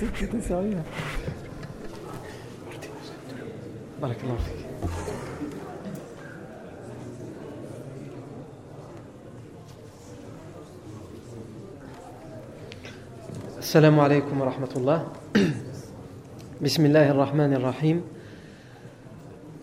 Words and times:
C'était 0.00 0.40
sérieux. 0.40 0.78
Barakallahu 4.00 4.38
fik. 4.38 4.56
السلام 13.58 14.00
عليكم 14.00 14.40
ورحمة 14.40 14.68
الله 14.76 15.06
بسم 16.62 16.86
الله 16.86 17.10
الرحمن 17.10 17.52
الرحيم 17.54 18.02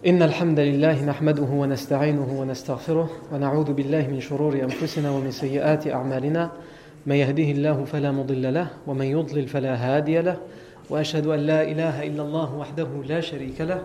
إن 0.08 0.22
الحمد 0.22 0.60
لله 0.60 1.06
نحمده 1.06 1.44
ونستعينه 1.44 2.30
ونستغفره 2.40 3.10
ونعوذ 3.34 3.74
بالله 3.74 4.08
من 4.08 4.22
شرور 4.22 4.54
أنفسنا 4.54 5.12
ومن 5.12 5.32
سيئات 5.32 5.88
أعمالنا 5.88 6.52
من 7.08 7.16
يهده 7.16 7.44
الله 7.44 7.86
فلا 7.86 8.12
مضل 8.12 8.54
له 8.54 8.68
ومن 8.88 9.06
يضلل 9.06 9.48
فلا 9.48 9.76
هادي 9.76 10.22
له 10.22 10.38
وأشهد 10.90 11.28
أن 11.28 11.40
لا 11.40 11.64
إله 11.64 12.04
إلا 12.08 12.24
الله 12.24 12.56
وحده 12.56 12.88
لا 13.08 13.22
شريك 13.22 13.62
له 13.62 13.82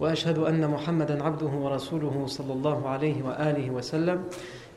وأشهد 0.00 0.38
أن 0.38 0.70
محمدا 0.70 1.22
عبده 1.24 1.46
ورسوله 1.46 2.24
صلى 2.26 2.52
الله 2.52 2.88
عليه 2.88 3.22
وآله 3.22 3.70
وسلم. 3.70 4.24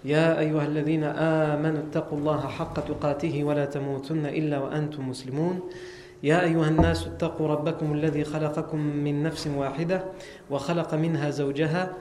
يا 0.05 0.39
أيها 0.39 0.65
الذين 0.65 1.03
آمنوا 1.03 1.81
اتقوا 1.87 2.17
الله 2.17 2.41
حق 2.47 2.75
تقاته 2.87 3.43
ولا 3.43 3.65
تموتن 3.65 4.25
إلا 4.25 4.59
وأنتم 4.59 5.09
مسلمون. 5.09 5.59
يا 6.23 6.43
أيها 6.43 6.67
الناس 6.67 7.07
اتقوا 7.07 7.47
ربكم 7.47 7.93
الذي 7.93 8.23
خلقكم 8.23 8.79
من 8.79 9.23
نفس 9.23 9.47
واحدة 9.47 10.03
وخلق 10.51 10.93
منها 10.93 11.29
زوجها 11.29 11.93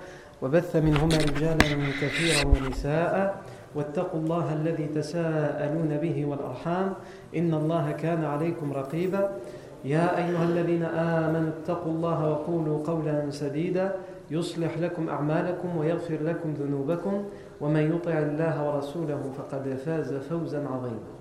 وبث 0.42 0.76
منهما 0.76 1.16
رجالا 1.16 1.68
كثيرا 2.02 2.46
ونساء. 2.46 3.42
واتقوا 3.74 4.20
الله 4.20 4.52
الذي 4.52 4.86
تساءلون 4.86 5.96
به 5.98 6.16
والأرحام 6.26 6.94
إن 7.36 7.54
الله 7.54 7.92
كان 7.92 8.24
عليكم 8.24 8.72
رقيبا. 8.72 9.30
يا 9.84 10.16
أيها 10.16 10.44
الذين 10.44 10.82
آمنوا 10.82 11.50
اتقوا 11.60 11.92
الله 11.92 12.30
وقولوا 12.30 12.86
قولا 12.86 13.30
سديدا. 13.30 13.96
يصلح 14.30 14.78
لكم 14.78 15.08
أعمالكم 15.08 15.76
ويغفر 15.76 16.18
لكم 16.22 16.54
ذنوبكم. 16.54 17.24
ومن 17.60 17.84
يطع 17.96 18.18
الله 18.18 18.54
ورسوله 18.66 19.20
فقد 19.38 19.64
فاز 19.84 20.14
فوزا 20.14 20.60
عظيما. 20.66 21.12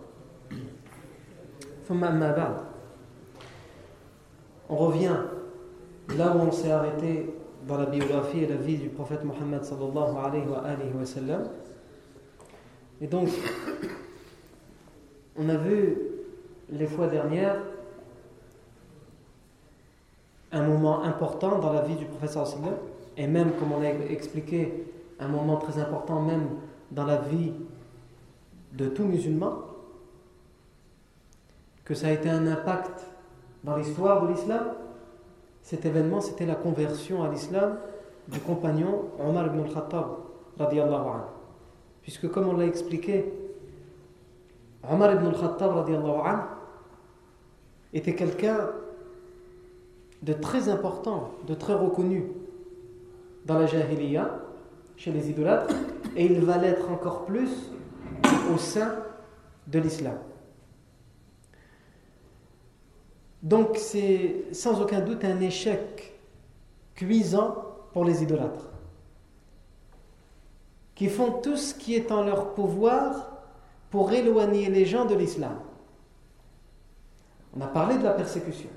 ثم 1.87 2.03
أما 2.03 2.31
بعد. 2.31 2.55
On 4.69 4.75
revient 4.75 5.17
là 6.17 6.35
où 6.35 6.39
on 6.47 6.51
s'est 6.51 6.71
arrêté 6.71 7.35
dans 7.67 7.77
la 7.77 7.85
biographie 7.85 8.43
et 8.43 8.47
la 8.47 8.55
vie 8.55 8.77
du 8.77 8.89
prophète 8.89 9.23
Mohammed 9.23 9.63
sallallahu 9.63 10.17
alayhi 10.17 10.47
wa, 10.47 10.59
alayhi 10.59 10.93
wa 10.97 11.05
sallam. 11.05 11.41
Et 13.03 13.07
donc, 13.07 13.27
on 15.37 15.49
a 15.49 15.57
vu 15.57 15.97
les 16.69 16.87
fois 16.87 17.07
dernières 17.07 17.57
un 20.53 20.63
moment 20.65 21.03
important 21.03 21.59
dans 21.59 21.73
la 21.73 21.81
vie 21.81 21.95
du 21.95 22.05
sallam, 22.25 22.75
et 23.17 23.27
même, 23.27 23.51
comme 23.59 23.73
on 23.73 23.81
a 23.81 23.89
expliqué, 23.89 24.85
un 25.19 25.27
moment 25.27 25.57
très 25.57 25.81
important 25.81 26.21
même 26.21 26.47
dans 26.91 27.05
la 27.05 27.17
vie 27.17 27.51
de 28.71 28.87
tout 28.87 29.03
musulman, 29.03 29.63
que 31.83 31.95
ça 31.95 32.07
a 32.07 32.11
été 32.11 32.29
un 32.29 32.47
impact 32.47 33.05
dans 33.65 33.75
l'histoire 33.75 34.25
de 34.25 34.31
l'islam, 34.31 34.63
cet 35.61 35.85
événement, 35.85 36.21
c'était 36.21 36.45
la 36.45 36.55
conversion 36.55 37.21
à 37.21 37.27
l'islam 37.27 37.79
du 38.29 38.39
compagnon 38.39 39.09
Omar 39.19 39.47
ibn 39.47 39.59
al-Khattab, 39.59 40.05
radiallahu 40.57 41.07
anhu. 41.09 41.32
Puisque, 42.03 42.29
comme 42.29 42.47
on 42.47 42.57
l'a 42.57 42.65
expliqué, 42.65 43.33
Omar 44.89 45.13
ibn 45.13 45.25
al-Khattab, 45.27 45.87
était 47.93 48.15
quelqu'un 48.15 48.69
de 50.21 50.33
très 50.33 50.69
important, 50.69 51.31
de 51.47 51.53
très 51.53 51.73
reconnu 51.73 52.27
dans 53.45 53.57
la 53.57 53.65
Jahiliya, 53.65 54.39
chez 54.95 55.11
les 55.11 55.29
idolâtres, 55.29 55.75
et 56.15 56.25
il 56.25 56.41
va 56.41 56.57
l'être 56.57 56.91
encore 56.91 57.25
plus 57.25 57.71
au 58.53 58.57
sein 58.57 58.95
de 59.67 59.79
l'islam. 59.79 60.17
Donc 63.41 63.77
c'est 63.77 64.45
sans 64.51 64.81
aucun 64.81 65.01
doute 65.01 65.25
un 65.25 65.39
échec 65.41 66.13
cuisant 66.95 67.55
pour 67.91 68.05
les 68.05 68.23
idolâtres, 68.23 68.69
qui 70.95 71.07
font 71.07 71.31
tout 71.41 71.57
ce 71.57 71.73
qui 71.73 71.95
est 71.95 72.11
en 72.11 72.23
leur 72.23 72.53
pouvoir 72.53 73.31
pour 73.89 74.11
éloigner 74.11 74.69
les 74.69 74.85
gens 74.85 75.05
de 75.05 75.15
l'islam. 75.15 75.59
On 77.55 77.61
a 77.61 77.67
parlé 77.67 77.97
de 77.97 78.03
la 78.03 78.11
persécution. 78.11 78.69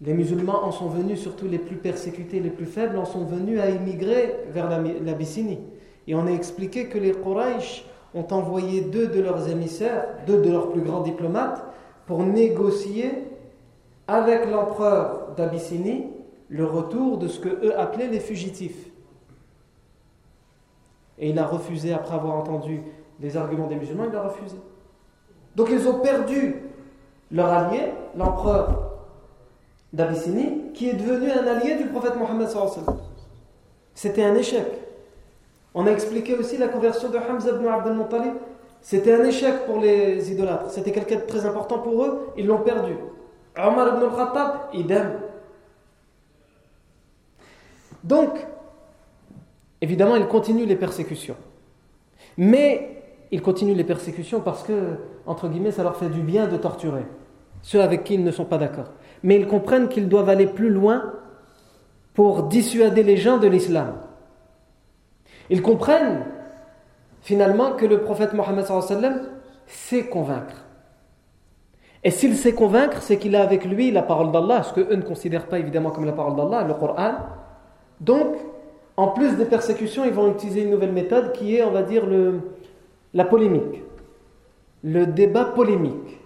Les 0.00 0.14
musulmans 0.14 0.64
en 0.64 0.70
sont 0.70 0.88
venus, 0.88 1.20
surtout 1.20 1.48
les 1.48 1.58
plus 1.58 1.76
persécutés, 1.76 2.38
les 2.38 2.50
plus 2.50 2.66
faibles, 2.66 2.98
en 2.98 3.04
sont 3.04 3.24
venus 3.24 3.60
à 3.60 3.68
immigrer 3.68 4.36
vers 4.50 4.68
l'Abyssinie. 4.68 5.58
Et 6.06 6.14
on 6.14 6.26
a 6.26 6.30
expliqué 6.30 6.88
que 6.88 6.98
les 6.98 7.12
Quraysh 7.12 7.84
ont 8.14 8.26
envoyé 8.30 8.82
deux 8.82 9.08
de 9.08 9.20
leurs 9.20 9.48
émissaires, 9.48 10.06
deux 10.26 10.40
de 10.40 10.50
leurs 10.50 10.70
plus 10.70 10.82
grands 10.82 11.02
diplomates, 11.02 11.64
pour 12.06 12.22
négocier 12.22 13.10
avec 14.06 14.48
l'empereur 14.48 15.34
d'Abyssinie 15.36 16.06
le 16.48 16.64
retour 16.64 17.18
de 17.18 17.28
ce 17.28 17.40
que 17.40 17.48
eux 17.48 17.78
appelaient 17.78 18.08
les 18.08 18.20
fugitifs. 18.20 18.87
Et 21.18 21.30
il 21.30 21.38
a 21.38 21.46
refusé, 21.46 21.92
après 21.92 22.14
avoir 22.14 22.36
entendu 22.36 22.82
les 23.20 23.36
arguments 23.36 23.66
des 23.66 23.76
musulmans, 23.76 24.04
il 24.08 24.16
a 24.16 24.22
refusé. 24.22 24.56
Donc 25.56 25.68
ils 25.70 25.88
ont 25.88 26.00
perdu 26.00 26.62
leur 27.32 27.48
allié, 27.48 27.92
l'empereur 28.16 28.92
d'Abyssinie, 29.92 30.72
qui 30.72 30.90
est 30.90 30.94
devenu 30.94 31.30
un 31.30 31.46
allié 31.46 31.76
du 31.76 31.86
prophète 31.86 32.16
Mohammed. 32.16 32.48
C'était 33.94 34.24
un 34.24 34.34
échec. 34.34 34.66
On 35.74 35.86
a 35.86 35.90
expliqué 35.90 36.36
aussi 36.36 36.56
la 36.56 36.68
conversion 36.68 37.08
de 37.08 37.18
Hamza 37.18 37.50
ibn 37.50 37.66
Abdel 37.66 37.94
Muttalib. 37.94 38.34
C'était 38.80 39.14
un 39.14 39.24
échec 39.24 39.66
pour 39.66 39.80
les 39.80 40.30
idolâtres. 40.30 40.70
C'était 40.70 40.92
quelqu'un 40.92 41.16
de 41.16 41.22
très 41.22 41.44
important 41.44 41.80
pour 41.80 42.04
eux. 42.04 42.28
Ils 42.36 42.46
l'ont 42.46 42.60
perdu. 42.60 42.94
Omar 43.56 43.96
ibn 43.96 44.04
al-Khattab, 44.04 44.52
idem. 44.72 45.20
Donc, 48.04 48.30
évidemment, 49.80 50.16
il 50.16 50.26
continue 50.26 50.66
les 50.66 50.76
persécutions. 50.76 51.36
Mais 52.36 53.02
il 53.30 53.42
continue 53.42 53.74
les 53.74 53.84
persécutions 53.84 54.40
parce 54.40 54.62
que, 54.62 54.96
entre 55.26 55.48
guillemets, 55.48 55.72
ça 55.72 55.82
leur 55.82 55.96
fait 55.96 56.08
du 56.08 56.20
bien 56.20 56.46
de 56.46 56.56
torturer 56.56 57.04
ceux 57.62 57.82
avec 57.82 58.04
qui 58.04 58.14
ils 58.14 58.24
ne 58.24 58.30
sont 58.30 58.44
pas 58.44 58.58
d'accord. 58.58 58.92
Mais 59.22 59.36
ils 59.36 59.46
comprennent 59.46 59.88
qu'ils 59.88 60.08
doivent 60.08 60.28
aller 60.28 60.46
plus 60.46 60.70
loin 60.70 61.12
pour 62.14 62.44
dissuader 62.44 63.02
les 63.02 63.16
gens 63.16 63.38
de 63.38 63.48
l'islam. 63.48 63.94
Ils 65.50 65.62
comprennent 65.62 66.24
finalement 67.20 67.72
que 67.72 67.86
le 67.86 68.00
prophète 68.00 68.32
Mohammed 68.32 68.64
sait 69.66 70.06
convaincre. 70.06 70.64
Et 72.04 72.10
s'il 72.10 72.36
sait 72.36 72.54
convaincre, 72.54 73.02
c'est 73.02 73.18
qu'il 73.18 73.34
a 73.34 73.42
avec 73.42 73.64
lui 73.64 73.90
la 73.90 74.02
parole 74.02 74.30
d'Allah, 74.30 74.62
ce 74.62 74.72
que 74.72 74.80
eux 74.80 74.96
ne 74.96 75.02
considèrent 75.02 75.46
pas 75.46 75.58
évidemment 75.58 75.90
comme 75.90 76.04
la 76.04 76.12
parole 76.12 76.36
d'Allah, 76.36 76.62
le 76.62 76.74
Coran. 76.74 77.14
Donc, 78.00 78.36
en 78.98 79.06
plus 79.06 79.36
des 79.36 79.44
persécutions, 79.44 80.04
ils 80.04 80.12
vont 80.12 80.28
utiliser 80.28 80.62
une 80.62 80.70
nouvelle 80.70 80.90
méthode 80.90 81.30
qui 81.30 81.54
est, 81.54 81.62
on 81.62 81.70
va 81.70 81.82
dire, 81.82 82.02
la 83.14 83.24
polémique. 83.24 83.84
Le 84.82 85.06
débat 85.06 85.44
polémique. 85.44 86.18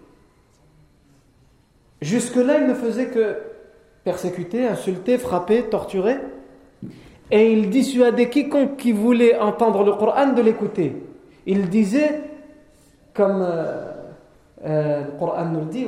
Jusque-là, 2.00 2.60
il 2.60 2.66
ne 2.66 2.72
faisait 2.72 3.08
que 3.08 3.36
persécuter, 4.04 4.66
insulter, 4.66 5.18
frapper, 5.18 5.64
torturer. 5.64 6.16
Et 7.30 7.52
il 7.52 7.68
dissuadait 7.68 8.30
quiconque 8.30 8.78
qui 8.78 8.92
voulait 8.92 9.38
entendre 9.38 9.84
le 9.84 9.92
Coran 9.92 10.32
de 10.32 10.40
l'écouter. 10.40 10.96
Il 11.44 11.68
disait, 11.68 12.22
comme 13.12 13.42
euh, 13.42 13.92
euh, 14.64 15.04
le 15.04 15.18
Coran 15.18 15.44
nous 15.44 15.60
le 15.60 15.66
dit, 15.66 15.84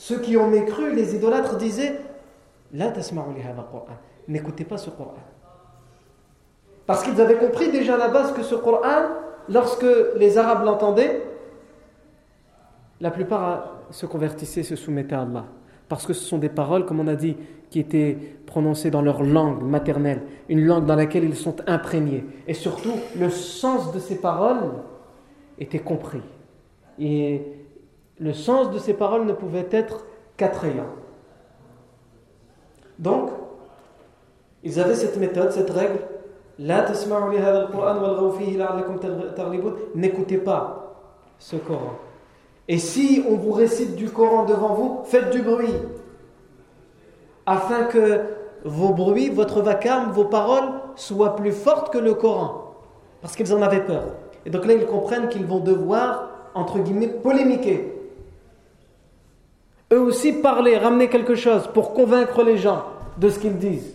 Ceux 0.00 0.18
qui 0.18 0.34
ont 0.38 0.48
mécru, 0.48 0.94
les 0.94 1.14
idolâtres 1.14 1.58
disaient, 1.58 2.00
n'écoutez 4.28 4.64
pas 4.64 4.78
ce 4.78 4.88
Coran. 4.88 5.12
Parce 6.86 7.02
qu'ils 7.02 7.20
avaient 7.20 7.36
compris 7.36 7.70
déjà 7.70 7.96
à 7.96 7.98
la 7.98 8.08
base 8.08 8.32
que 8.32 8.42
ce 8.42 8.54
Coran 8.54 9.08
lorsque 9.50 9.84
les 10.16 10.38
Arabes 10.38 10.64
l'entendaient, 10.64 11.20
la 12.98 13.10
plupart 13.10 13.76
se 13.90 14.06
convertissaient, 14.06 14.62
se 14.62 14.74
soumettaient 14.74 15.16
à 15.16 15.20
Allah. 15.20 15.44
Parce 15.86 16.06
que 16.06 16.14
ce 16.14 16.24
sont 16.24 16.38
des 16.38 16.48
paroles, 16.48 16.86
comme 16.86 17.00
on 17.00 17.06
a 17.06 17.14
dit, 17.14 17.36
qui 17.68 17.78
étaient 17.78 18.16
prononcées 18.46 18.90
dans 18.90 19.02
leur 19.02 19.22
langue 19.22 19.62
maternelle, 19.62 20.22
une 20.48 20.64
langue 20.64 20.86
dans 20.86 20.96
laquelle 20.96 21.24
ils 21.24 21.36
sont 21.36 21.56
imprégnés. 21.66 22.24
Et 22.46 22.54
surtout, 22.54 22.94
le 23.18 23.28
sens 23.28 23.92
de 23.92 23.98
ces 23.98 24.16
paroles 24.16 24.70
était 25.58 25.78
compris. 25.78 26.22
Et 26.98 27.59
le 28.20 28.32
sens 28.34 28.70
de 28.70 28.78
ces 28.78 28.94
paroles 28.94 29.24
ne 29.24 29.32
pouvait 29.32 29.66
être 29.70 30.04
qu'attrayant. 30.36 30.86
Donc, 32.98 33.30
ils 34.62 34.78
avaient 34.78 34.94
cette 34.94 35.16
méthode, 35.16 35.50
cette 35.52 35.70
règle, 35.70 36.00
N'écoutez 39.94 40.36
pas 40.36 40.94
ce 41.38 41.56
Coran. 41.56 41.94
Et 42.68 42.78
si 42.78 43.24
on 43.26 43.36
vous 43.36 43.52
récite 43.52 43.96
du 43.96 44.10
Coran 44.10 44.44
devant 44.44 44.74
vous, 44.74 45.00
faites 45.04 45.30
du 45.30 45.40
bruit. 45.40 45.74
Afin 47.46 47.84
que 47.84 48.20
vos 48.64 48.90
bruits, 48.90 49.30
votre 49.30 49.62
vacarme, 49.62 50.12
vos 50.12 50.26
paroles 50.26 50.68
soient 50.94 51.36
plus 51.36 51.52
fortes 51.52 51.90
que 51.90 51.98
le 51.98 52.12
Coran. 52.12 52.74
Parce 53.22 53.34
qu'ils 53.34 53.54
en 53.54 53.62
avaient 53.62 53.84
peur. 53.84 54.04
Et 54.44 54.50
donc 54.50 54.66
là, 54.66 54.74
ils 54.74 54.84
comprennent 54.86 55.28
qu'ils 55.28 55.46
vont 55.46 55.60
devoir, 55.60 56.28
entre 56.54 56.78
guillemets, 56.78 57.08
polémiquer. 57.08 57.99
Eux 59.92 60.00
aussi 60.00 60.32
parler, 60.32 60.78
ramener 60.78 61.08
quelque 61.08 61.34
chose 61.34 61.68
pour 61.72 61.94
convaincre 61.94 62.42
les 62.42 62.58
gens 62.58 62.84
de 63.16 63.28
ce 63.28 63.38
qu'ils 63.38 63.58
disent. 63.58 63.94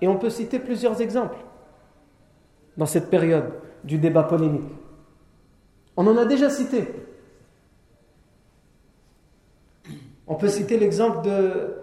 Et 0.00 0.08
on 0.08 0.16
peut 0.16 0.30
citer 0.30 0.58
plusieurs 0.58 1.00
exemples 1.00 1.38
dans 2.76 2.86
cette 2.86 3.10
période 3.10 3.52
du 3.84 3.98
débat 3.98 4.22
polémique. 4.24 4.70
On 5.96 6.06
en 6.06 6.16
a 6.16 6.24
déjà 6.24 6.50
cité. 6.50 6.86
On 10.26 10.34
peut 10.34 10.48
citer 10.48 10.78
l'exemple 10.78 11.22
de 11.22 11.74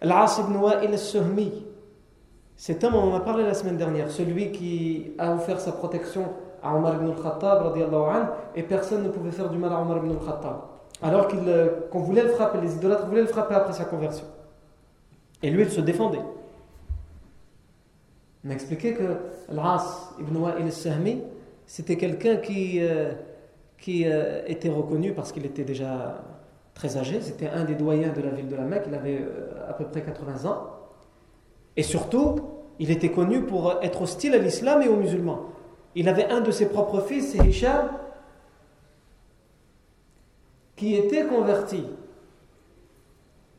Al-As 0.00 0.38
ibn 0.38 0.56
Wa'il 0.56 0.90
al-Suhmi. 0.90 1.64
Cet 2.56 2.84
homme, 2.84 2.94
on 2.94 3.12
en 3.12 3.14
a 3.14 3.20
parlé 3.20 3.44
la 3.44 3.54
semaine 3.54 3.76
dernière, 3.76 4.10
celui 4.10 4.52
qui 4.52 5.12
a 5.18 5.34
offert 5.34 5.60
sa 5.60 5.72
protection 5.72 6.32
à 6.64 6.74
Omar 6.74 6.94
ibn 6.94 7.10
al-Khattab, 7.10 7.74
et 8.56 8.62
personne 8.62 9.04
ne 9.04 9.08
pouvait 9.10 9.30
faire 9.30 9.50
du 9.50 9.58
mal 9.58 9.72
à 9.72 9.80
Omar 9.80 9.98
ibn 9.98 10.10
al-Khattab. 10.10 10.56
Alors 11.02 11.28
euh, 11.34 11.80
qu'on 11.90 12.00
voulait 12.00 12.22
le 12.22 12.30
frapper, 12.30 12.58
les 12.62 12.74
idolâtres 12.74 13.06
voulaient 13.06 13.20
le 13.20 13.26
frapper 13.26 13.54
après 13.54 13.74
sa 13.74 13.84
conversion. 13.84 14.24
Et 15.42 15.50
lui, 15.50 15.62
il 15.62 15.70
se 15.70 15.82
défendait. 15.82 16.22
On 18.44 18.50
a 18.50 18.54
expliqué 18.54 18.94
que 18.94 19.16
Al-As 19.50 20.14
ibn 20.18 20.36
Wa'il 20.36 20.64
al-Sahmi, 20.64 21.22
c'était 21.66 21.96
quelqu'un 21.96 22.36
qui, 22.36 22.78
euh, 22.80 23.12
euh, 23.88 24.42
était 24.46 24.70
reconnu 24.70 25.12
parce 25.12 25.32
qu'il 25.32 25.44
était 25.44 25.64
déjà 25.64 26.22
très 26.72 26.96
âgé. 26.96 27.20
C'était 27.20 27.48
un 27.48 27.64
des 27.64 27.74
doyens 27.74 28.12
de 28.12 28.22
la 28.22 28.30
ville 28.30 28.48
de 28.48 28.56
la 28.56 28.64
Mecque. 28.64 28.84
Il 28.86 28.94
avait 28.94 29.22
à 29.68 29.74
peu 29.74 29.84
près 29.84 30.02
80 30.02 30.48
ans. 30.48 30.62
Et 31.76 31.82
surtout, 31.82 32.40
il 32.78 32.90
était 32.90 33.10
connu 33.10 33.42
pour 33.42 33.74
être 33.82 34.02
hostile 34.02 34.34
à 34.34 34.38
l'islam 34.38 34.80
et 34.82 34.88
aux 34.88 34.96
musulmans. 34.96 35.53
Il 35.94 36.08
avait 36.08 36.30
un 36.30 36.40
de 36.40 36.50
ses 36.50 36.68
propres 36.68 37.00
fils, 37.00 37.32
c'est 37.32 37.66
qui 40.76 40.96
était 40.96 41.24
converti 41.24 41.84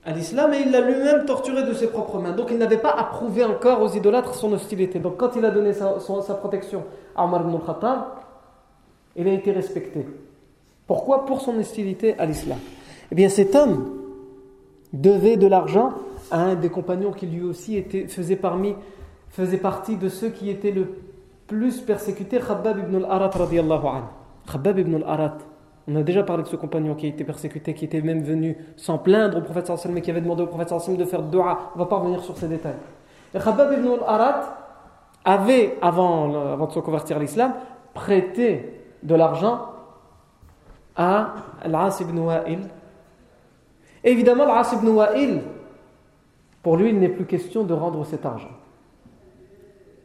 à 0.03 0.11
l'islam 0.11 0.53
et 0.53 0.59
il 0.59 0.71
l'a 0.71 0.81
lui-même 0.81 1.25
torturé 1.25 1.63
de 1.63 1.73
ses 1.73 1.87
propres 1.87 2.19
mains. 2.19 2.33
Donc 2.33 2.49
il 2.51 2.57
n'avait 2.57 2.77
pas 2.77 2.91
approuvé 2.91 3.43
encore 3.43 3.81
aux 3.81 3.89
idolâtres 3.89 4.35
son 4.35 4.53
hostilité. 4.53 4.99
Donc 4.99 5.17
quand 5.17 5.35
il 5.35 5.43
a 5.45 5.49
donné 5.49 5.73
sa, 5.73 5.95
protection 6.35 6.83
à 7.15 7.25
Omar 7.25 7.41
ibn 7.41 7.55
al-Khattab, 7.55 7.99
il 9.15 9.27
a 9.27 9.33
été 9.33 9.51
respecté. 9.51 10.05
Pourquoi? 10.85 11.25
Pour 11.25 11.41
son 11.41 11.57
hostilité 11.57 12.15
à 12.19 12.25
l'islam. 12.25 12.59
Eh 13.11 13.15
bien 13.15 13.29
cet 13.29 13.55
homme 13.55 13.91
devait 14.93 15.37
de 15.37 15.47
l'argent 15.47 15.93
à 16.29 16.41
un 16.41 16.55
des 16.55 16.69
compagnons 16.69 17.11
qui 17.11 17.25
lui 17.25 17.43
aussi 17.43 17.83
faisait 18.07 18.35
partie 19.57 19.95
de 19.95 20.09
ceux 20.09 20.29
qui 20.29 20.49
étaient 20.49 20.71
le 20.71 20.87
plus 21.47 21.81
persécutés, 21.81 22.39
Khabbab 22.39 22.80
ibn 22.80 22.95
al-Arat 23.03 23.30
radiallahu 23.30 23.88
anhu. 23.88 24.07
Khabbab 24.51 24.80
ibn 24.80 24.95
al-Arat. 24.95 25.38
On 25.88 25.95
a 25.95 26.03
déjà 26.03 26.24
parlé 26.24 26.44
de 26.44 26.47
ce 26.47 26.56
compagnon 26.56 26.95
qui 26.95 27.06
a 27.06 27.09
été 27.09 27.24
persécuté, 27.24 27.74
qui 27.74 27.86
était 27.86 28.01
même 28.01 28.24
venu 28.24 28.57
s'en 28.75 28.97
plaindre 28.97 29.38
au 29.38 29.42
prophète 29.42 29.68
sallallahu 29.68 29.94
mais 29.94 30.01
qui 30.01 30.09
avait 30.09 30.21
demandé 30.21 30.42
au 30.42 30.47
prophète 30.47 30.69
sallallahu 30.69 30.97
de 30.97 31.06
faire 31.06 31.21
dua. 31.21 31.71
On 31.75 31.80
va 31.80 31.86
pas 31.86 31.97
revenir 31.97 32.24
sur 32.24 32.36
ces 32.38 32.47
détails. 32.47 32.77
Et 33.33 33.39
Khabbab 33.39 33.74
ibn 33.74 33.88
al-Arat 33.88 34.57
avait, 35.24 35.77
avant, 35.81 36.53
avant 36.53 36.68
de 36.68 36.71
se 36.71 36.80
convertir 36.80 37.18
à 37.18 37.19
l'islam, 37.19 37.53
prêté 37.94 38.81
de 39.03 39.15
l'argent 39.15 39.62
à 40.95 41.33
Al-As 41.62 42.00
ibn 42.01 42.18
Wa'il. 42.18 42.59
Évidemment, 44.03 44.44
Al-As 44.44 44.74
ibn 44.74 44.88
Wa'il, 44.88 45.42
pour 46.63 46.77
lui, 46.77 46.89
il 46.89 47.00
n'est 47.00 47.09
plus 47.09 47.25
question 47.25 47.63
de 47.63 47.74
rendre 47.74 48.03
cet 48.06 48.25
argent. 48.25 48.50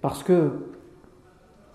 Parce 0.03 0.23
que 0.23 0.53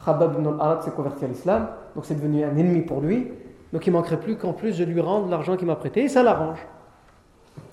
Khabab 0.05 0.35
ibn 0.35 0.47
al-Arad 0.47 0.83
s'est 0.83 0.91
converti 0.91 1.25
à 1.25 1.27
l'islam, 1.27 1.67
donc 1.95 2.05
c'est 2.05 2.15
devenu 2.15 2.43
un 2.43 2.55
ennemi 2.55 2.81
pour 2.81 3.01
lui. 3.01 3.31
Donc 3.73 3.87
il 3.87 3.91
manquerait 3.91 4.19
plus 4.19 4.37
qu'en 4.37 4.53
plus 4.53 4.73
je 4.73 4.83
lui 4.83 5.01
rende 5.01 5.29
l'argent 5.29 5.57
qu'il 5.57 5.67
m'a 5.67 5.75
prêté, 5.75 6.03
et 6.03 6.07
ça 6.07 6.21
l'arrange 6.21 6.65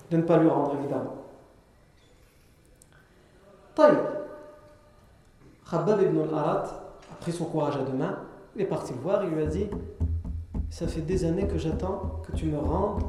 de 0.09 0.17
ne 0.17 0.23
pas 0.23 0.37
lui 0.37 0.49
rendre, 0.49 0.75
évidemment. 0.79 1.15
Taïb. 3.75 3.97
Khabab 5.69 6.01
ibn 6.01 6.19
al-Arad 6.21 6.65
a 7.11 7.15
pris 7.19 7.31
son 7.31 7.45
courage 7.45 7.77
à 7.77 7.83
deux 7.83 7.97
mains, 7.97 8.17
il 8.55 8.61
est 8.61 8.65
parti 8.65 8.93
le 8.93 8.99
voir, 8.99 9.23
il 9.23 9.31
lui 9.31 9.43
a 9.43 9.47
dit 9.47 9.67
Ça 10.69 10.87
fait 10.87 11.01
des 11.01 11.25
années 11.25 11.47
que 11.47 11.57
j'attends 11.57 12.21
que 12.27 12.35
tu 12.35 12.45
me 12.45 12.57
rendes 12.57 13.03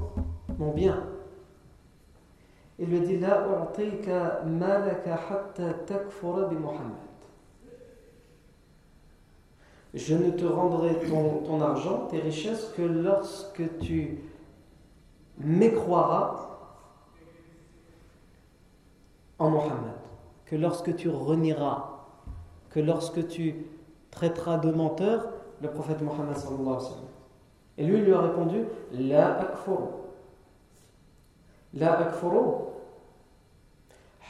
mon 0.59 0.73
bien. 0.73 1.03
Il 2.79 2.89
lui 2.89 2.99
a 2.99 3.01
dit 3.01 3.19
La 3.19 3.47
malaka 4.47 5.15
hatta 5.31 5.75
takfura 5.87 6.47
bi 6.49 6.57
Muhammad. 6.57 7.14
Je 9.95 10.17
ne 10.17 10.31
te 10.31 10.45
rendrai 10.45 10.97
ton, 11.09 11.61
argent, 11.61 12.09
tes 12.11 12.19
richesses, 12.19 12.73
que 12.77 12.83
lorsque 12.83 13.79
tu 13.79 14.19
mécroiras 15.39 16.59
en 19.39 19.51
Mohammed, 19.51 19.95
que 20.47 20.57
lorsque 20.57 20.97
tu 20.97 21.09
renieras, 21.09 21.91
que 22.71 22.81
lorsque 22.81 23.29
tu 23.29 23.67
traiteras 24.11 24.59
de 24.59 24.73
menteur 24.73 25.29
le 25.63 25.71
prophète 25.71 26.03
Mohammed 26.03 26.37
Et 27.79 27.87
lui, 27.87 27.99
il 27.99 28.05
lui 28.05 28.13
a 28.13 28.21
répondu 28.21 28.65
La 28.91 29.39
akfuru. 29.39 29.87
La 31.73 32.01
akfuru. 32.01 32.65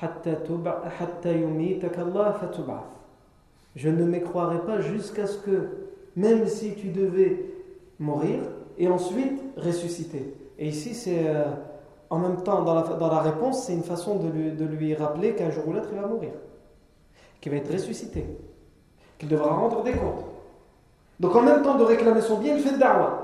Hatta 0.02 1.32
yumitaka 1.32 2.02
Allah 2.02 2.36
je 3.76 3.88
ne 3.88 4.04
m'écroirai 4.04 4.60
pas 4.60 4.80
jusqu'à 4.80 5.26
ce 5.26 5.38
que, 5.38 5.68
même 6.16 6.46
si 6.46 6.74
tu 6.74 6.88
devais 6.88 7.44
mourir, 7.98 8.40
et 8.78 8.88
ensuite 8.88 9.40
ressusciter. 9.56 10.34
Et 10.58 10.68
ici, 10.68 10.94
c'est 10.94 11.28
euh, 11.28 11.44
en 12.10 12.18
même 12.18 12.42
temps, 12.42 12.62
dans 12.62 12.74
la, 12.74 13.20
réponse, 13.20 13.64
c'est 13.64 13.72
une 13.72 13.82
façon 13.82 14.16
de 14.16 14.28
lui, 14.28 14.52
de 14.52 14.64
lui 14.64 14.94
rappeler 14.94 15.34
qu'un 15.34 15.50
jour 15.50 15.68
ou 15.68 15.72
l'autre, 15.72 15.88
il 15.92 16.00
va 16.00 16.06
mourir, 16.06 16.32
qu'il 17.40 17.52
va 17.52 17.58
être 17.58 17.72
ressuscité, 17.72 18.26
qu'il 19.18 19.28
devra 19.28 19.50
rendre 19.50 19.82
des 19.82 19.92
comptes. 19.92 20.24
Donc 21.20 21.34
en 21.36 21.42
même 21.42 21.62
temps 21.62 21.76
de 21.76 21.84
réclamer 21.84 22.20
son 22.20 22.38
bien, 22.38 22.56
il 22.56 22.62
fait 22.62 22.76
da'wah. 22.78 23.20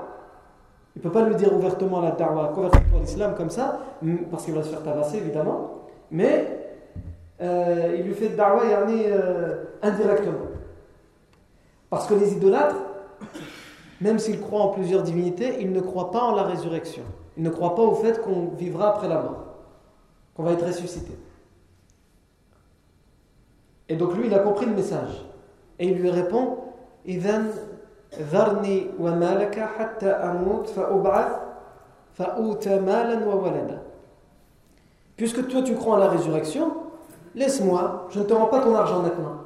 Il 0.95 0.99
ne 0.99 1.03
peut 1.03 1.11
pas 1.11 1.27
lui 1.27 1.35
dire 1.35 1.53
ouvertement 1.55 2.01
la 2.01 2.11
da'wah, 2.11 2.51
convertis-toi 2.53 2.97
à 2.97 3.01
l'islam 3.01 3.35
comme 3.35 3.49
ça, 3.49 3.79
parce 4.29 4.45
qu'il 4.45 4.53
va 4.53 4.63
se 4.63 4.69
faire 4.69 4.83
tabasser 4.83 5.17
évidemment, 5.17 5.87
mais 6.09 6.60
euh, 7.41 7.95
il 7.97 8.05
lui 8.05 8.13
fait 8.13 8.29
da'wah 8.29 8.63
euh, 8.63 9.63
indirectement. 9.81 10.47
Parce 11.89 12.07
que 12.07 12.13
les 12.13 12.33
idolâtres, 12.33 12.75
même 13.99 14.19
s'ils 14.19 14.39
croient 14.39 14.61
en 14.61 14.67
plusieurs 14.69 15.03
divinités, 15.03 15.57
ils 15.59 15.71
ne 15.71 15.81
croient 15.81 16.11
pas 16.11 16.21
en 16.21 16.35
la 16.35 16.43
résurrection. 16.43 17.03
Ils 17.37 17.43
ne 17.43 17.49
croient 17.49 17.75
pas 17.75 17.81
au 17.81 17.95
fait 17.95 18.21
qu'on 18.21 18.49
vivra 18.49 18.89
après 18.89 19.07
la 19.07 19.15
mort, 19.15 19.45
qu'on 20.35 20.43
va 20.43 20.53
être 20.53 20.65
ressuscité. 20.65 21.11
Et 23.89 23.95
donc 23.95 24.15
lui, 24.15 24.27
il 24.27 24.33
a 24.33 24.39
compris 24.39 24.65
le 24.65 24.73
message. 24.73 25.25
Et 25.79 25.87
il 25.87 25.97
lui 25.97 26.09
répond 26.09 26.59
Puisque 35.17 35.47
toi 35.47 35.61
tu 35.61 35.75
crois 35.75 35.95
en 35.95 35.97
la 35.97 36.09
résurrection, 36.09 36.71
laisse-moi, 37.35 38.07
je 38.09 38.19
ne 38.19 38.25
te 38.25 38.33
rends 38.33 38.45
pas 38.45 38.61
ton 38.61 38.75
argent 38.75 39.01
maintenant. 39.01 39.37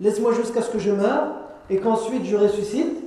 Laisse-moi 0.00 0.32
jusqu'à 0.32 0.62
ce 0.62 0.70
que 0.70 0.78
je 0.78 0.90
meure 0.90 1.34
et 1.70 1.78
qu'ensuite 1.78 2.24
je 2.24 2.36
ressuscite. 2.36 2.98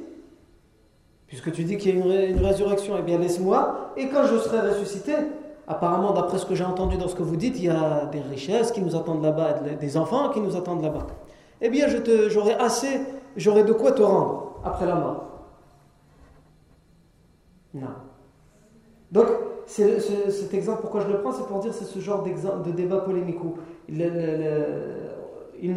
Puisque 1.27 1.51
tu 1.51 1.63
dis 1.63 1.77
qu'il 1.77 1.97
y 1.97 2.11
a 2.11 2.25
une, 2.25 2.45
résurrection, 2.45 2.95
eh 2.97 3.01
bien 3.01 3.17
laisse-moi. 3.17 3.91
Et 3.97 4.09
quand 4.09 4.25
je 4.25 4.37
serai 4.37 4.61
ressuscité, 4.69 5.13
apparemment 5.67 6.13
d'après 6.13 6.37
ce 6.37 6.45
que 6.45 6.55
j'ai 6.55 6.63
entendu 6.63 6.97
dans 6.97 7.07
ce 7.07 7.15
que 7.15 7.23
vous 7.23 7.35
dites, 7.35 7.57
il 7.57 7.65
y 7.65 7.69
a 7.69 8.05
des 8.05 8.21
richesses 8.21 8.71
qui 8.71 8.81
nous 8.81 8.95
attendent 8.95 9.23
là-bas, 9.23 9.53
des 9.79 9.97
enfants 9.97 10.29
qui 10.29 10.39
nous 10.39 10.55
attendent 10.55 10.83
là-bas. 10.83 11.07
Eh 11.61 11.69
bien 11.69 11.87
j'aurai 12.27 12.53
assez, 12.53 13.01
j'aurai 13.35 13.63
de 13.63 13.73
quoi 13.73 13.91
te 13.91 14.01
rendre 14.01 14.59
après 14.63 14.85
la 14.85 14.95
mort. 14.95 15.23
Non. 17.73 17.87
Donc, 19.11 19.27
cet 19.65 20.53
exemple, 20.53 20.81
pourquoi 20.81 21.01
je 21.01 21.07
le 21.07 21.19
prends, 21.21 21.31
c'est 21.31 21.45
pour 21.45 21.59
dire 21.59 21.73
c'est 21.73 21.85
ce 21.85 21.99
genre 21.99 22.23
de 22.23 22.71
débat 22.71 22.99
polémique 22.99 23.39
il, 23.88 25.76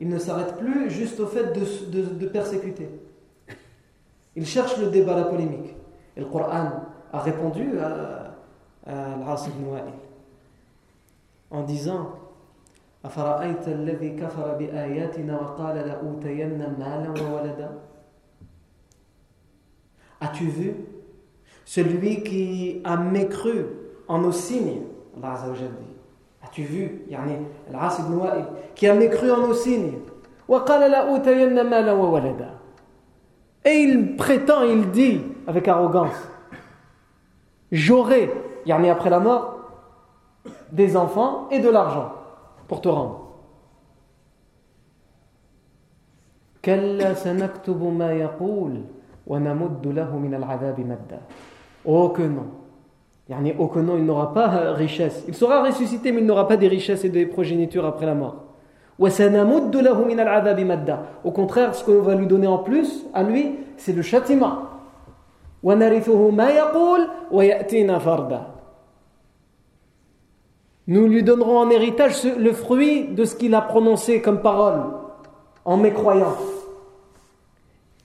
ne, 0.00 0.18
s'arrête 0.18 0.56
plus 0.58 0.90
juste 0.90 1.20
au 1.20 1.26
fait 1.26 1.52
de, 1.52 2.26
persécuter. 2.26 2.88
Il 4.36 4.46
cherche 4.46 4.78
le 4.78 4.88
débat, 4.88 5.16
la 5.16 5.24
polémique. 5.24 5.74
Et 6.16 6.20
le 6.20 6.26
Coran 6.26 6.70
a 7.12 7.20
répondu 7.20 7.78
à, 7.78 8.34
à 8.86 9.14
Al-As 9.14 9.46
ibn 9.46 9.64
en 11.50 11.62
disant 11.62 12.14
أفرأيت 13.04 13.68
الذي 13.68 14.10
كفر 14.10 14.54
بآياتنا 14.58 15.40
وقال 15.40 15.76
لأوتين 15.76 16.58
مالا 16.58 17.14
وولدا 17.22 17.70
As-tu 20.20 20.46
vu 20.48 20.74
celui 21.64 22.24
qui 22.24 22.80
a 22.82 22.96
mécru 22.96 23.66
en 24.08 24.18
nos 24.18 24.32
signes 24.32 24.82
Allah 25.16 25.32
Azza 25.34 25.48
wa 25.48 25.54
Jalla 25.54 25.70
dit 26.52 26.52
As-tu 26.52 26.62
vu 26.62 27.02
يعني 27.08 27.38
العاص 27.70 28.00
ibn 28.00 28.14
Wa'il 28.14 28.44
qui 28.74 28.86
a 28.86 28.94
mécru 28.94 29.30
en 29.30 29.48
nos 29.48 29.54
signes 29.54 29.98
وقال 30.48 30.90
لأوتين 30.90 31.62
مالا 31.62 31.92
وولدا 31.92 32.58
Et 33.64 33.82
il 33.82 34.16
prétend, 34.16 34.62
il 34.62 34.90
dit 34.90 35.20
avec 35.46 35.68
arrogance 35.68 36.16
J'aurai, 37.70 38.32
yani 38.64 38.88
après 38.88 39.10
la 39.10 39.20
mort, 39.20 39.58
des 40.72 40.96
enfants 40.96 41.48
et 41.50 41.58
de 41.58 41.68
l'argent 41.68 42.12
pour 42.66 42.80
te 42.80 42.88
rendre. 42.88 43.28
Oh 46.64 46.68
que 46.68 46.72
non. 46.72 47.16
Yani, 51.84 51.84
oh 51.84 52.08
que 52.10 52.22
non, 52.22 52.46
il 53.29 54.05
n'aura 54.05 54.33
pas 54.33 54.73
richesse. 54.73 55.23
Il 55.27 55.33
sera 55.33 55.63
ressuscité, 55.63 56.11
mais 56.11 56.19
il 56.19 56.25
n'aura 56.25 56.47
pas 56.47 56.57
des 56.57 56.67
richesses 56.67 57.05
et 57.05 57.09
des 57.09 57.25
progénitures 57.25 57.85
après 57.85 58.05
la 58.05 58.15
mort. 58.15 58.35
Au 58.99 59.09
contraire, 61.31 61.73
ce 61.73 61.83
qu'on 61.83 62.01
va 62.01 62.15
lui 62.15 62.27
donner 62.27 62.47
en 62.47 62.59
plus, 62.59 63.05
à 63.13 63.23
lui, 63.23 63.55
c'est 63.77 63.93
le 63.93 64.01
châtiment. 64.01 64.63
Nous 70.85 71.07
lui 71.07 71.23
donnerons 71.23 71.59
en 71.59 71.69
héritage 71.69 72.25
le 72.25 72.51
fruit 72.51 73.07
de 73.07 73.23
ce 73.23 73.35
qu'il 73.35 73.55
a 73.55 73.61
prononcé 73.61 74.21
comme 74.21 74.41
parole 74.41 74.81
en 75.63 75.77
mécroyant. 75.77 76.35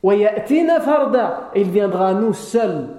Et 0.05 1.61
il 1.61 1.71
viendra 1.71 2.09
à 2.09 2.15
nous 2.15 2.33
seul. 2.33 2.98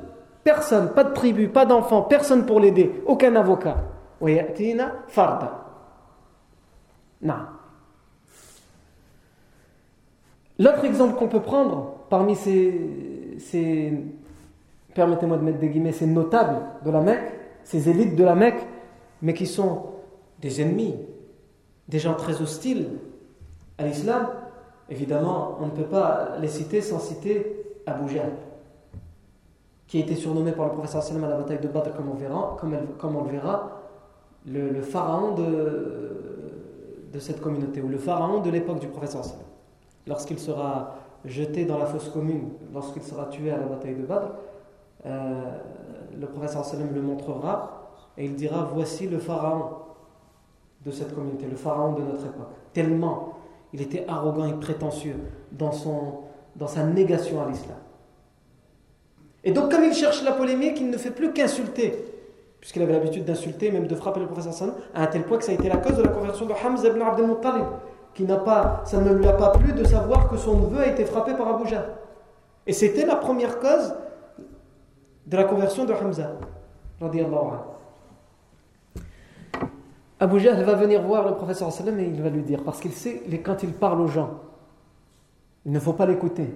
Personne, 0.49 0.89
pas 0.93 1.03
de 1.03 1.13
tribu, 1.13 1.47
pas 1.47 1.67
d'enfant, 1.67 2.01
personne 2.01 2.47
pour 2.47 2.59
l'aider, 2.59 3.03
aucun 3.05 3.35
avocat. 3.35 3.77
L'autre 10.57 10.85
exemple 10.85 11.19
qu'on 11.19 11.27
peut 11.27 11.43
prendre 11.43 11.97
parmi 12.09 12.35
ces, 12.35 13.37
ces 13.37 13.93
permettez-moi 14.95 15.37
de 15.37 15.43
mettre 15.43 15.59
des 15.59 15.69
guillemets, 15.69 15.91
ces 15.91 16.07
notables 16.07 16.57
de 16.83 16.89
la 16.89 17.01
Mecque, 17.01 17.31
ces 17.63 17.87
élites 17.87 18.15
de 18.15 18.23
la 18.23 18.33
Mecque, 18.33 18.65
mais 19.21 19.35
qui 19.35 19.45
sont 19.45 19.83
des 20.41 20.63
ennemis, 20.63 20.95
des 21.87 21.99
gens 21.99 22.15
très 22.15 22.41
hostiles 22.41 22.87
à 23.77 23.85
l'islam, 23.85 24.29
évidemment, 24.89 25.59
on 25.61 25.67
ne 25.67 25.71
peut 25.71 25.83
pas 25.83 26.37
les 26.41 26.47
citer 26.47 26.81
sans 26.81 26.97
citer 26.97 27.65
Abu 27.85 28.09
Jahl, 28.11 28.31
qui 29.89 29.97
a 29.97 30.01
été 30.01 30.15
surnommé 30.15 30.51
par 30.51 30.67
le 30.67 30.71
professeur 30.71 31.01
Sallam 31.01 31.23
à 31.23 31.29
la 31.29 31.35
bataille 31.35 31.59
de 31.59 31.67
Badr, 31.67 31.93
comme 31.95 32.09
on, 32.09 32.13
verra, 32.13 32.55
comme, 32.99 33.15
on 33.15 33.23
le 33.23 33.31
verra, 33.31 33.81
le, 34.45 34.81
pharaon 34.81 35.33
de, 35.33 37.19
cette 37.19 37.41
communauté, 37.41 37.81
ou 37.81 37.89
le 37.89 37.97
pharaon 37.97 38.39
de 38.39 38.51
l'époque 38.51 38.79
du 38.79 38.87
professeur 38.87 39.25
Sallam. 39.25 39.45
Lorsqu'il 40.05 40.39
sera 40.39 40.95
jeté 41.25 41.65
dans 41.65 41.79
la 41.79 41.87
fosse 41.87 42.07
commune, 42.09 42.49
lorsqu'il 42.71 43.01
sera 43.01 43.25
tué 43.25 43.51
à 43.51 43.57
la 43.57 43.65
bataille 43.65 43.95
de 43.95 44.05
Badr, 44.05 44.27
euh, 45.07 45.57
le 46.17 46.27
professeur 46.27 46.63
Sallam 46.63 46.93
le 46.93 47.01
montrera 47.01 47.89
et 48.15 48.25
il 48.25 48.35
dira 48.35 48.69
Voici 48.71 49.07
le 49.07 49.17
pharaon 49.17 49.69
de 50.85 50.91
cette 50.91 51.15
communauté, 51.15 51.47
le 51.49 51.57
pharaon 51.57 51.93
de 51.93 52.03
notre 52.03 52.25
époque. 52.25 52.53
Tellement 52.73 53.33
il 53.73 53.81
était 53.81 54.05
arrogant 54.07 54.45
et 54.45 54.53
prétentieux 54.53 55.15
dans, 55.51 55.71
son, 55.71 56.19
dans 56.55 56.67
sa 56.67 56.83
négation 56.83 57.41
à 57.41 57.47
l'islam. 57.47 57.77
Et 59.43 59.51
donc, 59.51 59.71
comme 59.71 59.83
il 59.83 59.93
cherche 59.93 60.23
la 60.23 60.31
polémique, 60.33 60.79
il 60.79 60.89
ne 60.89 60.97
fait 60.97 61.11
plus 61.11 61.31
qu'insulter, 61.31 62.05
puisqu'il 62.59 62.81
avait 62.81 62.93
l'habitude 62.93 63.25
d'insulter, 63.25 63.71
même 63.71 63.87
de 63.87 63.95
frapper 63.95 64.19
le 64.19 64.25
professeur 64.25 64.53
Sallam, 64.53 64.75
à 64.93 65.03
un 65.03 65.07
tel 65.07 65.23
point 65.23 65.37
que 65.37 65.45
ça 65.45 65.51
a 65.51 65.55
été 65.55 65.69
la 65.69 65.77
cause 65.77 65.95
de 65.95 66.03
la 66.03 66.09
conversion 66.09 66.45
de 66.45 66.53
Hamza 66.53 66.89
ibn 66.89 67.01
Abdel 67.01 67.27
Muttalib, 67.27 67.65
qui 68.13 68.23
n'a 68.23 68.37
pas, 68.37 68.81
ça 68.85 68.99
ne 68.99 69.13
lui 69.13 69.27
a 69.27 69.33
pas 69.33 69.51
plu 69.51 69.71
de 69.71 69.83
savoir 69.85 70.29
que 70.29 70.37
son 70.37 70.57
neveu 70.57 70.81
a 70.81 70.87
été 70.87 71.05
frappé 71.05 71.33
par 71.33 71.47
Abu 71.47 71.67
Jahl. 71.69 71.85
Et 72.67 72.73
c'était 72.73 73.05
la 73.05 73.15
première 73.15 73.59
cause 73.59 73.93
de 75.25 75.37
la 75.37 75.45
conversion 75.45 75.85
de 75.85 75.93
Hamza. 75.93 76.31
Abu 80.19 80.39
Jahl 80.39 80.63
va 80.63 80.73
venir 80.73 81.01
voir 81.01 81.25
le 81.25 81.35
professeur 81.35 81.71
sallam 81.71 81.97
et 81.99 82.03
il 82.03 82.21
va 82.21 82.29
lui 82.29 82.43
dire, 82.43 82.61
parce 82.63 82.81
qu'il 82.81 82.91
sait, 82.91 83.23
quand 83.43 83.63
il 83.63 83.71
parle 83.71 84.01
aux 84.01 84.07
gens, 84.07 84.31
il 85.65 85.71
ne 85.71 85.79
faut 85.79 85.93
pas 85.93 86.05
l'écouter. 86.05 86.53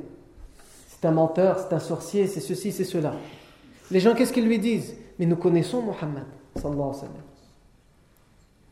C'est 1.04 1.10
un 1.10 1.12
menteur, 1.12 1.60
c'est 1.60 1.76
un 1.76 1.80
sorcier, 1.80 2.28
c'est 2.28 2.40
ceci, 2.40 2.72
c'est 2.72 2.86
cela. 2.86 3.12
Les 3.92 4.00
gens, 4.00 4.14
qu'est-ce 4.16 4.32
qu'ils 4.32 4.48
lui 4.48 4.58
disent 4.58 4.96
Mais 5.20 5.26
nous 5.26 5.36
connaissons 5.36 5.82
Mohammed, 5.82 6.24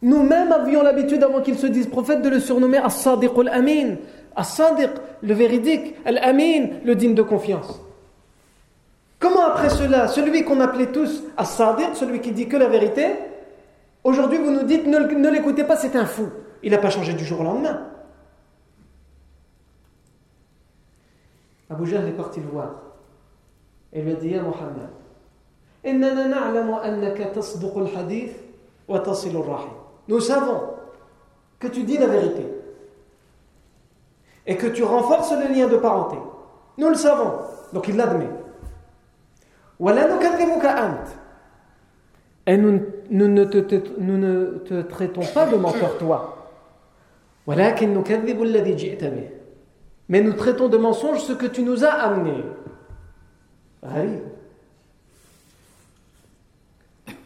Nous-mêmes 0.02 0.52
avions 0.54 0.82
l'habitude, 0.82 1.22
avant 1.26 1.42
qu'il 1.42 1.58
se 1.58 1.68
dise 1.68 1.88
prophète, 1.88 2.22
de 2.22 2.30
le 2.30 2.40
surnommer 2.40 2.78
As-Sadiq 2.78 3.32
al-Amin. 3.38 3.98
As-Sadiq, 4.34 4.92
le 5.22 5.34
véridique, 5.34 5.96
Al-Amin, 6.06 6.68
le 6.86 6.96
digne 6.96 7.16
de 7.16 7.22
confiance. 7.22 7.82
Comment 9.20 9.48
après 9.48 9.68
cela, 9.68 10.08
celui 10.08 10.46
qu'on 10.46 10.62
appelait 10.62 10.94
tous 10.94 11.24
As-Sadiq, 11.36 11.96
celui 11.96 12.22
qui 12.22 12.32
dit 12.32 12.48
que 12.48 12.56
la 12.56 12.70
vérité, 12.70 13.08
aujourd'hui 14.06 14.38
vous 14.38 14.52
nous 14.52 14.64
dites 14.64 14.88
ne, 14.88 15.30
l'écoutez 15.30 15.66
pas, 15.66 15.76
c'est 15.76 15.98
un 15.98 16.06
fou. 16.06 16.30
Il 16.64 16.72
n'a 16.72 16.78
pas 16.78 16.92
changé 16.92 17.12
du 17.12 17.26
jour 17.26 17.42
au 17.42 17.44
lendemain. 17.44 17.88
Abu 21.72 21.94
est 21.94 22.12
parti 22.12 22.42
le 22.42 22.48
voir. 22.48 22.70
Et 23.94 24.02
lui 24.02 24.12
a 24.12 24.16
dit 24.16 24.30
Muhammad, 24.34 24.90
nous 30.08 30.20
savons 30.20 30.62
que 31.60 31.68
tu 31.68 31.84
dis 31.84 31.98
la 31.98 32.08
vérité 32.08 32.46
et 34.46 34.58
que 34.58 34.68
tu 34.68 34.84
renforces 34.84 35.34
le 35.34 35.54
lien 35.54 35.68
de 35.68 35.78
parenté. 35.78 36.18
Nous 36.78 36.90
le 36.90 36.96
savons. 36.96 37.32
Donc 37.74 37.88
il 37.88 37.96
l'admet. 37.96 38.30
Et 42.48 42.58
nous, 42.58 42.80
ne 43.10 43.44
te, 43.46 44.82
traitons 44.82 45.22
pas 45.34 45.46
de 45.48 45.56
menteur 45.56 45.98
toi. 45.98 46.38
Mais 50.12 50.20
nous 50.20 50.34
traitons 50.34 50.68
de 50.68 50.78
mensonge 50.78 51.22
ce 51.22 51.32
que 51.32 51.46
tu 51.46 51.64
nous 51.64 51.86
as 51.86 51.92
amené. 51.94 52.44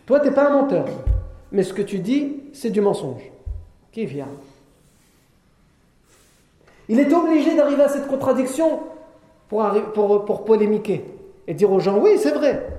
Toi, 0.06 0.20
tu 0.20 0.28
n'es 0.28 0.32
pas 0.32 0.50
un 0.50 0.62
menteur. 0.62 0.86
Mais 1.52 1.64
ce 1.64 1.74
que 1.74 1.82
tu 1.82 1.98
dis, 1.98 2.44
c'est 2.54 2.70
du 2.70 2.82
mensonge. 2.82 3.24
Qui 3.92 4.06
vient? 4.06 4.28
Il 6.88 7.00
est 7.00 7.12
obligé 7.12 7.56
d'arriver 7.56 7.82
à 7.82 7.90
cette 7.90 8.06
contradiction 8.06 8.82
pour, 9.50 10.46
polémiquer 10.46 11.06
et 11.48 11.56
dire 11.56 11.72
aux 11.72 11.80
gens 11.80 11.98
oui, 11.98 12.20
c'est 12.20 12.34
vrai. 12.34 12.70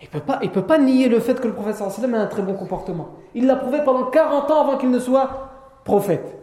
Il 0.00 0.06
ne 0.06 0.10
peut, 0.10 0.26
pas, 0.26 0.38
peut 0.38 0.66
pas 0.66 0.78
nier 0.78 1.08
le 1.08 1.20
fait 1.20 1.40
que 1.40 1.46
le 1.46 1.54
prophète 1.54 1.76
sallam 1.76 2.14
a 2.14 2.18
un 2.22 2.26
très 2.26 2.42
bon 2.42 2.54
comportement. 2.54 3.10
Il 3.36 3.46
l'a 3.46 3.54
prouvé 3.54 3.82
pendant 3.84 4.06
40 4.06 4.50
ans 4.50 4.62
avant 4.62 4.78
qu'il 4.78 4.90
ne 4.90 4.98
soit 4.98 5.48
prophète. 5.84 6.41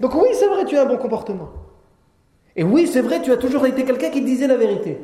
Donc 0.00 0.14
oui, 0.14 0.28
c'est 0.32 0.46
vrai, 0.46 0.64
tu 0.64 0.76
as 0.76 0.82
un 0.82 0.86
bon 0.86 0.98
comportement. 0.98 1.50
Et 2.54 2.64
oui, 2.64 2.86
c'est 2.86 3.02
vrai, 3.02 3.22
tu 3.22 3.32
as 3.32 3.36
toujours 3.36 3.66
été 3.66 3.84
quelqu'un 3.84 4.10
qui 4.10 4.22
disait 4.22 4.46
la 4.46 4.56
vérité. 4.56 5.00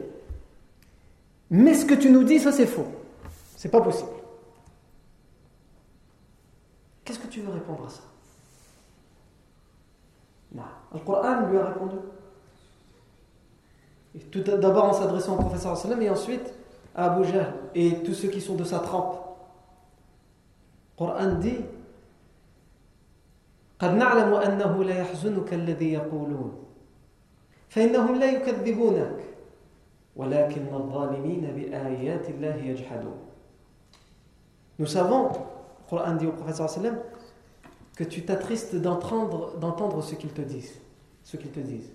Mais 1.51 1.75
ce 1.75 1.85
que 1.85 1.95
tu 1.95 2.11
nous 2.11 2.25
dis, 2.25 2.41
ça 2.41 2.53
c'est 2.53 2.67
faux. 2.67 2.87
C'est 3.57 3.71
pas 3.71 3.81
possible. 3.81 4.11
Qu'est-ce 7.05 7.19
que 7.19 7.27
tu 7.27 7.41
veux 7.41 7.53
répondre 7.53 7.85
à 7.87 7.91
ça? 7.91 8.03
Non. 10.55 10.63
Le 10.93 11.01
Coran 11.01 11.47
lui 11.49 11.59
a 11.59 11.67
répondu. 11.67 11.97
Tout 14.31 14.41
d'abord 14.41 14.85
en 14.85 14.93
s'adressant 14.93 15.35
au 15.35 15.39
professeur 15.39 15.77
et 16.01 16.11
ensuite 16.11 16.55
à 16.95 17.13
Abu 17.13 17.25
Jahl 17.25 17.53
et 17.75 18.03
tous 18.05 18.15
ceux 18.15 18.29
qui 18.29 18.41
sont 18.41 18.55
de 18.55 18.65
sa 18.65 18.79
trempe. 18.79 19.17
Le 20.93 20.99
Coran 20.99 21.35
dit 21.41 21.59
قد 23.84 23.94
نعلم 23.94 24.34
أنه 24.34 24.84
لا 24.84 25.00
يحزنك 25.02 25.54
الذي 25.54 25.94
يقولون 25.94 26.64
فإنهم 27.70 28.16
لا 28.16 28.32
يكذبونك 28.32 29.16
ولكن 30.16 30.68
الظالمين 30.74 31.42
بآيات 31.56 32.30
الله 32.30 32.56
يجحدون 32.56 33.20
Nous 34.80 34.88
savons, 34.88 35.28
le 35.28 35.90
Coran 35.90 36.16
dit 36.16 36.26
au 36.26 36.32
professeur 36.32 36.70
sallam, 36.70 36.98
que 37.98 38.06
tu 38.06 38.24
t'attristes 38.24 38.78
d'entendre, 38.78 39.58
d'entendre 39.58 40.02
ce 40.02 40.16
qu'ils 40.16 40.32
te 40.32 40.40
disent. 40.40 40.80
Ce 41.26 41.36
qu'ils 41.36 41.52
te 41.52 41.60
disent. 41.60 41.92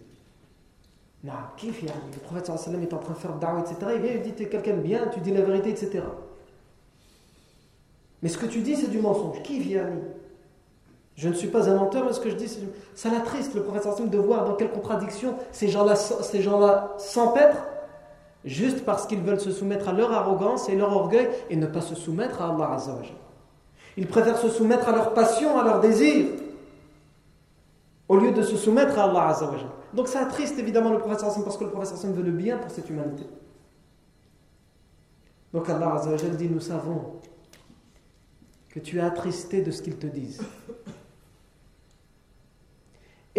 Non, 1.24 1.32
kif 1.56 1.80
Le 1.80 2.20
prophète 2.20 2.58
sallam 2.58 2.82
est 2.82 2.92
en 2.92 2.98
train 2.98 3.14
de 3.14 3.18
faire 3.18 3.36
da'wah, 3.36 3.60
etc. 3.60 3.76
Il 3.94 4.02
vient, 4.02 4.12
il 4.12 4.20
dit, 4.20 4.34
tu 4.34 4.42
es 4.42 4.48
quelqu'un 4.50 4.76
de 4.76 4.82
bien, 4.82 5.06
tu 5.06 5.20
dis 5.20 5.32
la 5.32 5.40
vérité, 5.40 5.70
etc. 5.70 6.04
Mais 8.22 8.28
ce 8.28 8.36
que 8.36 8.44
tu 8.44 8.60
dis, 8.60 8.76
c'est 8.76 8.90
du 8.90 8.98
mensonge. 8.98 9.42
Kif 9.42 9.64
yani 9.66 10.02
Je 11.19 11.27
ne 11.27 11.33
suis 11.33 11.49
pas 11.49 11.69
un 11.69 11.75
menteur, 11.75 12.05
mais 12.05 12.13
ce 12.13 12.21
que 12.21 12.29
je 12.29 12.35
dis, 12.35 12.47
ça 12.95 13.09
l'attriste 13.09 13.53
le 13.53 13.61
prophète 13.61 14.09
de 14.09 14.17
voir 14.17 14.45
dans 14.45 14.53
quelle 14.53 14.71
contradiction 14.71 15.35
ces 15.51 15.67
gens-là 15.67 15.95
gens 16.39 16.97
s'empêtrent 16.97 17.65
juste 18.45 18.85
parce 18.85 19.05
qu'ils 19.05 19.19
veulent 19.19 19.41
se 19.41 19.51
soumettre 19.51 19.89
à 19.89 19.91
leur 19.91 20.13
arrogance 20.13 20.69
et 20.69 20.75
leur 20.77 20.95
orgueil 20.95 21.27
et 21.49 21.57
ne 21.57 21.67
pas 21.67 21.81
se 21.81 21.93
soumettre 21.93 22.41
à 22.41 22.53
Allah 22.53 22.71
Azzawajal. 22.71 23.17
Ils 23.97 24.07
préfèrent 24.07 24.37
se 24.37 24.47
soumettre 24.47 24.87
à 24.87 24.93
leur 24.93 25.13
passion, 25.13 25.59
à 25.59 25.65
leur 25.65 25.81
désir, 25.81 26.25
au 28.07 28.15
lieu 28.15 28.31
de 28.31 28.41
se 28.41 28.55
soumettre 28.55 28.97
à 28.97 29.03
Allah 29.03 29.27
Azzawajal. 29.27 29.67
Donc 29.93 30.07
ça 30.07 30.21
attriste 30.21 30.57
évidemment 30.57 30.91
le 30.91 30.99
prophète 30.99 31.19
parce 31.43 31.57
que 31.57 31.65
le 31.65 31.69
prophète 31.69 31.97
veut 32.05 32.23
le 32.23 32.31
bien 32.31 32.59
pour 32.59 32.71
cette 32.71 32.89
humanité. 32.89 33.25
Donc 35.53 35.69
Allah 35.69 35.95
Azzawajal 35.95 36.37
dit 36.37 36.47
Nous 36.47 36.61
savons 36.61 37.19
que 38.69 38.79
tu 38.79 38.99
es 38.99 39.01
attristé 39.01 39.61
de 39.61 39.71
ce 39.71 39.81
qu'ils 39.81 39.97
te 39.97 40.07
disent. 40.07 40.39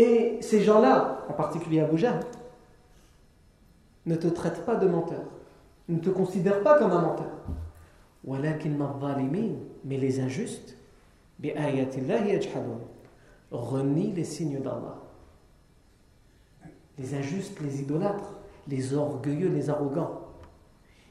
Et 0.00 0.38
ces 0.40 0.62
gens-là, 0.62 1.26
en 1.28 1.35
particulier 1.35 1.80
Abu 1.80 1.99
Jahl, 1.99 2.21
ne 4.07 4.16
te 4.16 4.28
traitent 4.28 4.64
pas 4.64 4.76
de 4.76 4.88
menteur, 4.88 5.21
ne 5.90 5.99
te 5.99 6.09
considèrent 6.09 6.62
pas 6.62 6.78
comme 6.78 6.92
un 6.92 7.02
menteur. 7.02 7.26
Mais 8.25 9.99
les 9.99 10.21
injustes, 10.21 10.75
renient 13.50 14.14
les 14.14 14.25
signes 14.25 14.62
d'Allah. 14.62 14.97
Les 16.97 17.14
injustes, 17.14 17.61
les 17.61 17.83
idolâtres, 17.83 18.38
les 18.69 18.95
orgueilleux, 18.95 19.50
les 19.50 19.69
arrogants. 19.69 20.21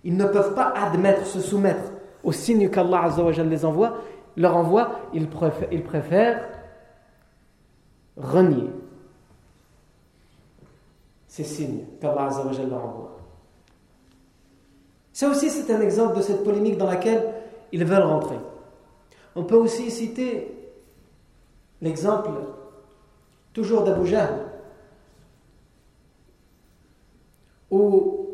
Ils 0.04 0.18
ne 0.18 0.26
peuvent 0.26 0.56
pas 0.56 0.74
admettre, 0.76 1.28
se 1.28 1.42
soumettre 1.42 1.92
aux 2.24 2.32
signes 2.32 2.72
qu'Allah 2.72 3.12
les 3.44 3.66
envoie, 3.66 3.98
leur 4.36 4.58
envoie, 4.58 5.02
ils 5.14 5.30
préfèrent, 5.30 5.72
ils 5.72 5.84
préfèrent 5.84 6.50
renier 8.18 8.70
ces 11.30 11.44
signes 11.44 11.86
qu'Allah 12.02 12.30
leur 12.68 12.84
envoie. 12.84 13.18
Ça 15.14 15.30
aussi, 15.30 15.50
c'est 15.50 15.72
un 15.72 15.80
exemple 15.80 16.18
de 16.18 16.22
cette 16.22 16.44
polémique 16.44 16.78
dans 16.78 16.88
laquelle 16.88 17.34
ils 17.72 17.86
veulent 17.86 18.04
rentrer. 18.04 18.38
On 19.36 19.44
peut 19.44 19.56
aussi 19.56 19.92
citer 19.92 20.52
l'exemple 21.82 22.32
toujours 23.54 23.84
d'Abu 23.84 24.08
Jahl, 24.08 24.48
où, 27.70 28.28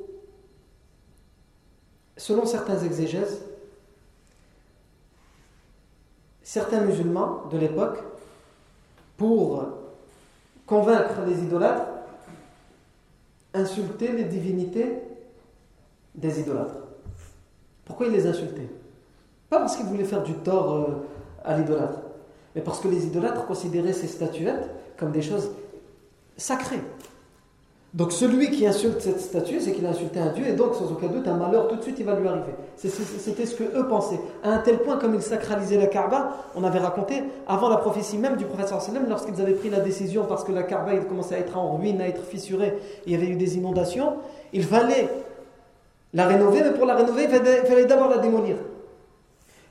selon 2.16 2.46
certains 2.46 2.80
exégèses, 2.80 3.42
certains 6.44 6.82
musulmans 6.82 7.44
de 7.52 7.58
l'époque, 7.58 7.98
pour 9.18 9.66
convaincre 10.66 11.22
les 11.28 11.44
idolâtres, 11.44 11.95
insultaient 13.56 14.12
les 14.12 14.26
divinités 14.26 15.00
des 16.14 16.40
idolâtres. 16.40 16.78
Pourquoi 17.86 18.08
ils 18.08 18.14
les 18.14 18.28
insultaient 18.28 18.70
Pas 19.50 19.60
parce 19.60 19.76
qu'ils 19.78 19.86
voulaient 19.86 20.04
faire 20.04 20.24
du 20.24 20.34
tort 20.34 20.74
euh, 20.74 20.86
à 21.44 21.58
l'idolâtre, 21.58 22.02
mais 22.56 22.62
parce 22.62 22.80
que 22.80 22.88
les 22.88 23.06
idolâtres 23.06 23.46
considéraient 23.46 23.94
ces 23.94 24.08
statuettes 24.08 24.70
comme 24.98 25.12
des 25.12 25.22
choses 25.22 25.52
sacrées. 26.38 26.82
Donc 27.96 28.12
celui 28.12 28.52
qui 28.52 28.68
insulte 28.68 29.00
cette 29.00 29.22
statue, 29.22 29.62
c'est 29.62 29.72
qu'il 29.72 29.86
a 29.86 29.92
insulté 29.92 30.20
un 30.20 30.34
Dieu, 30.34 30.46
et 30.46 30.52
donc 30.52 30.76
sans 30.76 30.92
aucun 30.92 31.08
doute, 31.08 31.26
un 31.30 31.36
malheur 31.36 31.70
tout 31.70 31.78
de 31.78 31.82
suite, 31.82 31.96
il 31.98 32.06
va 32.06 32.20
lui 32.20 32.28
arriver. 32.28 32.52
C'était 32.76 33.46
ce 33.46 33.56
que 33.56 33.64
eux 33.64 33.88
pensaient. 33.88 34.20
À 34.44 34.50
un 34.50 34.58
tel 34.58 34.80
point, 34.80 34.98
comme 34.98 35.16
ils 35.16 35.22
sacralisaient 35.22 35.78
la 35.78 35.88
Kaaba, 35.88 36.34
on 36.56 36.66
avait 36.66 36.80
raconté, 36.80 37.24
avant 37.48 37.70
la 37.70 37.78
prophétie 37.78 38.18
même 38.18 38.36
du 38.36 38.44
prophète 38.44 38.68
sallam, 38.68 39.06
lorsqu'ils 39.08 39.40
avaient 39.42 39.54
pris 39.54 39.70
la 39.70 39.80
décision, 39.80 40.26
parce 40.28 40.44
que 40.44 40.52
la 40.52 40.64
Kaaba 40.64 40.94
commençait 41.08 41.36
à 41.36 41.40
être 41.40 41.58
en 41.58 41.78
ruine, 41.78 42.02
à 42.02 42.08
être 42.10 42.26
fissurée, 42.26 42.78
il 43.06 43.14
y 43.14 43.16
avait 43.16 43.28
eu 43.28 43.38
des 43.38 43.56
inondations, 43.56 44.16
il 44.52 44.64
fallait 44.64 45.08
la 46.14 46.28
rénover, 46.28 46.64
mais 46.66 46.72
pour 46.72 46.86
la 46.86 46.96
rénover, 46.96 47.24
il 47.24 47.66
fallait, 47.66 47.86
d'abord 47.86 48.10
la 48.10 48.18
démolir. 48.18 48.58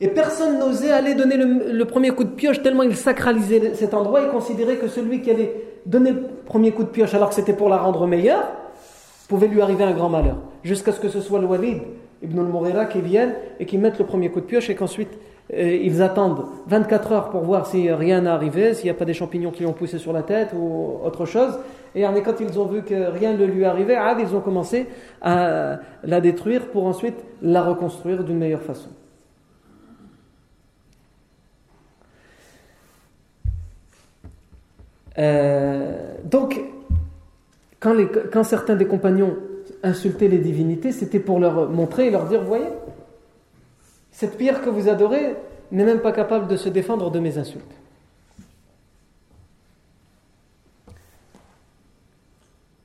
Et 0.05 0.09
personne 0.09 0.59
n'osait 0.59 0.91
aller 0.91 1.15
donner 1.15 1.39
le, 1.39 1.85
premier 1.87 2.11
coup 2.11 2.25
de 2.25 2.29
pioche, 2.29 2.61
tellement 2.63 2.83
ils 2.83 2.95
sacralisaient 2.95 3.73
cet 3.73 3.95
endroit, 3.95 4.21
ils 4.21 4.29
considéraient 4.29 4.77
que 4.77 4.87
celui 4.87 5.23
qui 5.23 5.31
allait 5.31 5.55
donner 5.87 6.11
le 6.11 6.21
premier 6.45 6.73
coup 6.73 6.83
de 6.83 6.91
pioche 6.91 7.15
alors 7.15 7.31
que 7.31 7.35
c'était 7.35 7.55
pour 7.55 7.71
la 7.71 7.79
rendre 7.79 8.07
meilleure, 8.07 8.53
pouvait 9.31 9.47
lui 9.47 9.63
arriver 9.63 9.83
un 9.83 9.93
grand 9.93 10.11
malheur. 10.11 10.37
Jusqu'à 10.63 10.93
ce 10.93 11.01
que 11.01 11.09
ce 11.09 11.23
soit 11.23 11.41
le 11.41 11.47
Walid 11.47 11.79
ibn 12.23 12.39
al-Mughira 12.39 12.85
qui 12.85 13.01
vienne 13.01 13.33
et 13.59 13.65
qui 13.65 13.79
mette 13.79 13.99
le 13.99 14.05
premier 14.05 14.29
coup 14.29 14.41
de 14.41 14.45
pioche 14.45 14.69
et 14.69 14.75
qu'ensuite 14.75 15.09
euh, 15.55 15.75
ils 15.83 16.03
attendent 16.03 16.45
24 16.67 17.13
heures 17.13 17.31
pour 17.31 17.41
voir 17.41 17.67
si 17.67 17.91
rien 17.91 18.21
n'est 18.21 18.29
arrivé, 18.29 18.75
s'il 18.75 18.85
n'y 18.85 18.91
a 18.91 18.95
pas 18.95 19.07
des 19.07 19.15
champignons 19.15 19.53
qui 19.53 19.63
l'ont 19.63 19.73
poussé 19.73 19.97
sur 19.97 20.13
la 20.13 20.23
tête 20.23 20.51
ou 20.55 20.99
autre 21.03 21.25
chose. 21.25 21.59
Et 21.95 22.03
quand 22.03 22.41
ils 22.41 22.61
ont 22.61 22.67
vu 22.67 22.83
que 22.83 23.11
rien 23.11 23.33
ne 23.33 23.45
lui 23.47 23.63
est 23.63 23.67
arrivé, 23.67 23.97
ils 24.21 24.37
ont 24.37 24.41
commencé 24.41 24.87
à 25.23 25.79
la 26.03 26.21
détruire 26.21 26.67
pour 26.67 26.85
ensuite 26.85 27.25
la 27.41 27.63
reconstruire 27.63 28.23
d'une 28.23 28.37
meilleure 28.37 28.61
façon. 28.61 28.91
Euh, 35.19 36.15
donc, 36.25 36.61
quand, 37.81 38.45
certains 38.45 38.77
des 38.77 38.87
compagnons 38.87 39.37
insultaient 39.83 40.29
les 40.29 40.39
divinités, 40.39 40.93
c'était 40.93 41.21
pour 41.21 41.39
leur 41.39 41.69
montrer 41.71 42.07
et 42.07 42.11
leur 42.11 42.27
dire, 42.27 42.43
voyez, 42.43 42.69
cette 44.11 44.37
pierre 44.37 44.63
que 44.63 44.71
vous 44.71 44.89
adorez 44.89 45.37
n'est 45.71 45.85
même 45.85 46.01
pas 46.01 46.13
capable 46.13 46.47
de 46.47 46.57
se 46.57 46.69
défendre 46.69 47.11
de 47.11 47.19
mes 47.19 47.39
insultes. 47.39 47.65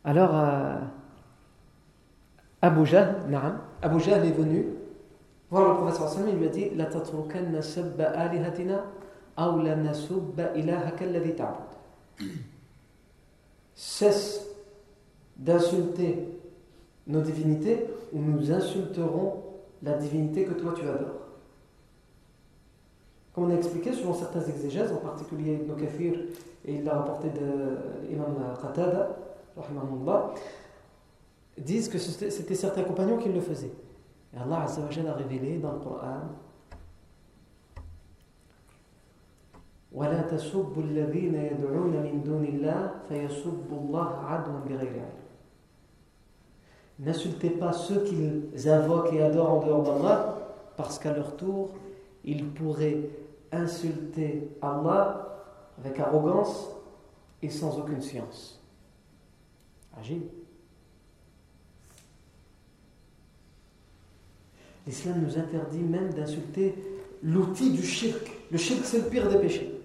Alors, 0.04 0.32
euh, 0.34 0.76
Abu 2.62 2.86
Jahl, 2.86 3.16
Abu 3.82 4.00
Jahl 4.00 4.26
est 4.26 4.32
venu 4.32 4.66
voir 5.50 5.70
le 5.70 5.76
professeur 5.76 6.28
il 6.28 6.36
lui 6.36 6.48
a 6.48 6.50
dit 6.50 6.70
La 6.76 6.86
tatrukanna 6.86 7.62
sabba 7.62 8.06
alihatina 8.06 8.84
aw 9.38 9.62
la 9.62 9.76
nasubba 9.76 10.52
cesse 13.76 14.46
d'insulter 15.38 16.28
nos 17.08 17.22
divinités 17.22 17.86
ou 18.14 18.20
nous 18.20 18.52
insulterons 18.52 19.44
la 19.82 19.94
divinité 19.94 20.46
que 20.46 20.54
toi 20.54 20.74
tu 20.76 20.84
adores. 20.84 21.16
Comme 23.34 23.46
on 23.46 23.52
a 23.52 23.56
expliqué, 23.56 23.94
selon 23.94 24.14
certains 24.14 24.42
exégèses, 24.42 24.92
en 24.92 24.98
particulier 24.98 25.54
Ibn 25.54 25.80
Kafir, 25.80 26.14
et 26.66 26.76
il 26.76 26.84
l'a 26.84 26.96
rapporté 26.96 27.30
de 27.30 28.10
l'imam 28.10 28.36
Qatada, 28.62 29.16
disent 31.58 31.90
que 31.90 31.98
c'était 31.98 32.56
certains 32.56 32.84
compagnons 32.84 33.18
qui 33.18 33.30
le 33.30 33.42
faisaient. 33.42 33.72
Et 34.34 34.38
Allah 34.38 34.66
a 34.66 35.14
révélé 35.14 35.58
dans 35.58 35.74
le 35.74 35.80
Coran 35.80 36.22
ولا 39.93 40.23
تسبوا 40.23 40.83
الذين 40.83 41.35
يدعون 41.35 41.93
من 42.03 42.23
دون 42.25 42.45
الله 42.45 42.91
فيسبوا 43.09 43.79
الله 43.81 44.19
عدوا 44.19 44.59
بغير 44.69 44.91
علم 44.91 45.25
N'insultez 47.01 47.51
pas 47.51 47.73
ceux 47.73 48.05
qu'ils 48.05 48.69
invoquent 48.69 49.13
et 49.13 49.21
adorent 49.21 49.55
en 49.55 49.67
dehors 49.67 49.83
d'Allah, 49.83 50.39
parce 50.77 51.01
qu'à 51.01 51.13
leur 51.13 51.37
tour, 51.37 51.71
ils 52.25 52.47
pourraient 52.47 53.11
insulter 53.51 54.49
Allah 54.63 55.45
avec 55.79 55.99
arrogance 55.99 56.69
et 57.43 57.51
sans 57.51 57.79
aucune 57.81 58.01
science. 58.01 58.63
Agile. 59.99 60.23
L'islam 64.87 65.21
nous 65.23 65.37
interdit 65.37 65.79
même 65.79 66.13
d'insulter 66.13 66.75
l'outil 67.23 67.73
du 67.73 67.83
shirk. 67.83 68.31
Le 68.51 68.59
shirk, 68.59 68.85
c'est 68.85 68.99
le 68.99 69.09
pire 69.09 69.29
des 69.29 69.39
péchés. 69.39 69.78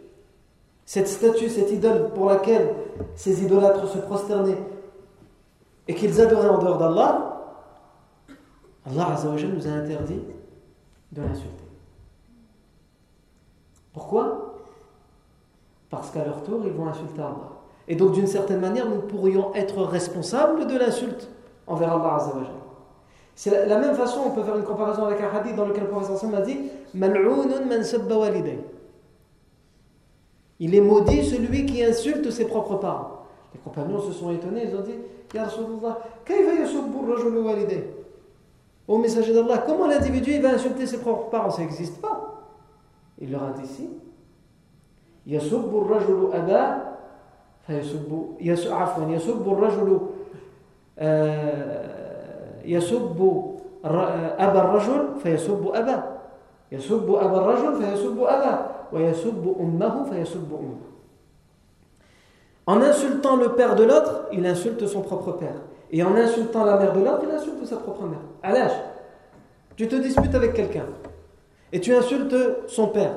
Cette 0.86 1.08
statue, 1.08 1.48
cette 1.48 1.70
idole 1.72 2.10
pour 2.10 2.28
laquelle 2.28 2.74
ces 3.14 3.42
idolâtres 3.42 3.88
se 3.88 3.98
prosternaient 3.98 4.58
et 5.88 5.94
qu'ils 5.94 6.20
adoraient 6.20 6.48
en 6.48 6.58
dehors 6.58 6.78
d'Allah, 6.78 7.34
Allah 8.86 9.16
nous 9.24 9.66
a 9.66 9.70
interdit 9.70 10.20
de 11.12 11.22
l'insulter. 11.22 11.64
Pourquoi? 13.94 14.56
Parce 15.88 16.10
qu'à 16.10 16.24
leur 16.24 16.42
tour, 16.42 16.60
ils 16.64 16.72
vont 16.72 16.88
insulter 16.88 17.20
Allah. 17.20 17.52
Et 17.86 17.96
donc, 17.96 18.12
d'une 18.12 18.26
certaine 18.26 18.60
manière, 18.60 18.88
nous 18.88 19.02
pourrions 19.02 19.54
être 19.54 19.82
responsables 19.84 20.66
de 20.66 20.76
l'insulte 20.76 21.28
envers 21.66 21.92
Allah 21.92 22.16
Azzawajal. 22.16 22.52
C'est 23.36 23.66
la, 23.66 23.78
même 23.78 23.94
façon, 23.94 24.20
on 24.26 24.30
peut 24.30 24.42
faire 24.42 24.56
une 24.56 24.64
comparaison 24.64 25.04
avec 25.04 25.20
un 25.20 25.30
hadith 25.36 25.56
dans 25.56 25.66
lequel 25.66 25.84
le 25.84 25.90
prophète 25.90 26.34
a 26.34 26.40
dit 26.42 26.70
Mal'ounun 26.94 27.64
man 27.66 27.82
sabba. 27.82 28.30
Il 30.60 30.74
est 30.74 30.80
maudit 30.80 31.24
celui 31.24 31.66
qui 31.66 31.84
insulte 31.84 32.30
ses 32.30 32.46
propres 32.46 32.76
parents. 32.76 33.24
Les 33.52 33.60
compagnons 33.60 34.00
se 34.00 34.12
sont 34.12 34.30
étonnés, 34.30 34.68
ils 34.68 34.76
ont 34.76 34.82
dit 34.82 34.94
Ya 35.34 35.44
Rasulallah, 35.44 35.98
Au 38.86 38.98
messager 38.98 39.32
d'Allah, 39.32 39.58
comment 39.66 39.86
l'individu 39.86 40.40
va 40.40 40.50
insulter 40.50 40.86
ses 40.86 41.00
propres 41.00 41.30
parents? 41.30 41.50
Ça 41.50 41.62
n'existe 41.62 42.00
pas. 42.00 42.42
Il 43.20 43.32
leur 43.32 43.44
a 43.44 43.50
dit 43.50 43.66
si. 43.66 43.88
En 62.66 62.80
insultant 62.80 63.36
le 63.36 63.52
père 63.54 63.74
de 63.76 63.84
l'autre, 63.84 64.26
il 64.32 64.46
insulte 64.46 64.86
son 64.86 65.02
propre 65.02 65.32
père. 65.32 65.56
Et 65.90 66.02
en 66.02 66.14
insultant 66.16 66.64
la 66.64 66.76
mère 66.76 66.92
de 66.92 67.00
l'autre, 67.00 67.20
il 67.24 67.30
insulte 67.30 67.64
sa 67.66 67.76
propre 67.76 68.04
mère. 68.04 68.20
À 68.42 68.52
tu 69.76 69.88
te 69.88 69.96
disputes 69.96 70.34
avec 70.34 70.54
quelqu'un 70.54 70.86
et 71.72 71.80
tu 71.80 71.92
insultes 71.92 72.36
son 72.68 72.88
père. 72.88 73.16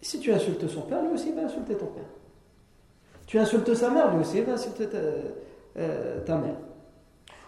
Si 0.00 0.18
tu 0.18 0.32
insultes 0.32 0.66
son 0.66 0.82
père, 0.82 1.02
lui 1.02 1.14
aussi 1.14 1.32
va 1.32 1.42
insulter 1.42 1.76
ton 1.76 1.86
père. 1.86 2.10
Tu 3.26 3.38
insultes 3.38 3.72
sa 3.74 3.90
mère, 3.90 4.12
lui 4.12 4.20
aussi 4.20 4.40
va 4.40 4.54
insulter 4.54 4.88
euh, 5.76 6.20
ta, 6.24 6.36
mère. 6.36 6.56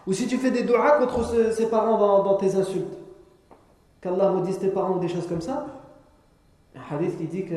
Ou 0.07 0.13
si 0.13 0.27
tu 0.27 0.37
fais 0.37 0.51
des 0.51 0.63
doigts 0.63 0.97
contre 0.99 1.51
ses 1.51 1.67
parents 1.67 2.23
dans, 2.23 2.35
tes 2.35 2.55
insultes, 2.55 2.97
qu'Allah 3.99 4.29
maudisse 4.29 4.59
tes 4.59 4.69
parents 4.69 4.95
ou 4.95 4.99
des 4.99 5.09
choses 5.09 5.27
comme 5.27 5.41
ça, 5.41 5.65
un 6.75 6.95
hadith 6.95 7.17
dit 7.29 7.45
que 7.45 7.55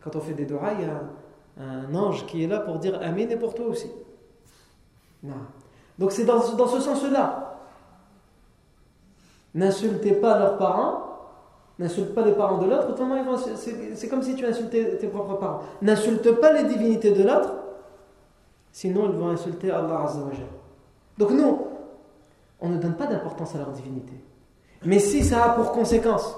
quand 0.00 0.16
on 0.16 0.20
fait 0.20 0.34
des 0.34 0.46
doigts, 0.46 0.70
il 0.78 0.86
y 0.86 0.88
a 0.88 1.00
un 1.62 1.94
ange 1.94 2.26
qui 2.26 2.44
est 2.44 2.46
là 2.46 2.60
pour 2.60 2.78
dire 2.78 2.98
Amen 3.02 3.30
et 3.30 3.36
pour 3.36 3.54
toi 3.54 3.66
aussi. 3.66 3.90
Non. 5.22 5.34
Donc 5.98 6.12
c'est 6.12 6.24
dans, 6.24 6.40
ce 6.40 6.80
sens-là. 6.80 7.60
N'insultez 9.54 10.12
pas 10.12 10.38
leurs 10.38 10.58
parents, 10.58 11.02
n'insulte 11.78 12.14
pas 12.14 12.22
les 12.22 12.32
parents 12.32 12.58
de 12.58 12.68
l'autre, 12.68 12.94
c'est 13.94 14.08
comme 14.08 14.22
si 14.22 14.34
tu 14.34 14.44
insultais 14.44 14.98
tes 14.98 15.06
propres 15.06 15.34
parents. 15.34 15.60
N'insulte 15.80 16.32
pas 16.32 16.52
les 16.52 16.64
divinités 16.64 17.12
de 17.12 17.22
l'autre, 17.22 17.54
sinon 18.72 19.08
ils 19.10 19.16
vont 19.16 19.28
insulter 19.28 19.70
Allah 19.70 20.02
Azzawajal. 20.02 20.46
Donc 21.16 21.30
nous, 21.30 21.66
on 22.60 22.68
ne 22.68 22.78
donne 22.78 22.94
pas 22.94 23.06
d'importance 23.06 23.54
à 23.54 23.58
leur 23.58 23.70
divinité. 23.70 24.14
Mais 24.84 24.98
si 24.98 25.22
ça 25.22 25.44
a 25.44 25.48
pour 25.50 25.70
conséquence 25.70 26.36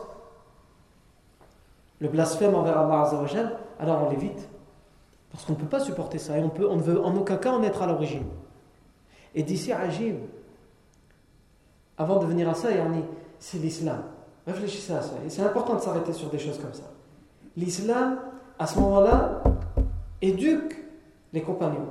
le 2.00 2.09
blasphème 2.09 2.54
envers 2.54 2.78
Allah 2.78 3.02
Azzawajal, 3.02 3.56
alors 3.78 4.06
on 4.06 4.11
l'évite. 4.11 4.48
Parce 5.30 5.44
qu'on 5.44 5.52
ne 5.52 5.59
peut 5.59 5.66
pas 5.66 5.80
supporter 5.80 6.18
ça 6.18 6.38
et 6.38 6.42
on, 6.42 6.48
peut, 6.48 6.68
ne 6.68 6.80
veut 6.80 7.02
en 7.02 7.14
aucun 7.16 7.37
cas 7.37 7.52
en 7.52 7.62
être 7.62 7.82
à 7.82 7.87
l'origine. 7.87 8.24
Et 9.35 9.42
d'ici 9.42 9.72
à 9.72 9.80
Ajib, 9.80 10.16
avant 11.98 12.18
de 12.18 12.26
venir 12.26 12.48
à 12.48 12.54
ça, 12.54 12.68
c'est 13.38 13.59
l'islam. 13.59 14.02
Réfléchissez 14.46 14.92
à 14.92 15.02
ça. 15.02 15.14
Et 15.26 15.30
c'est 15.30 15.42
important 15.42 15.74
de 15.74 15.80
s'arrêter 15.80 16.12
sur 16.12 16.30
des 16.30 16.38
choses 16.38 16.59
comme 16.59 16.72
ça. 16.72 16.90
L'islam, 17.56 18.18
à 18.59 18.66
ce 18.66 18.78
moment-là, 18.78 19.42
éduque 20.22 20.76
les 21.32 21.42
compagnons. 21.42 21.88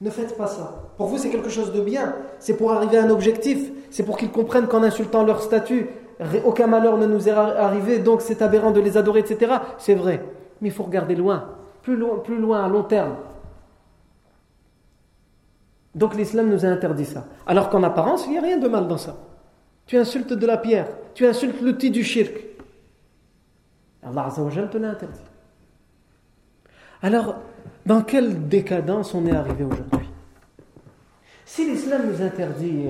Ne 0.00 0.10
faites 0.10 0.36
pas 0.36 0.46
ça. 0.46 0.82
Pour 0.96 1.06
vous, 1.06 1.18
c'est 1.18 1.30
quelque 1.30 1.50
chose 1.50 1.72
de 1.72 1.80
bien. 1.80 2.14
C'est 2.38 2.56
pour 2.56 2.72
arriver 2.72 2.98
à 2.98 3.04
un 3.04 3.10
objectif. 3.10 3.70
C'est 3.90 4.04
pour 4.04 4.16
qu'ils 4.16 4.30
comprennent 4.30 4.66
qu'en 4.66 4.82
insultant 4.82 5.24
leur 5.24 5.42
statut, 5.42 5.88
aucun 6.44 6.66
malheur 6.66 6.98
ne 6.98 7.06
nous 7.06 7.28
est 7.28 7.32
arrivé, 7.32 7.98
donc 7.98 8.20
c'est 8.20 8.42
aberrant 8.42 8.70
de 8.70 8.80
les 8.80 8.96
adorer, 8.96 9.20
etc. 9.20 9.54
C'est 9.78 9.94
vrai. 9.94 10.24
Mais 10.60 10.68
il 10.68 10.72
faut 10.72 10.82
regarder 10.82 11.14
loin. 11.14 11.56
Plus 11.82 11.96
loin, 11.96 12.18
plus 12.18 12.38
loin, 12.38 12.62
à 12.62 12.68
long 12.68 12.82
terme. 12.82 13.16
Donc 15.94 16.14
l'islam 16.14 16.48
nous 16.48 16.64
a 16.64 16.68
interdit 16.68 17.06
ça. 17.06 17.24
Alors 17.46 17.70
qu'en 17.70 17.82
apparence, 17.82 18.26
il 18.26 18.32
n'y 18.32 18.38
a 18.38 18.42
rien 18.42 18.58
de 18.58 18.68
mal 18.68 18.86
dans 18.86 18.98
ça. 18.98 19.16
Tu 19.86 19.96
insultes 19.96 20.32
de 20.32 20.46
la 20.46 20.56
pierre, 20.56 20.88
tu 21.14 21.26
insultes 21.26 21.60
l'outil 21.60 21.90
du 21.90 22.04
shirk. 22.04 22.32
Allah 24.02 24.28
te 24.32 24.78
l'a 24.78 24.90
interdit. 24.90 25.20
Alors, 27.02 27.36
dans 27.84 28.02
quelle 28.02 28.48
décadence 28.48 29.14
on 29.14 29.26
est 29.26 29.34
arrivé 29.34 29.64
aujourd'hui? 29.64 30.08
Si 31.44 31.68
l'islam 31.68 32.02
nous 32.06 32.22
interdit, 32.22 32.88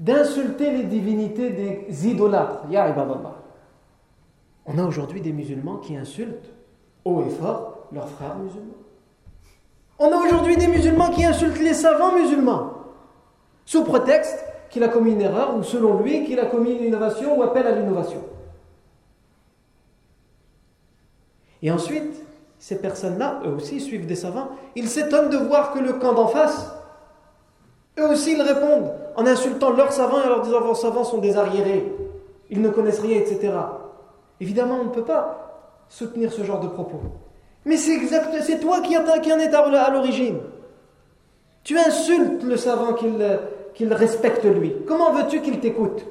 d'insulter 0.00 0.72
les 0.72 0.84
divinités 0.84 1.50
des 1.50 2.08
idolâtres, 2.08 2.64
ya 2.70 2.92
on 4.66 4.78
a 4.78 4.84
aujourd'hui 4.84 5.20
des 5.20 5.32
musulmans 5.32 5.76
qui 5.76 5.96
insultent 5.96 6.50
haut 7.04 7.22
et 7.26 7.30
fort 7.30 7.88
leurs 7.92 8.08
frères 8.08 8.36
musulmans. 8.36 8.74
On 9.98 10.12
a 10.12 10.16
aujourd'hui 10.16 10.56
des 10.56 10.68
musulmans 10.68 11.10
qui 11.10 11.24
insultent 11.24 11.60
les 11.60 11.74
savants 11.74 12.14
musulmans, 12.14 12.72
sous 13.64 13.84
prétexte 13.84 14.44
qu'il 14.70 14.84
a 14.84 14.88
commis 14.88 15.12
une 15.12 15.20
erreur, 15.20 15.56
ou 15.56 15.62
selon 15.62 16.00
lui, 16.00 16.24
qu'il 16.24 16.38
a 16.38 16.46
commis 16.46 16.72
une 16.72 16.84
innovation 16.84 17.36
ou 17.38 17.42
appelle 17.42 17.66
à 17.66 17.72
l'innovation. 17.72 18.22
Et 21.62 21.70
ensuite, 21.70 22.24
ces 22.58 22.78
personnes-là, 22.78 23.40
eux 23.44 23.54
aussi, 23.54 23.80
suivent 23.80 24.06
des 24.06 24.14
savants. 24.14 24.50
Ils 24.76 24.88
s'étonnent 24.88 25.30
de 25.30 25.36
voir 25.36 25.72
que 25.72 25.80
le 25.80 25.94
camp 25.94 26.12
d'en 26.14 26.28
face, 26.28 26.70
eux 27.98 28.08
aussi, 28.08 28.32
ils 28.32 28.42
répondent 28.42 28.92
en 29.16 29.26
insultant 29.26 29.70
leurs 29.70 29.92
savants 29.92 30.22
et 30.24 30.28
leur 30.28 30.42
disant 30.42 30.60
vos 30.60 30.74
savants 30.74 31.04
sont 31.04 31.18
des 31.18 31.36
arriérés, 31.36 31.92
ils 32.50 32.60
ne 32.60 32.68
connaissent 32.68 33.00
rien, 33.00 33.18
etc. 33.18 33.52
Évidemment, 34.40 34.78
on 34.80 34.84
ne 34.84 34.90
peut 34.90 35.04
pas 35.04 35.84
soutenir 35.88 36.32
ce 36.32 36.42
genre 36.42 36.60
de 36.60 36.68
propos. 36.68 37.00
Mais 37.64 37.76
c'est 37.76 37.94
exact, 37.94 38.34
c'est 38.42 38.60
toi 38.60 38.80
qui, 38.80 38.96
qui 39.22 39.32
en 39.32 39.38
es 39.38 39.54
à 39.54 39.90
l'origine. 39.90 40.38
Tu 41.62 41.78
insultes 41.78 42.42
le 42.42 42.56
savant 42.56 42.94
qu'il 42.94 43.92
respecte 43.92 44.44
lui. 44.44 44.74
Comment 44.86 45.12
veux-tu 45.12 45.42
qu'il 45.42 45.60
t'écoute? 45.60 46.06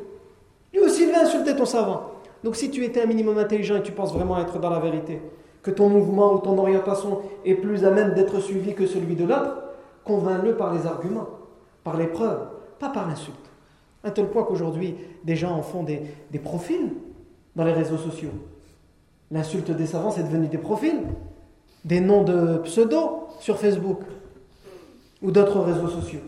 Lui 0.73 0.81
aussi, 0.81 1.03
il 1.03 1.11
va 1.11 1.21
insulter 1.21 1.55
ton 1.55 1.65
savant. 1.65 2.11
Donc 2.43 2.55
si 2.55 2.69
tu 2.69 2.85
étais 2.85 3.01
un 3.01 3.07
minimum 3.07 3.37
intelligent 3.37 3.77
et 3.77 3.81
tu 3.81 3.91
penses 3.91 4.13
vraiment 4.13 4.39
être 4.39 4.59
dans 4.59 4.69
la 4.69 4.79
vérité, 4.79 5.21
que 5.63 5.71
ton 5.71 5.89
mouvement 5.89 6.33
ou 6.33 6.37
ton 6.37 6.57
orientation 6.57 7.19
est 7.43 7.55
plus 7.55 7.83
à 7.83 7.91
même 7.91 8.13
d'être 8.13 8.39
suivi 8.39 8.75
que 8.75 8.85
celui 8.85 9.15
de 9.15 9.25
l'autre, 9.25 9.63
convainc-le 10.05 10.55
par 10.55 10.73
les 10.73 10.85
arguments, 10.85 11.27
par 11.83 11.97
les 11.97 12.07
preuves, 12.07 12.47
pas 12.79 12.89
par 12.89 13.07
l'insulte. 13.07 13.35
Un 14.03 14.11
tel 14.11 14.29
point 14.29 14.43
qu'aujourd'hui, 14.43 14.95
des 15.23 15.35
gens 15.35 15.51
en 15.51 15.61
font 15.61 15.83
des, 15.83 16.01
des 16.31 16.39
profils 16.39 16.93
dans 17.55 17.65
les 17.65 17.73
réseaux 17.73 17.97
sociaux. 17.97 18.31
L'insulte 19.31 19.71
des 19.71 19.85
savants, 19.85 20.11
c'est 20.11 20.23
devenu 20.23 20.47
des 20.47 20.57
profils 20.57 21.01
des 21.85 22.01
noms 22.01 22.23
de 22.23 22.57
pseudo 22.59 23.27
sur 23.39 23.57
Facebook 23.57 23.99
ou 25.21 25.31
d'autres 25.31 25.59
réseaux 25.59 25.87
sociaux. 25.87 26.21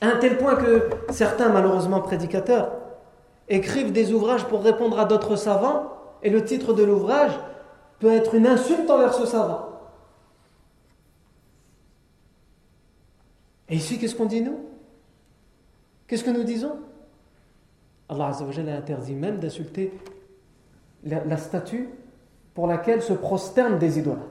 À 0.00 0.08
un 0.08 0.16
tel 0.16 0.38
point 0.38 0.56
que 0.56 0.88
certains, 1.10 1.50
malheureusement 1.50 2.00
prédicateurs, 2.00 2.72
écrivent 3.48 3.92
des 3.92 4.12
ouvrages 4.12 4.46
pour 4.46 4.62
répondre 4.62 4.98
à 4.98 5.04
d'autres 5.04 5.36
savants, 5.36 5.92
et 6.22 6.30
le 6.30 6.44
titre 6.44 6.72
de 6.72 6.82
l'ouvrage 6.82 7.32
peut 7.98 8.12
être 8.12 8.34
une 8.34 8.46
insulte 8.46 8.90
envers 8.90 9.14
ce 9.14 9.26
savant. 9.26 9.66
Et 13.68 13.76
ici, 13.76 13.98
qu'est-ce 13.98 14.14
qu'on 14.14 14.26
dit 14.26 14.40
nous? 14.40 14.58
Qu'est-ce 16.10 16.24
que 16.24 16.30
nous 16.30 16.42
disons? 16.42 16.76
Allah 18.08 18.32
a 18.32 18.76
interdit 18.76 19.14
même 19.14 19.38
d'insulter 19.38 19.92
la, 21.04 21.36
statue 21.36 21.88
pour 22.52 22.66
laquelle 22.66 23.00
se 23.00 23.12
prosternent 23.12 23.78
des 23.78 24.00
idolâtres. 24.00 24.26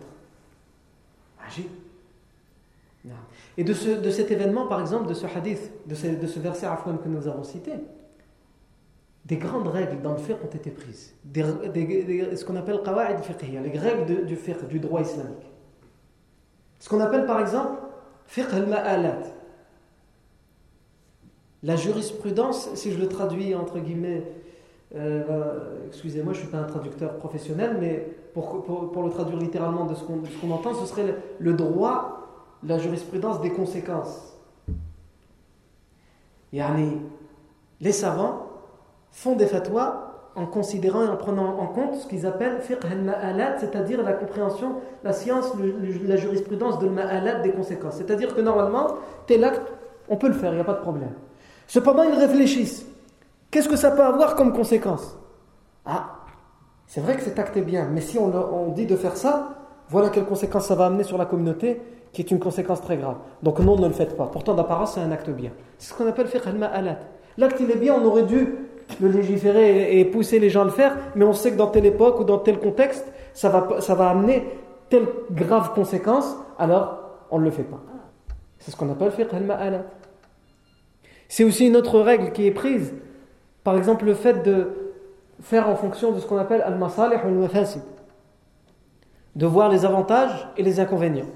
Et 3.57 3.63
de, 3.63 3.73
ce, 3.73 3.91
de 3.91 4.11
cet 4.11 4.29
événement, 4.29 4.67
par 4.67 4.81
exemple, 4.81 5.07
de 5.07 5.13
ce 5.13 5.25
hadith, 5.25 5.71
de 5.87 5.95
ce, 5.95 6.07
de 6.07 6.27
ce 6.27 6.39
verset 6.41 6.65
Afwan 6.65 6.99
que 6.99 7.07
nous 7.07 7.29
avons 7.29 7.45
cité, 7.45 7.71
des 9.23 9.37
grandes 9.37 9.69
règles 9.69 10.01
dans 10.01 10.11
le 10.11 10.17
fiqh 10.17 10.35
ont 10.43 10.53
été 10.53 10.71
prises. 10.71 11.15
Ce 11.33 12.43
qu'on 12.43 12.57
appelle 12.57 12.81
qawa'id 12.83 13.19
fiqhiyya, 13.21 13.61
les 13.61 13.79
règles 13.79 14.25
du 14.25 14.35
fiqh, 14.35 14.67
du 14.67 14.79
droit 14.79 14.99
islamique. 14.99 15.49
Ce 16.77 16.89
qu'on 16.89 16.99
appelle 16.99 17.25
par 17.25 17.39
exemple 17.39 17.79
fiqh 18.25 18.51
al-ma'alat. 18.51 19.38
La 21.63 21.75
jurisprudence, 21.75 22.69
si 22.75 22.91
je 22.91 22.99
le 22.99 23.07
traduis 23.07 23.53
entre 23.53 23.79
guillemets, 23.79 24.23
euh, 24.95 25.23
bah, 25.27 25.55
excusez-moi, 25.87 26.33
je 26.33 26.39
ne 26.39 26.43
suis 26.43 26.51
pas 26.51 26.59
un 26.59 26.63
traducteur 26.63 27.17
professionnel, 27.17 27.77
mais 27.79 28.07
pour, 28.33 29.03
le 29.03 29.09
traduire 29.09 29.37
littéralement 29.37 29.85
de 29.85 29.93
ce 29.93 30.03
qu'on 30.03 30.51
entend, 30.51 30.73
ce 30.73 30.85
serait 30.85 31.15
le, 31.37 31.53
droit, 31.53 32.27
la 32.63 32.79
jurisprudence 32.79 33.41
des 33.41 33.51
conséquences. 33.51 34.37
Yani, 36.53 37.01
les 37.81 37.91
savants 37.91 38.47
font 39.11 39.35
des 39.35 39.45
fatwas 39.45 40.05
en 40.35 40.45
considérant 40.45 41.03
et 41.03 41.07
en 41.07 41.17
prenant 41.17 41.59
en 41.59 41.67
compte 41.67 41.95
ce 41.95 42.07
qu'ils 42.07 42.25
appellent 42.25 42.61
fiqh 42.61 42.83
al-ma'alat, 42.89 43.59
c'est-à-dire 43.59 44.01
la 44.01 44.13
compréhension, 44.13 44.75
la 45.03 45.11
science, 45.11 45.51
la 46.07 46.15
jurisprudence 46.15 46.79
de 46.79 46.87
al-ma'alat 46.87 47.41
des 47.41 47.51
conséquences. 47.51 47.97
C'est-à-dire 47.97 48.33
que 48.33 48.41
normalement, 48.41 48.95
tel 49.27 49.43
acte, 49.43 49.71
on 50.07 50.15
peut 50.15 50.29
le 50.29 50.33
faire, 50.33 50.53
il 50.53 50.55
n'y 50.55 50.61
a 50.61 50.65
pas 50.65 50.73
de 50.73 50.81
problème. 50.81 51.13
Cependant, 51.69 52.01
ils 52.01 52.17
réfléchissent. 52.17 52.83
Qu'est-ce 53.51 53.69
que 53.69 53.75
ça 53.75 53.91
peut 53.91 54.01
avoir 54.01 54.35
comme 54.35 54.53
conséquence? 54.53 55.15
Ah, 55.85 56.15
c'est 56.87 56.99
vrai 56.99 57.15
que 57.15 57.21
cet 57.21 57.37
acte 57.37 57.55
est 57.57 57.61
bien, 57.61 57.87
mais 57.91 58.01
si 58.01 58.17
on, 58.17 58.71
dit 58.71 58.87
de 58.87 58.95
faire 58.95 59.15
ça, 59.15 59.49
voilà 59.87 60.09
quelles 60.09 60.25
conséquences 60.25 60.65
ça 60.65 60.73
va 60.73 60.87
amener 60.87 61.03
sur 61.03 61.19
la 61.19 61.25
communauté, 61.25 61.79
qui 62.11 62.23
est 62.23 62.31
une 62.31 62.39
conséquence 62.39 62.81
très 62.81 62.97
grave. 62.97 63.17
Donc 63.43 63.59
non, 63.59 63.77
ne 63.77 63.87
le 63.87 63.93
faites 63.93 64.17
pas. 64.17 64.25
Pourtant, 64.25 64.55
d'apparence, 64.55 64.95
c'est 64.95 64.99
un 64.99 65.11
acte 65.11 65.29
bien. 65.29 65.51
C'est 65.77 65.93
ce 65.93 65.97
qu'on 65.97 66.07
appelle 66.07 66.25
fiqh 66.25 66.47
al-ma'alat. 66.47 66.97
L'acte, 67.37 67.59
il 67.59 67.69
est 67.69 67.77
bien, 67.77 67.93
on 67.93 68.03
aurait 68.03 68.23
dû 68.23 68.55
de 68.99 69.07
légiférer 69.07 69.99
et 69.99 70.05
pousser 70.05 70.39
les 70.39 70.49
gens 70.49 70.61
à 70.61 70.65
le 70.65 70.71
faire, 70.71 70.97
mais 71.13 71.23
on 71.23 71.33
sait 71.33 71.51
que 71.51 71.57
dans 71.57 71.67
telle 71.67 71.85
époque 71.85 72.19
ou 72.19 72.23
dans 72.23 72.39
tel 72.39 72.57
contexte, 72.59 73.05
ça 73.33 73.49
va, 73.49 74.09
amener 74.09 74.43
telle 74.89 75.05
grave 75.29 75.73
conséquence, 75.75 76.35
alors 76.57 76.97
on 77.29 77.37
ne 77.37 77.45
le 77.45 77.51
fait 77.51 77.61
pas. 77.61 77.79
C'est 78.57 78.71
ce 78.71 78.75
qu'on 78.75 78.89
appelle 78.91 79.11
fiqh 79.11 79.31
al-ma'alat. 79.31 79.83
C'est 81.29 81.43
aussi 81.43 81.67
une 81.67 81.77
autre 81.77 81.99
règle 82.01 82.33
qui 82.33 82.45
est 82.45 82.51
prise. 82.51 82.93
Par 83.63 83.77
exemple, 83.77 84.03
le 84.03 84.15
fait 84.15 84.43
de 84.43 84.71
faire 85.41 85.69
en 85.69 85.75
fonction 85.75 86.11
de 86.11 86.19
ce 86.19 86.25
qu'on 86.25 86.37
appelle 86.37 86.61
al-masalih 86.61 87.17
ou 87.23 87.27
al-mafasid. 87.27 87.83
De 89.35 89.45
voir 89.45 89.69
les 89.69 89.85
avantages 89.85 90.49
et 90.57 90.63
les 90.63 90.79
inconvénients. 90.79 91.29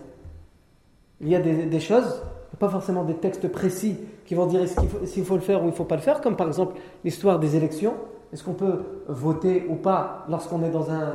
Il 1.21 1.29
y 1.29 1.35
a 1.35 1.39
des, 1.39 1.79
choses, 1.79 2.21
pas 2.59 2.67
forcément 2.67 3.03
des 3.03 3.13
textes 3.13 3.47
précis 3.47 3.97
qui 4.25 4.35
vont 4.35 4.47
dire 4.47 4.61
s'il 5.05 5.23
faut, 5.23 5.35
le 5.35 5.41
faire 5.41 5.61
ou 5.61 5.65
il 5.65 5.71
ne 5.71 5.75
faut 5.75 5.85
pas 5.85 5.95
le 5.95 6.01
faire, 6.01 6.19
comme 6.19 6.35
par 6.35 6.47
exemple 6.47 6.75
l'histoire 7.05 7.39
des 7.39 7.55
élections. 7.55 7.93
Est-ce 8.33 8.43
qu'on 8.43 8.55
peut 8.55 8.79
voter 9.07 9.67
ou 9.69 9.75
pas 9.75 10.25
lorsqu'on 10.27 10.63
est 10.63 10.71
dans 10.71 10.89
un 10.89 11.13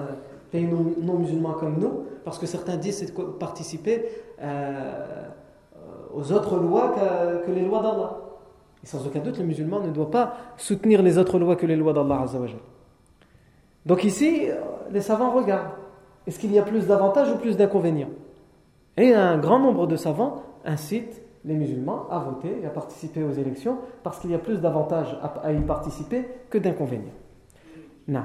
pays 0.53 0.67
non, 0.67 1.15
musulman 1.15 1.55
comme 1.55 1.79
nous? 1.79 2.05
Parce 2.25 2.39
que 2.39 2.47
certains 2.47 2.77
disent 2.77 2.99
c'est 2.99 3.15
de 3.15 3.23
participer 3.23 4.07
euh, 4.41 5.25
aux 6.15 6.33
autres 6.33 6.57
lois 6.57 6.95
que, 7.45 7.51
les 7.51 7.63
lois 7.63 7.83
d'Allah. 7.83 8.28
Et 8.83 8.87
sans 8.87 9.07
aucun 9.07 9.21
doute, 9.21 9.39
le 9.39 9.45
musulman 9.45 9.81
ne 9.81 9.91
doit 9.91 10.11
pas 10.11 10.37
soutenir 10.57 11.03
les 11.03 11.19
autres 11.19 11.39
lois 11.39 11.57
que 11.57 11.67
les 11.67 11.77
lois 11.77 11.93
d'Allah. 11.93 12.27
Donc 13.87 14.05
ici, 14.05 14.49
les 14.93 15.01
savants 15.01 15.33
regardent. 15.33 15.73
Est-ce 16.27 16.39
qu'il 16.39 16.53
y 16.53 16.59
a 16.59 16.63
plus 16.63 16.87
d'avantages 16.87 17.31
ou 17.33 17.37
plus 17.37 17.57
d'inconvénients? 17.57 18.11
Et 18.97 19.15
un 19.15 19.39
grand 19.39 19.59
nombre 19.59 19.87
de 19.87 19.97
savants 19.97 20.43
incitent 20.65 21.23
les 21.45 21.55
musulmans 21.55 22.07
à 22.11 22.19
voter 22.19 22.59
et 22.63 22.67
à 22.67 22.71
participer 22.71 23.23
aux 23.23 23.33
élections 23.33 23.79
parce 24.03 24.19
qu'il 24.19 24.31
y 24.31 24.35
a 24.35 24.39
plus 24.39 24.61
d'avantages 24.61 25.17
à, 25.43 25.53
y 25.53 25.61
participer 25.61 26.27
que 26.51 26.59
d'inconvénients. 26.59 27.15
Non. 28.07 28.25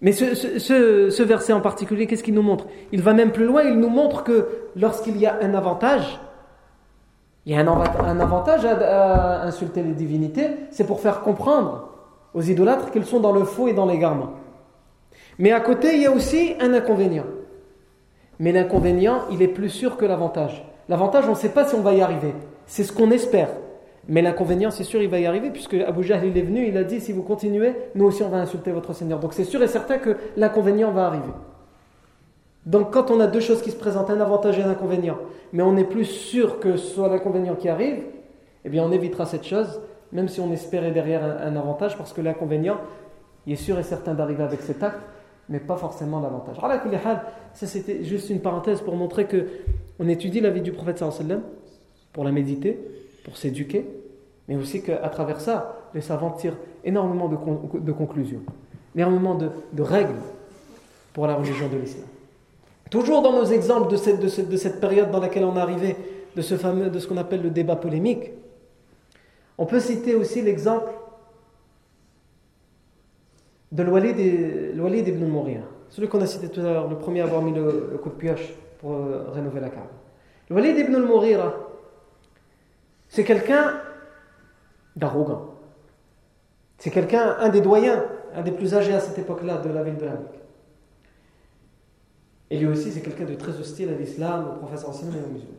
Mais 0.00 0.12
ce, 0.12 0.34
ce, 0.34 1.22
verset 1.22 1.52
en 1.52 1.60
particulier, 1.60 2.06
qu'est-ce 2.06 2.22
qu'il 2.22 2.34
nous 2.34 2.42
montre? 2.42 2.66
Il 2.92 3.00
va 3.00 3.14
même 3.14 3.32
plus 3.32 3.46
loin, 3.46 3.62
il 3.62 3.78
nous 3.78 3.88
montre 3.88 4.22
que 4.22 4.48
lorsqu'il 4.76 5.16
y 5.16 5.26
a 5.26 5.38
un 5.40 5.54
avantage, 5.54 6.20
il 7.46 7.52
y 7.52 7.56
a 7.56 7.60
un, 7.60 8.20
avantage 8.20 8.64
à, 8.64 9.42
insulter 9.42 9.82
les 9.82 9.92
divinités, 9.92 10.48
c'est 10.70 10.86
pour 10.86 11.00
faire 11.00 11.20
comprendre 11.20 11.88
aux 12.32 12.42
idolâtres 12.42 12.90
qu'ils 12.90 13.04
sont 13.04 13.20
dans 13.20 13.32
le 13.32 13.44
faux 13.44 13.68
et 13.68 13.74
dans 13.74 13.86
l'égarement. 13.86 14.30
Mais 15.38 15.52
à 15.52 15.60
côté, 15.60 15.94
il 15.94 16.02
y 16.02 16.06
a 16.06 16.10
aussi 16.10 16.54
un 16.60 16.72
inconvénient. 16.72 17.26
Mais 18.38 18.52
l'inconvénient, 18.52 19.22
il 19.30 19.42
est 19.42 19.48
plus 19.48 19.68
sûr 19.68 19.96
que 19.96 20.04
l'avantage. 20.04 20.64
L'avantage, 20.88 21.26
on 21.26 21.32
ne 21.32 21.36
sait 21.36 21.50
pas 21.50 21.66
si 21.66 21.74
on 21.74 21.82
va 21.82 21.92
y 21.94 22.00
arriver. 22.00 22.34
C'est 22.66 22.82
ce 22.82 22.92
qu'on 22.92 23.10
espère. 23.10 23.50
Mais 24.08 24.22
l'inconvénient, 24.22 24.70
c'est 24.70 24.84
sûr, 24.84 25.02
il 25.02 25.08
va 25.08 25.18
y 25.18 25.26
arriver, 25.26 25.50
puisque 25.50 25.74
Abu 25.74 26.02
Jahl, 26.02 26.24
est 26.24 26.42
venu, 26.42 26.66
il 26.66 26.76
a 26.76 26.84
dit, 26.84 27.00
si 27.00 27.12
vous 27.12 27.22
continuez, 27.22 27.74
nous 27.94 28.06
aussi, 28.06 28.22
on 28.22 28.28
va 28.28 28.38
insulter 28.38 28.72
votre 28.72 28.92
Seigneur. 28.94 29.18
Donc 29.18 29.34
c'est 29.34 29.44
sûr 29.44 29.62
et 29.62 29.68
certain 29.68 29.98
que 29.98 30.16
l'inconvénient 30.36 30.90
va 30.92 31.06
arriver. 31.06 31.32
Donc 32.66 32.92
quand 32.92 33.10
on 33.10 33.20
a 33.20 33.26
deux 33.26 33.40
choses 33.40 33.62
qui 33.62 33.70
se 33.70 33.76
présentent, 33.76 34.10
un 34.10 34.20
avantage 34.20 34.58
et 34.58 34.62
un 34.62 34.70
inconvénient, 34.70 35.18
mais 35.52 35.62
on 35.62 35.76
est 35.76 35.84
plus 35.84 36.06
sûr 36.06 36.60
que 36.60 36.76
ce 36.76 36.94
soit 36.94 37.08
l'inconvénient 37.08 37.54
qui 37.56 37.68
arrive, 37.68 38.02
eh 38.64 38.68
bien 38.68 38.82
on 38.82 38.90
évitera 38.90 39.26
cette 39.26 39.44
chose, 39.44 39.80
même 40.12 40.28
si 40.28 40.40
on 40.40 40.50
espérait 40.52 40.92
derrière 40.92 41.22
un, 41.24 41.56
avantage, 41.56 41.98
parce 41.98 42.12
que 42.12 42.20
l'inconvénient, 42.20 42.78
il 43.46 43.52
est 43.52 43.56
sûr 43.56 43.78
et 43.78 43.82
certain 43.82 44.14
d'arriver 44.14 44.42
avec 44.42 44.62
cet 44.62 44.82
acte, 44.82 45.00
mais 45.50 45.60
pas 45.60 45.76
forcément 45.76 46.20
l'avantage. 46.20 46.56
Ça 47.52 47.66
c'était 47.66 48.02
juste 48.02 48.30
une 48.30 48.40
parenthèse 48.40 48.80
pour 48.80 48.96
montrer 48.96 49.26
que 49.26 49.46
on 49.98 50.08
étudie 50.08 50.40
la 50.40 50.50
vie 50.50 50.62
du 50.62 50.72
prophète 50.72 50.98
sallam 50.98 51.42
pour 52.12 52.24
la 52.24 52.32
méditer, 52.32 52.80
pour 53.24 53.36
s'éduquer, 53.36 53.86
mais 54.48 54.56
aussi 54.56 54.82
qu'à 54.82 55.08
travers 55.08 55.40
ça, 55.40 55.90
les 55.94 56.00
savants 56.00 56.30
tirent 56.30 56.56
énormément 56.82 57.28
de, 57.28 57.92
conclusions, 57.92 58.40
énormément 58.96 59.34
de 59.34 59.82
règles 59.82 60.14
pour 61.12 61.26
la 61.26 61.34
religion 61.34 61.68
de 61.68 61.76
l'islam. 61.76 62.06
Toujours 62.90 63.22
dans 63.22 63.32
nos 63.32 63.44
exemples 63.44 63.90
de 63.90 63.96
cette, 63.96 64.20
de 64.20 64.56
cette, 64.56 64.80
période 64.80 65.10
dans 65.10 65.20
laquelle 65.20 65.44
on 65.44 65.56
est 65.56 65.60
arrivé, 65.60 65.96
de 66.36 66.42
ce 66.42 66.56
fameux, 66.56 66.90
de 66.90 66.98
ce 66.98 67.06
qu'on 67.06 67.16
appelle 67.16 67.42
le 67.42 67.50
débat 67.50 67.76
polémique, 67.76 68.30
on 69.56 69.66
peut 69.66 69.80
citer 69.80 70.14
aussi 70.14 70.42
l'exemple 70.42 70.92
de 73.72 73.82
l'Walid 73.82 75.08
ibn 75.08 75.26
Mourir, 75.26 75.62
celui 75.90 76.08
qu'on 76.08 76.20
a 76.20 76.26
cité 76.26 76.48
tout 76.48 76.60
à 76.60 76.64
l'heure, 76.64 76.88
le 76.88 76.96
premier 76.96 77.20
à 77.20 77.24
avoir 77.24 77.42
mis 77.42 77.52
le, 77.52 77.98
coup 78.02 78.10
de 78.10 78.14
pioche 78.14 78.52
pour 78.78 78.94
euh, 78.94 79.30
rénover 79.32 79.60
la 79.60 79.70
carte. 79.70 79.90
L'Walid 80.50 80.78
ibn 80.78 80.96
Mourir, 80.98 81.54
c'est 83.08 83.24
quelqu'un 83.24 83.80
d'arrogant. 84.94 85.54
C'est 86.78 86.90
quelqu'un, 86.90 87.36
un 87.38 87.48
des 87.48 87.60
doyens, 87.60 88.04
un 88.34 88.42
des 88.42 88.50
plus 88.50 88.74
âgés 88.74 88.94
à 88.94 89.00
cette 89.00 89.18
époque-là 89.18 89.58
de 89.58 89.70
la 89.70 89.82
ville 89.82 89.96
de 89.96 90.04
la 90.04 90.12
Mecque. 90.12 90.43
Et 92.50 92.58
lui 92.58 92.66
aussi, 92.66 92.92
c'est 92.92 93.00
quelqu'un 93.00 93.24
de 93.24 93.34
très 93.34 93.58
hostile 93.58 93.88
à 93.88 93.94
l'islam, 93.94 94.48
au 94.52 94.58
professeur 94.58 94.90
ancien 94.90 95.08
et 95.08 95.24
aux 95.24 95.32
musulmans. 95.32 95.54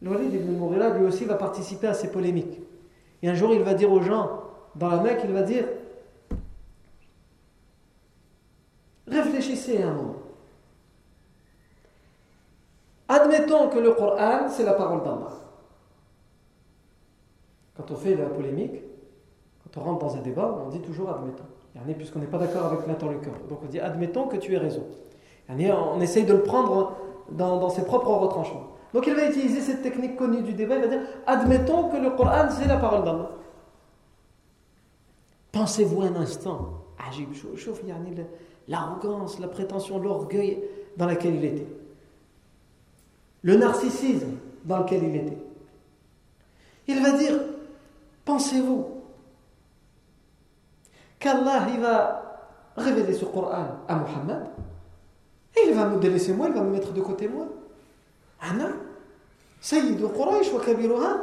L'Walid 0.00 0.34
ibn 0.34 0.52
Mourila, 0.56 0.90
lui 0.98 1.06
aussi, 1.06 1.24
va 1.24 1.34
participer 1.34 1.86
à 1.86 1.94
ces 1.94 2.10
polémiques. 2.10 2.60
Et 3.22 3.28
un 3.28 3.34
jour, 3.34 3.54
il 3.54 3.62
va 3.62 3.74
dire 3.74 3.92
aux 3.92 4.02
gens, 4.02 4.42
dans 4.74 4.88
la 4.88 5.00
Mecque, 5.00 5.20
il 5.24 5.32
va 5.32 5.42
dire 5.42 5.64
Réfléchissez 9.06 9.82
un 9.82 9.92
moment. 9.92 10.16
Admettons 13.08 13.68
que 13.68 13.78
le 13.78 13.92
Coran, 13.92 14.48
c'est 14.48 14.64
la 14.64 14.72
parole 14.72 15.02
d'Allah. 15.02 15.32
Quand 17.76 17.90
on 17.90 17.96
fait 17.96 18.14
la 18.14 18.26
polémique, 18.26 18.82
quand 19.62 19.80
on 19.80 19.84
rentre 19.84 20.06
dans 20.06 20.16
un 20.16 20.22
débat, 20.22 20.62
on 20.64 20.70
dit 20.70 20.80
toujours 20.80 21.10
admettons 21.10 21.44
puisqu'on 21.96 22.18
n'est 22.18 22.26
pas 22.26 22.38
d'accord 22.38 22.66
avec 22.66 22.86
l'interlocuteur. 22.86 23.34
Donc 23.48 23.60
on 23.62 23.66
dit 23.66 23.80
admettons 23.80 24.26
que 24.26 24.36
tu 24.36 24.54
aies 24.54 24.58
raison. 24.58 24.84
On 25.48 26.00
essaye 26.00 26.24
de 26.24 26.32
le 26.32 26.42
prendre 26.42 26.96
dans, 27.30 27.68
ses 27.70 27.84
propres 27.84 28.10
retranchements. 28.10 28.68
Donc 28.94 29.06
il 29.06 29.14
va 29.14 29.28
utiliser 29.28 29.60
cette 29.60 29.82
technique 29.82 30.16
connue 30.16 30.42
du 30.42 30.52
débat, 30.52 30.76
il 30.76 30.82
va 30.82 30.88
dire 30.88 31.00
admettons 31.26 31.88
que 31.88 31.96
le 31.96 32.10
Coran 32.10 32.48
c'est 32.50 32.68
la 32.68 32.76
parole 32.76 33.04
d'Allah. 33.04 33.30
Pensez-vous 35.50 36.02
un 36.02 36.16
instant, 36.16 36.84
l'arrogance, 38.68 39.38
la 39.38 39.48
prétention, 39.48 39.98
l'orgueil 39.98 40.62
dans 40.96 41.06
lequel 41.06 41.36
il 41.36 41.44
était. 41.44 41.66
Le 43.42 43.56
narcissisme 43.56 44.38
dans 44.64 44.78
lequel 44.78 45.04
il 45.04 45.16
était. 45.16 45.38
Il 46.88 47.02
va 47.02 47.12
dire, 47.12 47.38
pensez-vous 48.24 48.86
qu'Allah 51.22 51.66
il 51.72 51.80
va 51.80 52.22
révéler 52.76 53.14
ce 53.14 53.24
Coran 53.24 53.84
à 53.88 53.94
Muhammad 53.94 54.48
et 55.56 55.68
il 55.68 55.74
va 55.74 55.86
me 55.86 55.98
délaisser 55.98 56.32
moi, 56.32 56.48
il 56.48 56.54
va 56.54 56.62
me 56.62 56.70
mettre 56.70 56.92
de 56.92 57.00
côté 57.00 57.28
moi. 57.28 57.46
Ana, 58.40 58.70
Sayyid 59.60 60.00
Quraysh 60.00 60.52
wa 60.52 60.60
Kabiruha, 60.60 61.16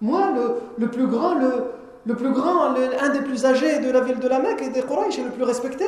moi 0.00 0.30
le, 0.32 0.54
le, 0.78 0.90
plus 0.90 1.06
grand, 1.06 1.34
le, 1.34 1.64
le 2.06 2.14
plus 2.14 2.32
grand, 2.32 2.74
un 2.74 3.08
des 3.08 3.22
plus 3.22 3.44
âgés 3.44 3.80
de 3.80 3.90
la 3.90 4.02
ville 4.02 4.20
de 4.20 4.28
la 4.28 4.38
Mecque 4.38 4.62
et 4.62 4.70
des 4.70 4.82
Quraysh 4.82 5.18
et 5.18 5.24
le 5.24 5.30
plus 5.30 5.44
respecté. 5.44 5.84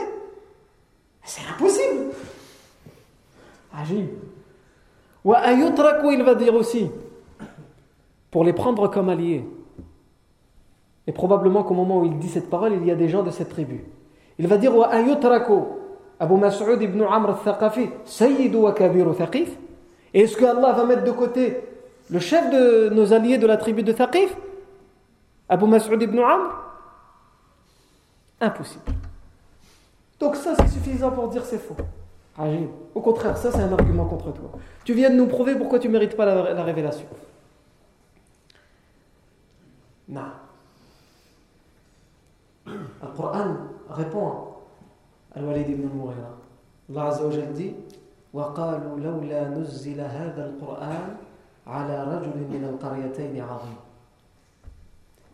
C'est 1.22 1.42
impossible. 1.48 2.10
Agib. 3.72 4.08
Wa 5.24 5.38
ayutraku, 5.38 6.10
il 6.10 6.24
va 6.24 6.34
dire 6.34 6.54
aussi, 6.54 6.90
pour 8.30 8.42
les 8.42 8.52
prendre 8.52 8.88
comme 8.90 9.08
alliés. 9.08 9.44
Et 11.06 11.12
probablement 11.12 11.64
qu'au 11.64 11.74
moment 11.74 12.00
où 12.00 12.04
il 12.04 12.18
dit 12.18 12.28
cette 12.28 12.48
parole, 12.48 12.74
il 12.74 12.86
y 12.86 12.90
a 12.90 12.94
des 12.94 13.08
gens 13.08 13.22
de 13.22 13.30
cette 13.30 13.48
tribu. 13.48 13.84
Il 14.38 14.46
va 14.46 14.56
dire 14.56 14.72
Abu 16.20 16.36
Mas'ud 16.36 16.80
ibn 16.80 17.02
Amr 17.02 17.30
al-Thaqafi, 17.30 17.90
Sayyidu 18.04 18.58
wa 18.58 18.72
Kabiru 18.72 19.12
Thaqif. 19.14 19.56
Est-ce 20.14 20.36
que 20.36 20.44
Allah 20.44 20.72
va 20.72 20.84
mettre 20.84 21.02
de 21.02 21.10
côté 21.10 21.58
le 22.10 22.20
chef 22.20 22.48
de 22.50 22.90
nos 22.90 23.12
alliés 23.12 23.38
de 23.38 23.46
la 23.46 23.56
tribu 23.56 23.82
de 23.82 23.92
Thaqif 23.92 24.36
Abu 25.48 25.66
Mas'ud 25.66 26.00
ibn 26.00 26.18
Amr? 26.20 26.50
Impossible. 28.40 28.84
Donc 30.20 30.36
ça, 30.36 30.54
c'est 30.54 30.68
suffisant 30.68 31.10
pour 31.10 31.26
dire 31.28 31.44
c'est 31.44 31.58
faux. 31.58 31.76
Au 32.94 33.00
contraire, 33.00 33.36
ça, 33.36 33.50
c'est 33.50 33.60
un 33.60 33.72
argument 33.72 34.04
contre 34.04 34.32
toi. 34.32 34.50
Tu 34.84 34.94
viens 34.94 35.10
de 35.10 35.16
nous 35.16 35.26
prouver 35.26 35.56
pourquoi 35.56 35.80
tu 35.80 35.88
ne 35.88 35.92
mérites 35.92 36.16
pas 36.16 36.24
la, 36.24 36.54
la 36.54 36.62
révélation. 36.62 37.06
Non. 40.08 40.22
Le 43.01 43.07
Coran 43.15 43.55
répond 43.89 44.27
à 44.27 45.39
Al-Walid 45.39 45.69
ibn 45.69 45.87
al-Mughira. 45.87 46.37
Allah 46.89 47.05
Azza 47.07 47.25
wa 47.25 47.31
Jal 47.31 47.53
dit 47.53 47.73
وقالوا 48.33 48.99
لولا 48.99 49.49
نزل 49.49 49.99
هذا 50.01 50.45
القرآن 50.45 51.15
على 51.67 52.03
رجل 52.03 52.37
من 52.51 52.63
القريتين 52.69 53.41
عظيم 53.41 53.77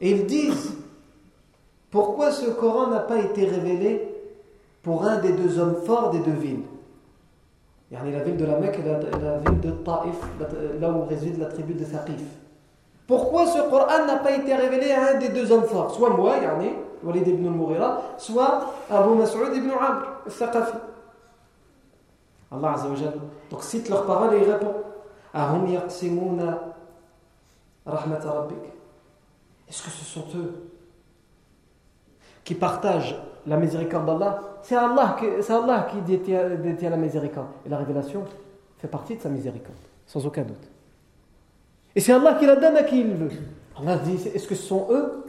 Et 0.01 0.11
ils 0.11 0.25
disent 0.25 0.73
pourquoi 1.91 2.31
ce 2.31 2.49
Coran 2.51 2.87
n'a 2.87 2.99
pas 2.99 3.19
été 3.19 3.45
révélé 3.45 4.09
pour 4.83 5.03
un 5.05 5.17
des 5.19 5.33
deux 5.33 5.59
hommes 5.59 5.75
forts 5.85 6.11
des 6.11 6.19
deux 6.19 6.31
villes 6.39 6.63
la 7.91 8.23
ville 8.23 8.37
de 8.37 8.45
la 8.45 8.57
Mecque 8.57 8.79
et 8.79 8.89
la, 8.89 9.37
ville 9.37 9.59
de 9.59 9.71
Taif, 9.71 10.17
là 10.79 10.89
où 10.89 11.05
réside 11.05 11.37
la 11.37 11.45
tribu 11.45 11.75
de 11.75 11.85
Thaqif. 11.85 12.23
Pourquoi 13.05 13.45
ce 13.45 13.69
Coran 13.69 14.07
n'a 14.07 14.15
pas 14.17 14.31
été 14.31 14.55
révélé 14.55 14.91
à 14.91 15.11
un 15.11 15.19
des 15.19 15.29
deux 15.29 15.51
hommes 15.51 15.65
forts 15.65 15.93
Soit 15.93 16.09
moi, 16.09 16.37
yani, 16.37 16.71
Walid 17.02 17.26
ibn 17.26 17.46
al-Mughira, 17.46 18.02
soit 18.18 18.74
Abu 18.90 19.14
Mas'ud 19.14 19.54
ibn 19.54 19.70
Amr, 19.70 20.20
al-Thaqafi. 20.26 20.76
Allah 22.50 22.72
Azza 22.72 22.88
wa 22.88 22.96
Donc 23.50 23.62
cite 23.62 23.88
leurs 23.88 24.06
paroles 24.06 24.34
et 24.34 24.42
il 24.42 24.50
répond 24.50 24.74
Ahum 25.34 25.66
yaqsimuna 25.68 26.74
rahmat. 27.86 28.20
Est-ce 29.68 29.82
que 29.82 29.90
ce 29.90 30.04
sont 30.04 30.24
eux 30.34 30.70
qui 32.44 32.54
partagent 32.54 33.16
la 33.46 33.56
miséricorde 33.56 34.06
d'Allah? 34.06 34.40
C'est 34.62 34.76
Allah, 34.76 35.16
Allah 35.48 35.88
qui 35.90 36.00
détient 36.00 36.90
la 36.90 36.96
miséricorde. 36.96 37.48
Et 37.66 37.68
la 37.68 37.76
révélation 37.76 38.24
fait 38.78 38.88
partie 38.88 39.16
de 39.16 39.20
sa 39.20 39.28
miséricorde, 39.28 39.76
sans 40.06 40.24
aucun 40.26 40.42
doute. 40.42 40.70
Et 41.94 42.00
c'est 42.00 42.12
Allah 42.12 42.34
qui 42.34 42.46
la 42.46 42.56
donne 42.56 42.76
à 42.76 42.82
qui 42.82 43.00
il 43.00 43.14
veut. 43.14 43.30
Allah 43.78 43.96
dit 43.96 44.14
est-ce 44.34 44.48
que 44.48 44.54
ce 44.54 44.62
sont 44.62 44.86
eux 44.90 45.24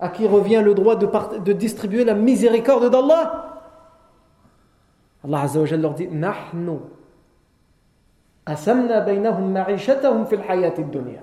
à 0.00 0.08
qui 0.08 0.26
revient 0.26 0.62
le 0.64 0.74
droit 0.74 0.96
de, 0.96 1.52
distribuer 1.52 2.04
la 2.04 2.14
miséricorde 2.14 2.90
d'Allah 2.90 3.44
Allah 5.24 5.40
Azza 5.42 5.60
wa 5.60 5.76
leur 5.76 5.94
dit 5.94 6.08
asamna 8.46 9.04
fil 9.04 10.90
dunya. 10.90 11.20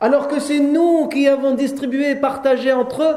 Alors 0.00 0.28
que 0.28 0.40
c'est 0.40 0.60
nous 0.60 1.08
qui 1.08 1.28
avons 1.28 1.54
distribué 1.54 2.10
et 2.10 2.16
partagé 2.16 2.72
entre 2.72 3.02
eux 3.02 3.16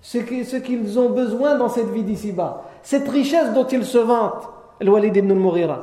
ce 0.00 0.18
qu'ils 0.18 0.98
ont 0.98 1.10
besoin 1.10 1.56
dans 1.56 1.68
cette 1.68 1.88
vie 1.88 2.04
d'ici-bas. 2.04 2.64
Cette 2.82 3.08
richesse 3.08 3.52
dont 3.52 3.66
ils 3.66 3.84
se 3.84 3.98
vantent, 3.98 4.48
le 4.80 4.90
Walid 4.90 5.16
ibn 5.16 5.30
al-Mughira. 5.30 5.82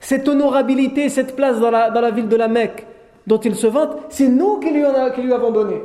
Cette 0.00 0.28
honorabilité, 0.28 1.08
cette 1.08 1.36
place 1.36 1.58
dans 1.60 1.70
la, 1.70 2.10
ville 2.10 2.28
de 2.28 2.36
la 2.36 2.48
Mecque 2.48 2.86
dont 3.26 3.38
il 3.38 3.54
se 3.54 3.66
vante, 3.66 3.96
c'est 4.10 4.28
nous 4.28 4.58
qui 4.58 4.70
lui 4.70 4.84
avons 4.84 5.50
donné. 5.50 5.80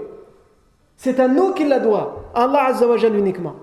C'est 1.00 1.18
à 1.22 1.30
nous 1.30 1.54
qu'il 1.54 1.70
la 1.70 1.80
doit. 1.80 2.26
Allah 2.36 2.66
Azza 2.66 2.86
wa 2.86 2.98
uniquement. 2.98 3.56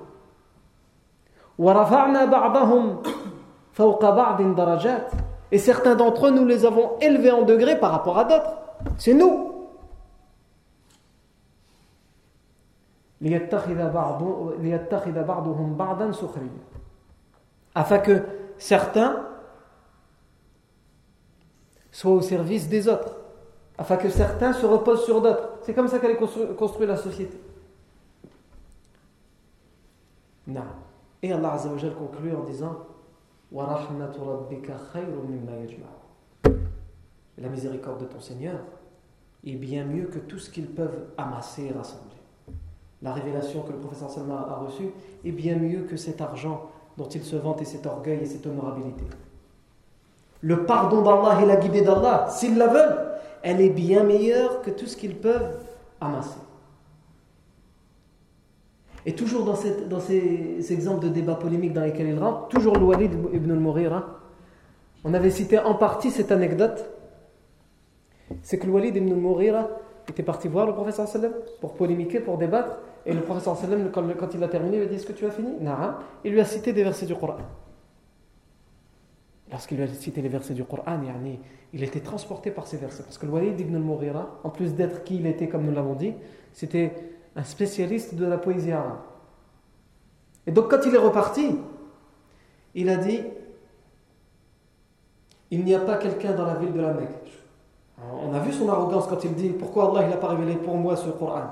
Et 5.53 5.59
certains 5.59 5.95
d'entre 5.97 6.29
eux, 6.29 6.31
nous 6.31 6.47
les 6.47 6.65
avons 6.65 6.99
élevés 6.99 7.31
en 7.31 7.43
degrés 7.43 7.79
par 7.79 7.91
rapport 7.91 8.17
à 8.17 8.25
d'autres. 8.25 8.57
C'est 8.97 9.13
nous. 9.13 9.53
Afin 17.75 17.99
que 17.99 18.23
certains 18.57 19.27
soient 21.93 22.13
au 22.13 22.23
service 22.23 22.67
des 22.71 22.89
autres 22.89 23.16
afin 23.79 23.97
que 23.97 24.09
certains 24.09 24.53
se 24.53 24.67
reposent 24.67 25.05
sur 25.05 25.21
d'autres. 25.21 25.59
C'est 25.63 25.75
comme 25.75 25.89
ça 25.89 25.99
qu'elle 25.99 26.13
est 26.13 26.55
construite 26.57 26.89
la 26.89 26.97
société. 26.97 27.39
Non. 30.47 30.63
Et 31.23 31.33
Allah 31.33 31.53
Azza 31.55 31.69
wa 31.69 31.91
conclut 31.91 32.35
en 32.35 32.45
disant 32.45 32.77
La 37.39 37.49
miséricorde 37.49 38.01
de 38.01 38.07
ton 38.07 38.21
Seigneur 38.21 38.61
est 39.45 39.55
bien 39.55 39.85
mieux 39.85 40.07
que 40.07 40.19
tout 40.19 40.39
ce 40.39 40.51
qu'ils 40.51 40.69
peuvent 40.69 41.07
amasser 41.17 41.65
et 41.67 41.73
rassembler. 41.73 42.17
La 43.03 43.13
révélation 43.13 43.63
que 43.63 43.73
le 43.73 43.79
professeur 43.79 44.11
Salman 44.11 44.37
a 44.37 44.57
reçue 44.57 44.91
est 45.25 45.33
bien 45.33 45.57
mieux 45.57 45.83
que 45.83 45.97
cet 45.97 46.21
argent 46.21 46.71
dont 46.97 47.09
il 47.09 47.23
se 47.23 47.37
vante 47.37 47.61
et 47.61 47.65
cet 47.67 47.87
orgueil 47.87 48.21
et 48.23 48.27
cette 48.27 48.47
honorabilité. 48.47 49.05
Le 50.41 50.65
pardon 50.65 51.03
d'Allah 51.03 51.43
et 51.43 51.47
la 51.47 51.57
guidée 51.57 51.83
d'Allah, 51.83 52.27
s'ils 52.31 52.57
la 52.57 52.69
veulent, 52.69 53.16
elle 53.47 53.61
est 53.61 53.71
bien 53.71 54.03
meilleure 54.03 54.61
que 54.61 54.71
tout 54.71 54.87
ce 54.87 54.97
qu'ils 54.97 55.15
peuvent 55.15 55.61
amasser. 56.01 56.41
Et 59.07 59.15
toujours 59.15 59.45
dans, 59.45 59.55
ces, 59.55 60.73
exemples 60.73 61.05
de 61.05 61.11
débats 61.11 61.37
polémiques 61.37 61.73
dans 61.73 61.83
lesquels 61.83 62.09
il 62.09 62.19
rentre, 62.19 62.49
toujours 62.49 62.77
Walid 62.83 63.13
ibn 63.33 63.53
al-Mughira, 63.53 64.19
on 65.05 65.15
avait 65.15 65.31
cité 65.31 65.61
en 65.61 65.75
partie 65.75 66.11
cette 66.11 66.33
anecdote, 66.33 66.91
c'est 68.43 68.59
que 68.59 68.67
Walid 68.67 68.97
ibn 68.97 69.13
al-Mughira 69.13 69.69
était 70.09 70.25
parti 70.25 70.49
voir 70.49 70.67
le 70.67 70.73
professeur 70.73 71.07
sallam 71.07 71.31
pour 71.61 71.75
polémiquer, 71.75 72.19
pour 72.19 72.39
débattre, 72.39 72.81
et 73.07 73.13
le 73.13 73.21
professeur 73.21 73.57
sallam, 73.57 73.93
quand, 73.93 74.35
il 74.35 74.43
a 74.43 74.49
terminé, 74.49 74.79
lui 74.79 74.87
a 74.87 74.89
dit 74.89 74.97
Est-ce 74.97 75.07
que 75.07 75.13
tu 75.13 75.25
as 75.25 75.31
fini? 75.31 75.51
Il 76.25 76.33
lui 76.33 76.41
a 76.41 76.45
cité 76.45 76.73
des 76.73 76.83
versets 76.83 77.07
du 77.07 77.15
Coran. 77.15 77.37
Lorsqu'il 79.51 79.77
lui 79.77 79.85
a 79.85 79.89
cité 79.89 80.23
les 80.23 80.29
versets 80.29 80.55
du 80.55 80.65
Coran, 80.65 80.99
il 81.73 81.83
était 81.83 82.01
transporté 82.01 82.51
par 82.51 82.67
ces 82.67 82.77
versets. 82.79 83.05
Parce 83.05 83.19
que 83.19 83.27
le 83.27 83.33
Walid 83.33 83.59
ibn 83.61 83.77
al-Mughira, 83.77 84.41
en 84.43 84.51
plus 84.51 84.75
d'être 84.75 85.05
qui 85.05 85.17
il 85.17 85.27
était, 85.27 85.49
comme 85.49 85.65
nous 85.65 85.73
l'avons 85.73 85.95
dit, 85.95 86.15
c'était 86.53 86.93
un 87.37 87.45
spécialiste 87.45 88.15
de 88.15 88.27
la 88.27 88.39
poésie 88.39 88.73
arabe. 88.73 88.99
Et 90.47 90.53
donc, 90.53 90.71
quand 90.71 90.81
il 90.85 90.95
est 90.95 90.99
reparti, 90.99 91.57
il 92.75 92.89
a 92.89 92.97
dit 92.97 93.21
Il 95.51 95.65
n'y 95.65 95.75
a 95.75 95.81
pas 95.81 95.97
quelqu'un 95.97 96.33
dans 96.33 96.47
la 96.47 96.55
ville 96.55 96.73
de 96.73 96.81
la 96.81 96.93
Mecque. 96.93 97.33
On 98.23 98.35
a 98.35 98.41
vu 98.41 98.53
son 98.53 98.69
arrogance 98.69 99.07
quand 99.07 99.23
il 99.25 99.35
dit 99.35 99.51
Pourquoi 99.51 99.91
Allah 99.91 100.09
n'a 100.09 100.17
pas 100.17 100.29
révélé 100.29 100.57
pour 100.57 100.77
moi 100.77 100.97
ce 100.97 101.09
Coran? 101.11 101.51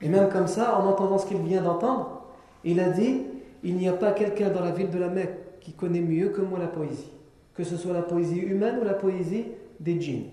Et 0.00 0.08
même 0.08 0.28
comme 0.28 0.46
ça, 0.48 0.78
en 0.78 0.86
entendant 0.86 1.18
ce 1.18 1.26
qu'il 1.26 1.38
vient 1.38 1.62
d'entendre, 1.62 2.22
il 2.64 2.80
a 2.80 2.88
dit 2.88 3.22
Il 3.62 3.76
n'y 3.76 3.88
a 3.88 3.92
pas 3.92 4.12
quelqu'un 4.12 4.50
dans 4.50 4.62
la 4.62 4.72
ville 4.72 4.90
de 4.90 4.98
la 4.98 5.08
Mecque 5.08 5.60
qui 5.60 5.72
connaît 5.72 6.00
mieux 6.00 6.30
que 6.30 6.40
moi 6.40 6.58
la 6.58 6.68
poésie 6.68 7.12
que 7.58 7.64
ce 7.64 7.76
soit 7.76 7.92
la 7.92 8.02
poésie 8.02 8.38
humaine 8.38 8.78
ou 8.80 8.84
la 8.84 8.94
poésie 8.94 9.46
des 9.80 10.00
djinns. 10.00 10.30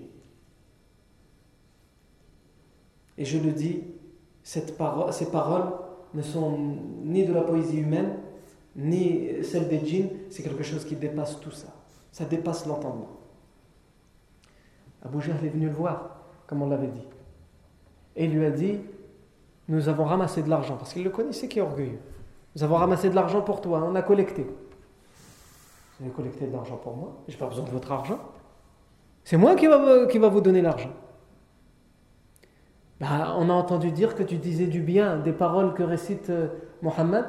Et 3.17 3.25
je 3.25 3.39
le 3.39 3.51
dis, 3.51 3.83
ces 4.43 4.61
paroles 4.75 5.73
ne 6.13 6.21
sont 6.21 6.55
ni 7.01 7.25
de 7.25 7.33
la 7.33 7.41
poésie 7.41 7.79
humaine, 7.79 8.19
ni 8.75 9.43
celle 9.43 9.67
des 9.67 9.83
djinns, 9.83 10.09
c'est 10.29 10.43
quelque 10.43 10.61
chose 10.61 10.85
qui 10.85 10.95
dépasse 10.95 11.39
tout 11.39 11.49
ça. 11.49 11.69
Ça 12.11 12.25
dépasse 12.25 12.67
l'entendement. 12.67 13.09
Abu 15.03 15.19
Jahl 15.19 15.43
est 15.43 15.49
venu 15.49 15.65
le 15.65 15.73
voir, 15.73 16.27
comme 16.45 16.61
on 16.61 16.69
l'avait 16.69 16.89
dit. 16.89 17.07
Et 18.15 18.25
il 18.25 18.35
lui 18.35 18.45
a 18.45 18.51
dit 18.51 18.81
Nous 19.67 19.89
avons 19.89 20.05
ramassé 20.05 20.43
de 20.43 20.49
l'argent, 20.49 20.77
parce 20.77 20.93
qu'il 20.93 21.03
le 21.03 21.09
connaissait 21.09 21.47
qui 21.47 21.57
est 21.57 21.63
orgueilleux. 21.63 22.01
Nous 22.55 22.63
avons 22.63 22.75
ramassé 22.75 23.09
de 23.09 23.15
l'argent 23.15 23.41
pour 23.41 23.61
toi, 23.61 23.83
on 23.83 23.95
a 23.95 24.03
collecté. 24.03 24.45
Vous 25.99 26.05
avez 26.05 26.13
collecté 26.13 26.47
de 26.47 26.53
l'argent 26.53 26.77
pour 26.77 26.95
moi, 26.95 27.13
je 27.27 27.33
n'ai 27.33 27.39
pas 27.39 27.47
besoin 27.47 27.65
de 27.65 27.69
votre 27.69 27.91
argent. 27.91 28.19
C'est 29.23 29.37
moi 29.37 29.55
qui 29.55 29.67
va, 29.67 30.05
qui 30.07 30.17
va 30.17 30.29
vous 30.29 30.41
donner 30.41 30.61
l'argent. 30.61 30.91
Bah, 32.99 33.35
on 33.37 33.49
a 33.49 33.53
entendu 33.53 33.91
dire 33.91 34.15
que 34.15 34.23
tu 34.23 34.37
disais 34.37 34.67
du 34.67 34.81
bien 34.81 35.17
des 35.17 35.33
paroles 35.33 35.73
que 35.73 35.83
récite 35.83 36.29
euh, 36.29 36.47
Mohammed. 36.81 37.25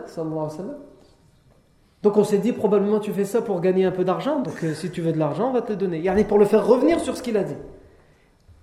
Donc 2.03 2.17
on 2.17 2.25
s'est 2.25 2.39
dit 2.39 2.53
probablement 2.53 3.01
tu 3.01 3.13
fais 3.13 3.25
ça 3.25 3.43
pour 3.43 3.61
gagner 3.61 3.85
un 3.85 3.91
peu 3.91 4.05
d'argent. 4.05 4.41
Donc 4.41 4.63
euh, 4.63 4.75
si 4.75 4.91
tu 4.91 5.01
veux 5.01 5.13
de 5.13 5.19
l'argent, 5.19 5.49
on 5.49 5.53
va 5.53 5.63
te 5.63 5.73
le 5.73 5.77
donner. 5.77 5.99
Il 5.99 6.27
pour 6.27 6.39
le 6.39 6.45
faire 6.45 6.65
revenir 6.65 7.01
sur 7.01 7.17
ce 7.17 7.23
qu'il 7.23 7.37
a 7.37 7.43
dit. 7.43 7.57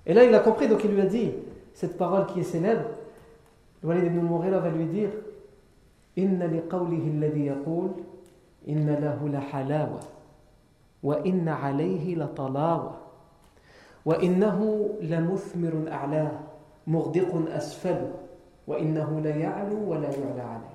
Et 0.05 0.13
là 0.13 0.23
il 0.23 0.33
a 0.33 0.39
compris, 0.39 0.67
donc 0.67 0.83
il 0.83 0.91
lui 0.91 1.01
a 1.01 1.05
dit 1.05 1.31
cette 1.73 1.97
parole 1.97 2.25
qui 2.27 2.39
est 2.39 2.43
célèbre. 2.43 2.85
Walid 3.83 4.05
ibn 4.05 4.19
Mourela 4.19 4.59
va 4.59 4.69
lui 4.69 4.85
dire 4.85 5.09
Inna 6.15 6.47
li 6.47 6.61
qawlihi 6.69 7.17
alladhi 7.17 7.49
إن 8.69 8.89
له 8.89 9.29
لحلاوة 9.29 9.99
وإن 11.03 11.49
عليه 11.49 12.15
لطلاوة 12.15 12.99
وإنه 14.05 14.89
لمثمر 15.01 15.91
أعلاه 15.91 16.39
مغدق 16.87 17.51
أسفل 17.51 18.11
وإنه 18.67 19.19
ليعلو 19.19 19.91
ولا 19.91 20.09
يعلى 20.09 20.41
عليه 20.41 20.73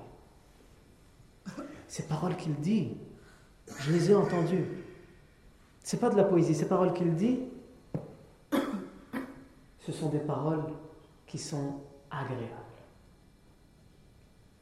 Ces 1.87 2.03
paroles 2.03 2.35
qu'il 2.35 2.53
dit, 2.53 2.95
je 3.79 3.91
les 3.91 4.11
ai 4.11 4.15
entendues. 4.15 4.67
C'est 5.81 5.99
pas 5.99 6.11
de 6.11 6.15
la 6.15 6.23
poésie, 6.23 6.53
ces 6.53 6.67
paroles 6.67 6.93
qu'il 6.93 7.15
dit, 7.15 7.39
ce 9.79 9.91
sont 9.91 10.09
des 10.09 10.19
paroles 10.19 10.65
qui 11.25 11.39
sont 11.39 11.79
agréables, 12.11 12.45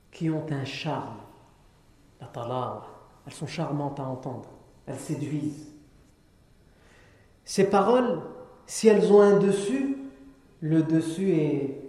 qui 0.09 0.29
ont 0.29 0.45
un 0.49 0.63
charme, 0.63 1.17
la 2.21 2.27
talawa, 2.27 2.96
elles 3.27 3.33
sont 3.33 3.45
charmantes 3.45 3.99
à 3.99 4.05
entendre, 4.05 4.49
elles 4.85 4.97
séduisent. 4.97 5.67
Ces 7.43 7.69
paroles, 7.69 8.21
si 8.65 8.87
elles 8.87 9.11
ont 9.11 9.21
un 9.21 9.37
dessus, 9.37 9.97
le 10.61 10.81
dessus 10.81 11.31
est 11.31 11.81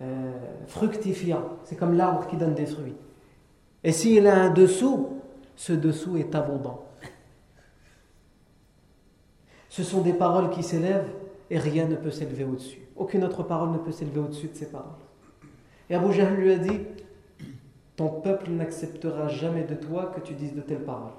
euh, 0.00 0.32
fructifiant. 0.66 1.58
C'est 1.64 1.76
comme 1.76 1.96
l'arbre 1.96 2.26
qui 2.28 2.36
donne 2.36 2.54
des 2.54 2.66
fruits. 2.66 2.94
Et 3.82 3.92
s'il 3.92 4.26
a 4.28 4.34
un 4.34 4.50
dessous, 4.50 5.20
ce 5.56 5.72
dessous 5.72 6.16
est 6.16 6.34
abondant. 6.34 6.84
Ce 9.68 9.82
sont 9.82 10.00
des 10.00 10.12
paroles 10.12 10.50
qui 10.50 10.62
s'élèvent 10.62 11.10
et 11.50 11.58
rien 11.58 11.86
ne 11.86 11.96
peut 11.96 12.12
s'élever 12.12 12.44
au-dessus. 12.44 12.80
Aucune 12.96 13.24
autre 13.24 13.42
parole 13.42 13.72
ne 13.72 13.78
peut 13.78 13.92
s'élever 13.92 14.20
au-dessus 14.20 14.46
de 14.48 14.54
ces 14.54 14.66
paroles. 14.66 14.92
Et 15.90 15.96
Abu 15.96 16.12
Jahl 16.12 16.34
lui 16.34 16.52
a 16.52 16.58
dit 16.58 16.80
ton 17.96 18.08
peuple 18.08 18.50
n'acceptera 18.50 19.28
jamais 19.28 19.64
de 19.64 19.74
toi 19.74 20.12
que 20.14 20.20
tu 20.20 20.34
dises 20.34 20.54
de 20.54 20.60
telles 20.60 20.84
paroles. 20.84 21.12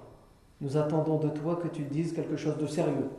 Nous 0.61 0.77
attendons 0.77 1.17
de 1.17 1.29
toi 1.29 1.57
que 1.57 1.67
tu 1.67 1.83
dises 1.83 2.13
quelque 2.13 2.35
chose 2.35 2.57
de 2.57 2.67
sérieux. 2.67 3.09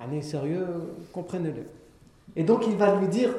Année 0.00 0.22
sérieux, 0.22 0.66
comprenez-le. 1.12 1.64
Et 2.36 2.44
donc 2.44 2.66
il 2.66 2.76
va 2.76 2.94
lui 2.96 3.08
dire 3.08 3.30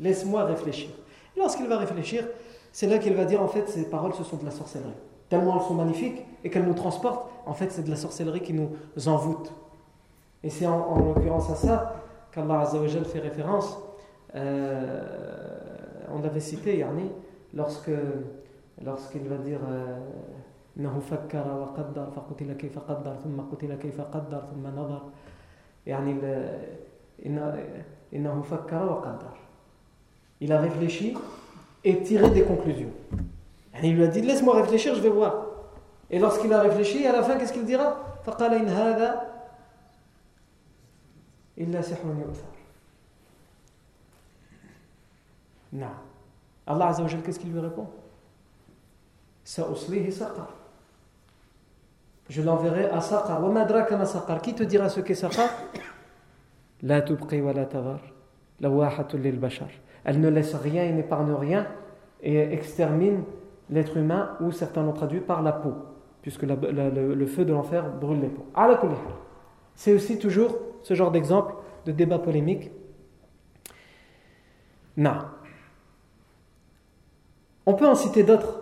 Laisse-moi 0.00 0.44
réfléchir. 0.44 0.90
Lorsqu'il 1.36 1.66
va 1.66 1.78
réfléchir, 1.78 2.26
c'est 2.72 2.86
là 2.86 2.98
qu'il 2.98 3.14
va 3.14 3.24
dire 3.24 3.42
en 3.42 3.48
fait 3.48 3.68
ces 3.68 3.88
paroles 3.88 4.14
ce 4.14 4.24
sont 4.24 4.36
de 4.36 4.44
la 4.44 4.50
sorcellerie. 4.50 4.90
Tellement 5.28 5.58
elles 5.58 5.66
sont 5.66 5.74
magnifiques 5.74 6.22
et 6.44 6.50
qu'elles 6.50 6.66
nous 6.66 6.74
transportent, 6.74 7.30
en 7.46 7.54
fait 7.54 7.70
c'est 7.70 7.82
de 7.82 7.90
la 7.90 7.96
sorcellerie 7.96 8.40
qui 8.40 8.52
nous 8.52 8.70
envoûte. 9.06 9.52
Et 10.42 10.50
c'est 10.50 10.66
en, 10.66 10.98
l'occurrence 10.98 11.50
à 11.50 11.54
ça 11.54 12.02
qu'Allah 12.32 12.66
fait 13.04 13.20
référence. 13.20 13.78
Euh, 14.34 15.35
on 16.13 16.21
l'avait 16.21 16.39
cité, 16.39 16.77
yani, 16.77 17.09
lorsque 17.53 17.91
lorsqu'il 18.83 19.27
va 19.27 19.37
dire 19.37 19.59
إنه 20.77 20.99
فكر 20.99 21.47
وقدر 21.61 22.11
فقتل 22.15 22.53
كيف 22.53 22.79
قدر 22.79 23.15
ثم 23.23 23.41
قتل 23.41 23.75
كيف 23.75 24.01
قدر 24.01 24.43
ثم 24.51 24.67
نظر 24.67 25.01
يعني 25.87 26.15
إنه 28.13 28.41
فكر 28.41 28.85
وقدر 28.85 29.33
il 30.41 30.51
a 30.51 30.59
réfléchi 30.59 31.13
et 31.83 32.01
tiré 32.01 32.29
des 32.29 32.43
conclusions 32.43 32.89
il 33.83 33.95
lui 33.95 34.03
a 34.03 34.07
dit 34.07 34.21
laisse-moi 34.21 34.55
réfléchir 34.61 34.95
je 34.95 35.01
vais 35.01 35.09
voir 35.09 35.45
et 36.09 36.19
lorsqu'il 36.19 36.51
a 36.53 36.61
réfléchi 36.61 37.05
à 37.05 37.11
la 37.11 37.21
fin 37.21 37.37
qu'est-ce 37.37 37.53
qu'il 37.53 37.65
dira 37.65 37.97
فقال 38.25 38.53
إن 38.53 38.69
هذا 38.69 39.27
إلا 41.57 41.81
سحر 41.81 42.05
يؤثر 42.05 42.54
Non. 45.72 45.86
Allah 46.66 46.88
Azzawajal, 46.88 47.22
qu'est-ce 47.22 47.38
qu'il 47.38 47.52
lui 47.52 47.60
répond? 47.60 47.86
Je 52.28 52.42
l'enverrai 52.42 52.86
à 52.86 53.00
Saqar. 53.00 54.42
Qui 54.42 54.54
te 54.54 54.62
dira 54.64 54.88
ce 54.88 55.00
qu'est 55.00 55.14
Saqar? 55.14 55.48
La 56.82 57.00
tubqi 57.00 57.40
wa 57.40 57.52
la 57.52 57.64
tavar. 57.64 58.00
La 58.60 58.68
lil 59.14 59.38
bashar. 59.38 59.68
Elle 60.04 60.20
ne 60.20 60.28
laisse 60.28 60.54
rien 60.54 60.84
et 60.84 60.92
n'épargne 60.92 61.32
rien 61.32 61.66
et 62.22 62.38
extermine 62.52 63.22
l'être 63.70 63.96
humain 63.96 64.36
ou 64.40 64.52
certains 64.52 64.82
l'ont 64.82 64.92
traduit 64.92 65.20
par 65.20 65.42
la 65.42 65.52
peau, 65.52 65.74
puisque 66.22 66.42
la, 66.42 66.54
le, 66.54 67.26
feu 67.26 67.44
de 67.44 67.52
l'enfer 67.52 67.90
brûle 67.90 68.20
les 68.20 68.28
peaux. 68.28 68.46
C'est 69.74 69.92
aussi 69.92 70.18
toujours 70.18 70.58
ce 70.82 70.94
genre 70.94 71.10
d'exemple 71.10 71.54
de 71.84 71.92
débat 71.92 72.18
polémique. 72.18 72.70
Non. 74.96 75.18
On 77.66 77.74
peut 77.74 77.86
en 77.86 77.96
citer 77.96 78.22
d'autres. 78.22 78.60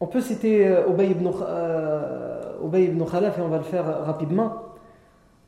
On 0.00 0.06
peut 0.06 0.20
citer 0.20 0.66
euh, 0.66 0.88
Ubay 0.88 1.10
ibn, 1.10 1.30
euh, 1.42 2.40
ibn 2.74 3.04
Khalaf 3.04 3.38
et 3.38 3.42
on 3.42 3.48
va 3.48 3.58
le 3.58 3.64
faire 3.64 4.04
rapidement. 4.04 4.54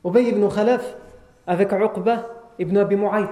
Ubay 0.05 0.23
ibn 0.29 0.47
Khalaf 0.47 0.95
avec 1.47 1.71
Uqba 1.71 2.27
ibn 2.59 2.77
Abi 2.77 2.95
Mu'ayt. 2.95 3.27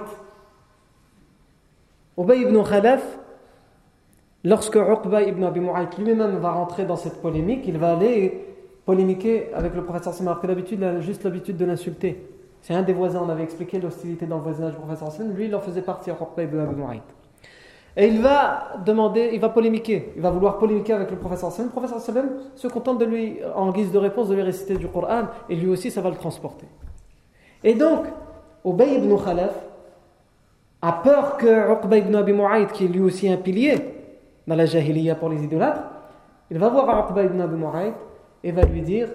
Ubay 2.17 2.41
ibn 2.41 2.61
Khalaf, 2.63 3.17
lorsque 4.43 4.75
Uqba 4.75 5.21
ibn 5.21 5.43
Abi 5.43 5.59
Mu'ayt 5.59 5.89
lui-même 5.97 6.37
va 6.37 6.51
rentrer 6.51 6.85
dans 6.85 6.97
cette 6.97 7.21
polémique, 7.21 7.63
il 7.67 7.77
va 7.77 7.93
aller 7.93 8.47
polémiquer 8.85 9.53
avec 9.53 9.75
le 9.75 9.83
prophète 9.83 10.03
sallallahu 10.03 10.27
alors 10.27 10.41
que 10.41 10.47
d'habitude, 10.47 10.79
il 10.79 10.85
a 10.85 10.99
juste 10.99 11.23
l'habitude 11.23 11.55
de 11.55 11.65
l'insulter. 11.65 12.27
C'est 12.61 12.73
un 12.73 12.83
des 12.83 12.93
voisins, 12.93 13.21
on 13.23 13.29
avait 13.29 13.43
expliqué 13.43 13.79
l'hostilité 13.79 14.25
dans 14.25 14.37
le 14.37 14.43
voisinage 14.43 14.71
du 14.71 14.77
prophète 14.77 14.97
sallallahu 14.97 15.35
lui 15.35 15.45
il 15.45 15.55
en 15.55 15.61
faisait 15.61 15.81
partie, 15.81 16.09
Uqba 16.09 16.43
ibn 16.43 16.59
Abi 16.59 16.75
Mu'ayt. 16.75 17.20
Et 17.97 18.07
il 18.07 18.21
va 18.21 18.77
demander, 18.85 19.31
il 19.33 19.39
va 19.41 19.49
polémiquer, 19.49 20.13
il 20.15 20.21
va 20.21 20.29
vouloir 20.29 20.57
polémiquer 20.57 20.93
avec 20.93 21.11
le 21.11 21.17
professeur. 21.17 21.51
Le 21.59 21.69
professeur 21.69 21.99
se 22.55 22.67
contente 22.67 22.99
de 22.99 23.05
lui, 23.05 23.39
en 23.53 23.71
guise 23.71 23.91
de 23.91 23.97
réponse, 23.97 24.29
de 24.29 24.35
lui 24.35 24.43
réciter 24.43 24.75
du 24.77 24.87
Coran, 24.87 25.23
et 25.49 25.55
lui 25.55 25.67
aussi 25.67 25.91
ça 25.91 25.99
va 25.99 26.09
le 26.09 26.15
transporter. 26.15 26.67
Et 27.63 27.73
donc, 27.73 28.05
Ubay 28.63 28.95
ibn 28.95 29.13
Khalaf 29.17 29.55
a 30.81 30.93
peur 30.93 31.37
que 31.37 31.73
Uqba 31.73 31.97
ibn 31.97 32.15
Abi 32.15 32.33
Mu'ayt, 32.33 32.67
qui 32.67 32.85
est 32.85 32.87
lui 32.87 33.01
aussi 33.01 33.29
un 33.29 33.37
pilier 33.37 33.75
dans 34.47 34.55
la 34.55 34.65
jahiliya 34.65 35.15
pour 35.15 35.29
les 35.29 35.43
idolâtres, 35.43 35.83
il 36.49 36.57
va 36.57 36.69
voir 36.69 37.09
Uqba 37.09 37.23
ibn 37.23 37.41
Abi 37.41 37.55
Mu'ayt 37.55 37.93
et 38.43 38.51
va 38.51 38.63
lui 38.63 38.81
dire 38.81 39.09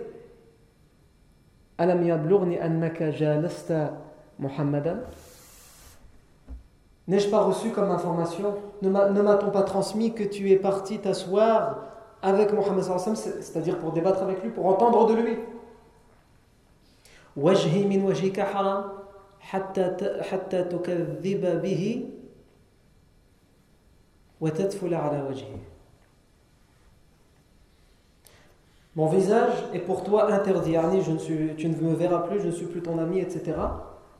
Alam 1.78 2.06
yablugni 2.06 2.58
annaka 2.58 3.10
jalasta 3.10 3.92
Muhammadan? 4.38 4.98
N'ai-je 7.08 7.28
pas 7.28 7.42
reçu 7.42 7.70
comme 7.70 7.90
information 7.90 8.56
Ne 8.82 8.90
m'a-t-on 8.90 9.50
pas 9.50 9.62
transmis 9.62 10.12
que 10.12 10.24
tu 10.24 10.50
es 10.50 10.56
parti 10.56 10.98
t'asseoir 10.98 11.82
avec 12.22 12.52
Mohammed 12.52 12.82
c'est-à-dire 13.14 13.78
pour 13.78 13.92
débattre 13.92 14.22
avec 14.22 14.42
lui, 14.42 14.50
pour 14.50 14.66
entendre 14.66 15.06
de 15.06 15.14
lui 15.14 15.36
Mon 28.96 29.06
visage 29.06 29.52
est 29.74 29.78
pour 29.80 30.02
toi 30.02 30.32
interdit. 30.32 30.74
je 31.02 31.10
ne 31.12 31.18
suis, 31.18 31.54
tu 31.56 31.68
ne 31.68 31.76
me 31.76 31.94
verras 31.94 32.20
plus, 32.20 32.40
je 32.40 32.46
ne 32.46 32.52
suis 32.52 32.66
plus 32.66 32.82
ton 32.82 32.98
ami, 32.98 33.20
etc. 33.20 33.56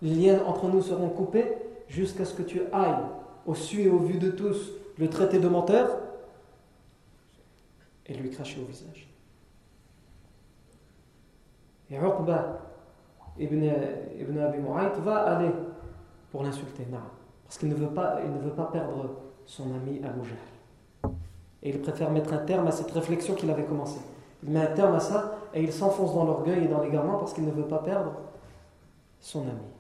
Les 0.03 0.11
liens 0.11 0.41
entre 0.47 0.67
nous 0.67 0.83
seront 0.83 1.09
coupés 1.09 1.66
jusqu'à 1.89 2.25
ce 2.25 2.35
que 2.35 2.43
tu 2.43 2.61
ailles 2.73 3.05
au 3.47 3.55
su 3.55 3.83
et 3.83 3.89
au 3.89 3.99
vu 3.99 4.19
de 4.19 4.31
tous 4.31 4.73
le 4.99 5.09
traiter 5.09 5.39
de 5.39 5.49
menteur 5.49 5.99
et 8.07 8.15
lui 8.15 8.31
cracher 8.31 8.61
au 8.61 8.65
visage. 8.65 9.09
Et 11.91 11.97
Uqba 11.97 12.61
ibn, 13.39 13.71
ibn 14.19 14.39
Abi 14.39 14.59
Mu'ayt 14.59 15.01
va 15.01 15.37
aller 15.37 15.51
pour 16.31 16.43
l'insulter, 16.43 16.85
parce 17.45 17.59
qu'il 17.59 17.69
ne, 17.69 17.75
veut 17.75 17.89
pas, 17.89 18.21
ne 18.23 18.39
veut 18.39 18.55
pas 18.55 18.67
perdre 18.67 19.11
son 19.45 19.75
ami 19.75 20.01
Abu 20.05 20.29
Jahl. 20.29 21.13
Et 21.63 21.71
il 21.71 21.81
préfère 21.81 22.11
mettre 22.11 22.33
un 22.33 22.39
terme 22.39 22.67
à 22.67 22.73
cette 22.73 22.91
réflexion 22.91 23.35
qu'il 23.35 23.51
avait 23.51 23.65
commencée. 23.65 24.01
Il 24.43 24.51
met 24.51 24.61
un 24.61 24.75
terme 24.75 24.95
à 24.95 25.01
ça 25.01 25.39
et 25.55 25.63
il 25.63 25.73
s'enfonce 25.73 26.15
dans 26.15 26.25
l'orgueil 26.25 26.65
et 26.65 26.69
dans 26.69 26.83
l'égarement 26.83 27.19
parce 27.19 27.33
qu'il 27.33 27.45
ne 27.45 27.51
veut 27.51 27.67
pas 27.67 27.79
perdre 27.79 28.13
son 29.21 29.43
ami. 29.43 29.76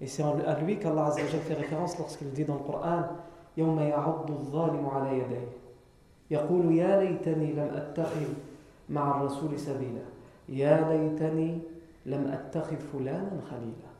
Et 0.00 0.06
c'est 0.06 0.22
à 0.22 0.60
lui 0.60 0.78
qu'Allah 0.78 1.10
fait 1.10 1.54
référence 1.54 1.98
lorsqu'il 1.98 2.30
dit 2.30 2.44
dans 2.44 2.54
le 2.54 2.60
Coran 2.60 3.04
يوم 3.56 3.80
يعض 3.80 4.30
الظالم 4.30 4.86
على 4.86 5.18
يديه 5.18 5.48
يقول 6.30 6.74
يا 6.74 7.00
ليتني 7.00 7.52
لم 7.52 7.70
أتخذ 7.74 8.26
مع 8.88 9.16
الرسول 9.16 9.58
سبيلا 9.58 10.04
يا 10.48 10.88
ليتني 10.88 11.58
لم 12.06 12.26
أتخذ 12.26 12.76
فلانا 12.76 13.40
خليلا 13.50 13.96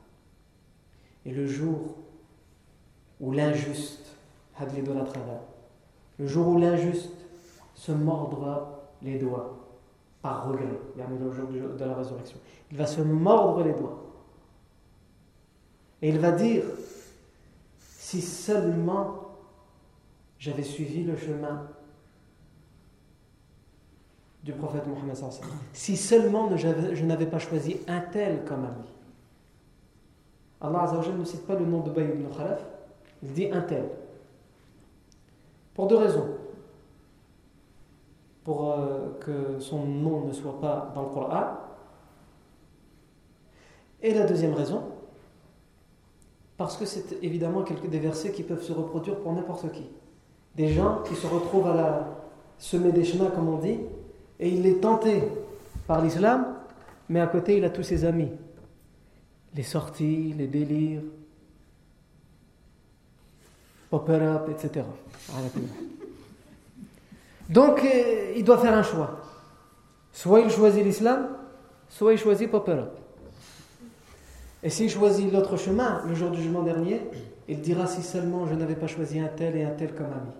Et 1.24 1.32
le 1.32 1.44
jour 1.44 1.96
où 3.20 3.32
l'injuste, 3.32 4.14
le 6.18 6.26
jour 6.28 6.46
où 6.46 6.58
l'injuste 6.58 7.10
se 7.74 7.90
mordra 7.90 8.84
les 9.02 9.18
doigts 9.18 9.56
par 10.22 10.46
regret, 10.46 10.78
le 10.96 11.32
jour 11.32 11.48
de 11.48 11.84
la 11.84 11.94
résurrection, 11.94 12.38
il 12.70 12.76
va 12.76 12.86
se 12.86 13.00
mordre 13.00 13.64
les 13.64 13.72
doigts 13.72 14.04
et 16.01 16.09
il 16.09 16.19
va 16.19 16.31
dire, 16.31 16.63
si 17.77 18.21
seulement 18.21 19.37
j'avais 20.39 20.63
suivi 20.63 21.03
le 21.03 21.15
chemin 21.15 21.67
du 24.43 24.53
prophète 24.53 24.87
Mohammed 24.87 25.15
si 25.73 25.95
seulement 25.95 26.49
je 26.57 27.05
n'avais 27.05 27.27
pas 27.27 27.37
choisi 27.37 27.77
un 27.87 27.99
tel 27.99 28.43
comme 28.43 28.65
ami. 28.65 28.85
Allah 30.59 30.81
Azzawajal 30.81 31.17
ne 31.17 31.25
cite 31.25 31.45
pas 31.45 31.55
le 31.55 31.65
nom 31.65 31.81
de 31.81 31.91
Bay 31.91 32.05
ibn 32.05 32.27
Khalaf, 32.35 32.63
il 33.23 33.33
dit 33.33 33.51
un 33.51 33.61
tel. 33.61 33.85
Pour 35.73 35.87
deux 35.87 35.97
raisons. 35.97 36.27
Pour 38.43 38.71
euh, 38.71 39.17
que 39.19 39.59
son 39.59 39.85
nom 39.85 40.25
ne 40.25 40.33
soit 40.33 40.59
pas 40.59 40.91
dans 40.95 41.03
le 41.03 41.09
Coran. 41.09 41.57
Et 44.01 44.13
la 44.13 44.25
deuxième 44.25 44.53
raison, 44.53 44.83
parce 46.61 46.77
que 46.77 46.85
c'est 46.85 47.17
évidemment 47.23 47.63
des 47.63 47.97
versets 47.97 48.31
qui 48.31 48.43
peuvent 48.43 48.61
se 48.61 48.71
reproduire 48.71 49.17
pour 49.17 49.33
n'importe 49.33 49.71
qui. 49.71 49.89
Des 50.55 50.67
gens 50.67 51.01
qui 51.03 51.15
se 51.15 51.25
retrouvent 51.25 51.67
à 51.67 51.73
la 51.73 52.07
semer 52.59 52.91
des 52.91 53.03
chemins, 53.03 53.31
comme 53.31 53.49
on 53.49 53.57
dit, 53.57 53.79
et 54.39 54.47
il 54.47 54.67
est 54.67 54.79
tenté 54.79 55.23
par 55.87 56.03
l'islam, 56.03 56.53
mais 57.09 57.19
à 57.19 57.25
côté 57.25 57.57
il 57.57 57.65
a 57.65 57.71
tous 57.71 57.81
ses 57.81 58.05
amis. 58.05 58.29
Les 59.55 59.63
sorties, 59.63 60.35
les 60.37 60.45
délires, 60.45 61.01
opera, 63.91 64.45
etc. 64.51 64.85
Donc 67.49 67.83
euh, 67.83 68.33
il 68.37 68.43
doit 68.43 68.59
faire 68.59 68.77
un 68.77 68.83
choix. 68.83 69.17
Soit 70.13 70.41
il 70.41 70.51
choisit 70.51 70.83
l'islam, 70.83 71.29
soit 71.89 72.13
il 72.13 72.19
choisit 72.19 72.51
Popera. 72.51 72.85
Et 74.63 74.69
s'il 74.69 74.89
choisit 74.89 75.31
l'autre 75.31 75.57
chemin, 75.57 76.03
le 76.07 76.13
jour 76.13 76.29
du 76.29 76.41
jugement 76.41 76.61
dernier, 76.61 77.01
il 77.47 77.61
dira 77.61 77.87
si 77.87 78.03
seulement 78.03 78.45
je 78.45 78.53
n'avais 78.53 78.75
pas 78.75 78.87
choisi 78.87 79.19
un 79.19 79.27
tel 79.27 79.55
et 79.55 79.63
un 79.63 79.71
tel 79.71 79.93
comme 79.95 80.07
ami, 80.07 80.31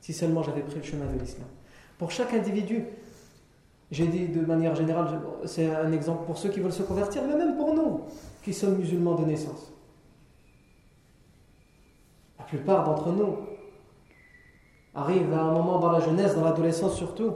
si 0.00 0.12
seulement 0.12 0.42
j'avais 0.42 0.62
pris 0.62 0.76
le 0.76 0.82
chemin 0.82 1.06
de 1.06 1.18
l'islam. 1.18 1.46
Pour 1.96 2.10
chaque 2.10 2.34
individu, 2.34 2.84
j'ai 3.90 4.06
dit 4.06 4.28
de 4.28 4.44
manière 4.44 4.74
générale, 4.74 5.20
c'est 5.44 5.74
un 5.74 5.92
exemple 5.92 6.26
pour 6.26 6.38
ceux 6.38 6.48
qui 6.48 6.60
veulent 6.60 6.72
se 6.72 6.82
convertir, 6.82 7.22
mais 7.26 7.36
même 7.36 7.56
pour 7.56 7.74
nous, 7.74 8.02
qui 8.42 8.52
sommes 8.52 8.76
musulmans 8.76 9.14
de 9.14 9.24
naissance. 9.24 9.72
plupart 12.48 12.84
d'entre 12.84 13.12
nous 13.12 13.36
arrivent 14.94 15.32
à 15.32 15.42
un 15.42 15.52
moment 15.52 15.78
dans 15.78 15.92
la 15.92 16.00
jeunesse, 16.00 16.34
dans 16.34 16.44
l'adolescence 16.44 16.96
surtout, 16.96 17.34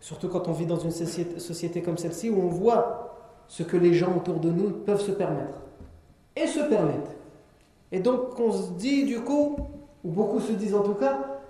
surtout 0.00 0.28
quand 0.28 0.48
on 0.48 0.52
vit 0.52 0.66
dans 0.66 0.78
une 0.78 0.90
société 0.90 1.82
comme 1.82 1.98
celle-ci 1.98 2.30
où 2.30 2.40
on 2.40 2.48
voit 2.48 3.42
ce 3.48 3.62
que 3.62 3.76
les 3.76 3.92
gens 3.92 4.16
autour 4.16 4.40
de 4.40 4.50
nous 4.50 4.70
peuvent 4.70 5.00
se 5.00 5.12
permettre 5.12 5.58
et 6.36 6.46
se 6.46 6.60
permettent. 6.60 7.16
Et 7.90 8.00
donc 8.00 8.38
on 8.38 8.52
se 8.52 8.72
dit 8.72 9.04
du 9.04 9.20
coup, 9.20 9.56
ou 10.04 10.10
beaucoup 10.10 10.40
se 10.40 10.52
disent 10.52 10.74
en 10.74 10.82
tout 10.82 10.94
cas, 10.94 11.40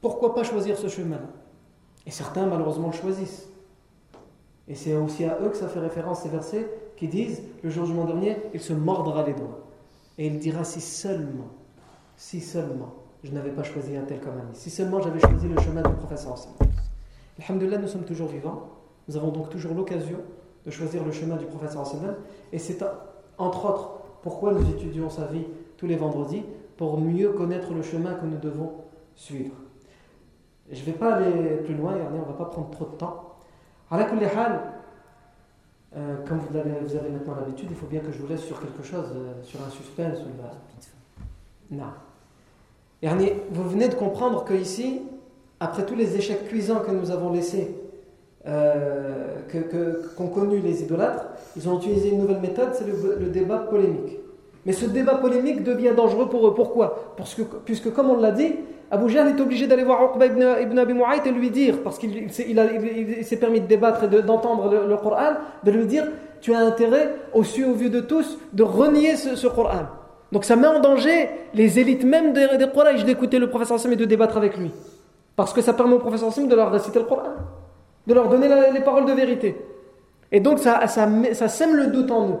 pourquoi 0.00 0.34
pas 0.34 0.44
choisir 0.44 0.76
ce 0.76 0.88
chemin-là? 0.88 1.28
Et 2.06 2.10
certains 2.10 2.46
malheureusement 2.46 2.88
le 2.88 2.94
choisissent. 2.94 3.48
Et 4.66 4.74
c'est 4.74 4.94
aussi 4.94 5.24
à 5.24 5.38
eux 5.40 5.48
que 5.48 5.56
ça 5.56 5.68
fait 5.68 5.80
référence 5.80 6.22
ces 6.22 6.28
versets 6.28 6.68
qui 6.96 7.08
disent, 7.08 7.42
le 7.62 7.70
jour 7.70 7.86
du 7.86 7.94
jour 7.94 8.04
dernier, 8.04 8.36
il 8.52 8.60
se 8.60 8.72
mordra 8.72 9.24
les 9.24 9.32
doigts. 9.32 9.60
Et 10.18 10.26
il 10.26 10.38
dira 10.38 10.64
si 10.64 10.80
seulement, 10.80 11.48
si 12.16 12.40
seulement, 12.40 12.92
je 13.24 13.32
n'avais 13.32 13.50
pas 13.50 13.62
choisi 13.62 13.96
un 13.96 14.02
tel 14.02 14.20
comme 14.20 14.34
ami, 14.34 14.50
si 14.52 14.68
seulement 14.68 15.00
j'avais 15.00 15.20
choisi 15.20 15.48
le 15.48 15.60
chemin 15.60 15.82
du 15.82 15.94
professeur 15.94 16.34
Alhamdulillah, 17.38 17.78
nous 17.78 17.88
sommes 17.88 18.04
toujours 18.04 18.28
vivants. 18.28 18.68
Nous 19.06 19.16
avons 19.16 19.30
donc 19.30 19.48
toujours 19.48 19.74
l'occasion 19.74 20.18
de 20.66 20.70
choisir 20.70 21.04
le 21.04 21.12
chemin 21.12 21.36
du 21.36 21.46
professeur 21.46 21.86
Et 22.52 22.58
c'est 22.58 22.84
entre 23.38 23.64
autres 23.64 23.97
pourquoi 24.22 24.52
nous 24.52 24.68
étudions 24.70 25.10
sa 25.10 25.26
vie 25.26 25.44
tous 25.76 25.86
les 25.86 25.96
vendredis, 25.96 26.44
pour 26.76 26.98
mieux 27.00 27.30
connaître 27.30 27.72
le 27.72 27.82
chemin 27.82 28.14
que 28.14 28.26
nous 28.26 28.38
devons 28.38 28.72
suivre? 29.14 29.54
Je 30.70 30.80
ne 30.80 30.84
vais 30.84 30.92
pas 30.92 31.14
aller 31.14 31.56
plus 31.64 31.74
loin, 31.74 31.94
on 32.12 32.18
ne 32.18 32.24
va 32.24 32.32
pas 32.32 32.44
prendre 32.46 32.70
trop 32.70 32.84
de 32.86 32.96
temps. 32.96 33.36
À 33.90 33.96
la 33.96 34.06
euh, 35.96 36.16
comme 36.26 36.38
vous 36.38 36.56
avez, 36.56 36.70
vous 36.70 36.94
maintenant 37.10 37.34
l'habitude, 37.34 37.68
il 37.70 37.76
faut 37.76 37.86
bien 37.86 38.00
que 38.00 38.12
je 38.12 38.18
vous 38.18 38.26
laisse 38.26 38.42
sur 38.42 38.60
quelque 38.60 38.82
chose, 38.82 39.06
euh, 39.14 39.42
sur 39.42 39.60
un 39.62 39.70
suspense. 39.70 40.18
Ou 40.20 41.74
Non. 41.74 41.86
vous 43.50 43.68
venez 43.68 43.88
de 43.88 43.94
comprendre 43.94 44.44
que 44.44 44.52
ici, 44.52 45.00
après 45.60 45.86
tous 45.86 45.94
les 45.94 46.16
échecs 46.16 46.46
cuisants 46.46 46.80
que 46.80 46.90
nous 46.90 47.10
avons 47.10 47.32
laissés, 47.32 47.77
euh, 48.46 49.40
qu'ont 50.16 50.28
connu 50.28 50.60
les 50.60 50.82
idolâtres, 50.82 51.26
ils 51.56 51.68
ont 51.68 51.78
utilisé 51.78 52.10
une 52.10 52.18
nouvelle 52.18 52.40
méthode, 52.40 52.70
c'est 52.72 52.86
le, 52.86 53.26
débat 53.26 53.58
polémique. 53.58 54.18
Mais 54.64 54.72
ce 54.72 54.86
débat 54.86 55.16
polémique 55.16 55.64
devient 55.64 55.92
dangereux 55.96 56.28
pour 56.28 56.46
eux. 56.46 56.54
Pourquoi? 56.54 57.14
Puisque, 57.64 57.92
comme 57.92 58.10
on 58.10 58.20
l'a 58.20 58.30
dit, 58.30 58.54
Abu 58.90 59.10
Jahl 59.10 59.28
est 59.28 59.40
obligé 59.40 59.66
d'aller 59.66 59.84
voir 59.84 60.02
Uqba 60.04 60.26
ibn, 60.26 60.44
ibn 60.62 60.78
Abi 60.78 60.94
Mu'ayt 60.94 61.26
et 61.26 61.30
lui 61.30 61.50
dire, 61.50 61.82
parce 61.82 61.98
qu'il 61.98 62.30
s'est 62.30 63.36
permis 63.36 63.60
de 63.60 63.66
débattre 63.66 64.04
et 64.04 64.22
d'entendre 64.22 64.70
le, 64.86 64.96
Coran, 64.96 65.34
de 65.64 65.70
lui 65.70 65.86
dire 65.86 66.04
Tu 66.40 66.54
as 66.54 66.60
intérêt, 66.60 67.14
au 67.34 67.42
su 67.42 67.64
au 67.64 67.74
vu 67.74 67.90
de 67.90 68.00
tous, 68.00 68.38
de 68.52 68.62
renier 68.62 69.16
ce, 69.16 69.46
Coran. 69.46 69.86
Donc 70.32 70.44
ça 70.44 70.56
met 70.56 70.66
en 70.66 70.80
danger 70.80 71.28
les 71.54 71.78
élites 71.78 72.04
même 72.04 72.32
des, 72.32 72.46
des 72.56 73.04
d'écouter 73.04 73.38
le 73.38 73.48
professeur 73.50 73.76
Hassim 73.76 73.92
et 73.92 73.96
de 73.96 74.04
débattre 74.04 74.36
avec 74.36 74.56
lui. 74.56 74.70
Parce 75.36 75.52
que 75.52 75.60
ça 75.60 75.72
permet 75.72 75.94
au 75.94 75.98
professeur 75.98 76.28
Hassim 76.28 76.48
de 76.48 76.54
leur 76.54 76.70
réciter 76.70 76.98
le 76.98 77.04
Coran, 77.04 77.34
de 78.08 78.14
leur 78.14 78.28
donner 78.28 78.48
les 78.72 78.80
paroles 78.80 79.04
de 79.04 79.12
vérité. 79.12 79.54
Et 80.32 80.40
donc 80.40 80.58
ça, 80.58 80.86
ça, 80.86 81.48
sème 81.48 81.76
le 81.76 81.88
doute 81.88 82.10
en 82.10 82.26
nous. 82.26 82.38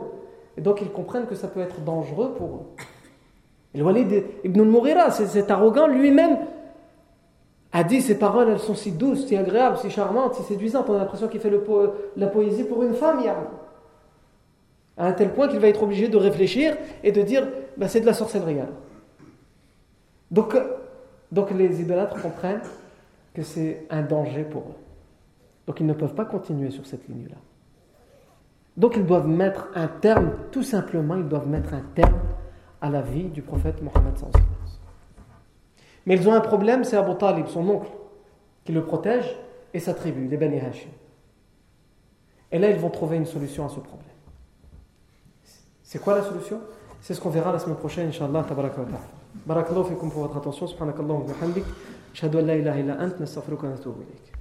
Et 0.56 0.62
donc 0.62 0.80
ils 0.80 0.90
comprennent 0.90 1.26
que 1.26 1.34
ça 1.34 1.46
peut 1.46 1.60
être 1.60 1.84
dangereux 1.84 2.34
pour 2.36 2.48
eux. 2.48 2.84
Et 3.74 3.78
le 3.78 3.84
Walid 3.84 4.24
ibn 4.44 4.60
al-Mughira, 4.60 5.10
cet 5.10 5.50
arrogant, 5.50 5.86
lui-même 5.86 6.38
a 7.72 7.84
dit 7.84 8.00
ces 8.00 8.18
paroles, 8.18 8.48
elles 8.48 8.58
sont 8.58 8.74
si 8.74 8.92
douces, 8.92 9.26
si 9.26 9.36
agréables, 9.36 9.76
si 9.76 9.90
charmantes, 9.90 10.36
si 10.36 10.42
séduisantes. 10.42 10.88
On 10.88 10.94
a 10.94 10.98
l'impression 10.98 11.28
qu'il 11.28 11.40
fait 11.40 11.52
la 12.16 12.26
poésie 12.28 12.64
pour 12.64 12.82
une 12.82 12.94
femme, 12.94 13.22
À 14.96 15.06
un 15.06 15.12
tel 15.12 15.32
point 15.34 15.48
qu'il 15.48 15.60
va 15.60 15.68
être 15.68 15.82
obligé 15.82 16.08
de 16.08 16.16
réfléchir 16.16 16.78
et 17.04 17.12
de 17.12 17.20
dire 17.20 17.46
bah, 17.76 17.88
c'est 17.88 18.00
de 18.00 18.06
la 18.06 18.14
sorcellerie. 18.14 18.56
Donc, 20.30 20.56
donc 21.30 21.50
les 21.50 21.82
idolâtres 21.82 22.20
comprennent 22.22 22.62
que 23.34 23.42
c'est 23.42 23.86
un 23.90 24.00
danger 24.00 24.44
pour 24.44 24.62
eux. 24.62 24.87
Donc 25.68 25.78
ils 25.80 25.86
ne 25.86 25.92
peuvent 25.92 26.14
pas 26.14 26.24
continuer 26.24 26.70
sur 26.70 26.86
cette 26.86 27.06
ligne-là. 27.08 27.36
Donc 28.78 28.96
ils 28.96 29.04
doivent 29.04 29.28
mettre 29.28 29.68
un 29.74 29.86
terme, 29.86 30.30
tout 30.50 30.62
simplement, 30.62 31.14
ils 31.14 31.28
doivent 31.28 31.46
mettre 31.46 31.74
un 31.74 31.82
terme 31.94 32.18
à 32.80 32.88
la 32.88 33.02
vie 33.02 33.24
du 33.24 33.42
prophète 33.42 33.82
Mohammed. 33.82 34.14
Mais 36.06 36.16
ils 36.16 36.26
ont 36.26 36.32
un 36.32 36.40
problème, 36.40 36.84
c'est 36.84 36.96
Abu 36.96 37.14
Talib, 37.16 37.48
son 37.48 37.68
oncle, 37.68 37.90
qui 38.64 38.72
le 38.72 38.82
protège, 38.82 39.36
et 39.74 39.78
sa 39.78 39.92
tribu, 39.92 40.26
les 40.26 40.38
Bani 40.38 40.58
Hashim. 40.58 40.88
Et 42.50 42.58
là, 42.58 42.70
ils 42.70 42.78
vont 42.78 42.88
trouver 42.88 43.18
une 43.18 43.26
solution 43.26 43.66
à 43.66 43.68
ce 43.68 43.80
problème. 43.80 44.08
C'est 45.82 45.98
quoi 45.98 46.16
la 46.16 46.22
solution? 46.22 46.60
C'est 47.02 47.12
ce 47.12 47.20
qu'on 47.20 47.28
verra 47.28 47.52
la 47.52 47.58
semaine 47.58 47.76
prochaine, 47.76 48.08
Inch'Allah. 48.08 48.42
Ilayk. 54.00 54.32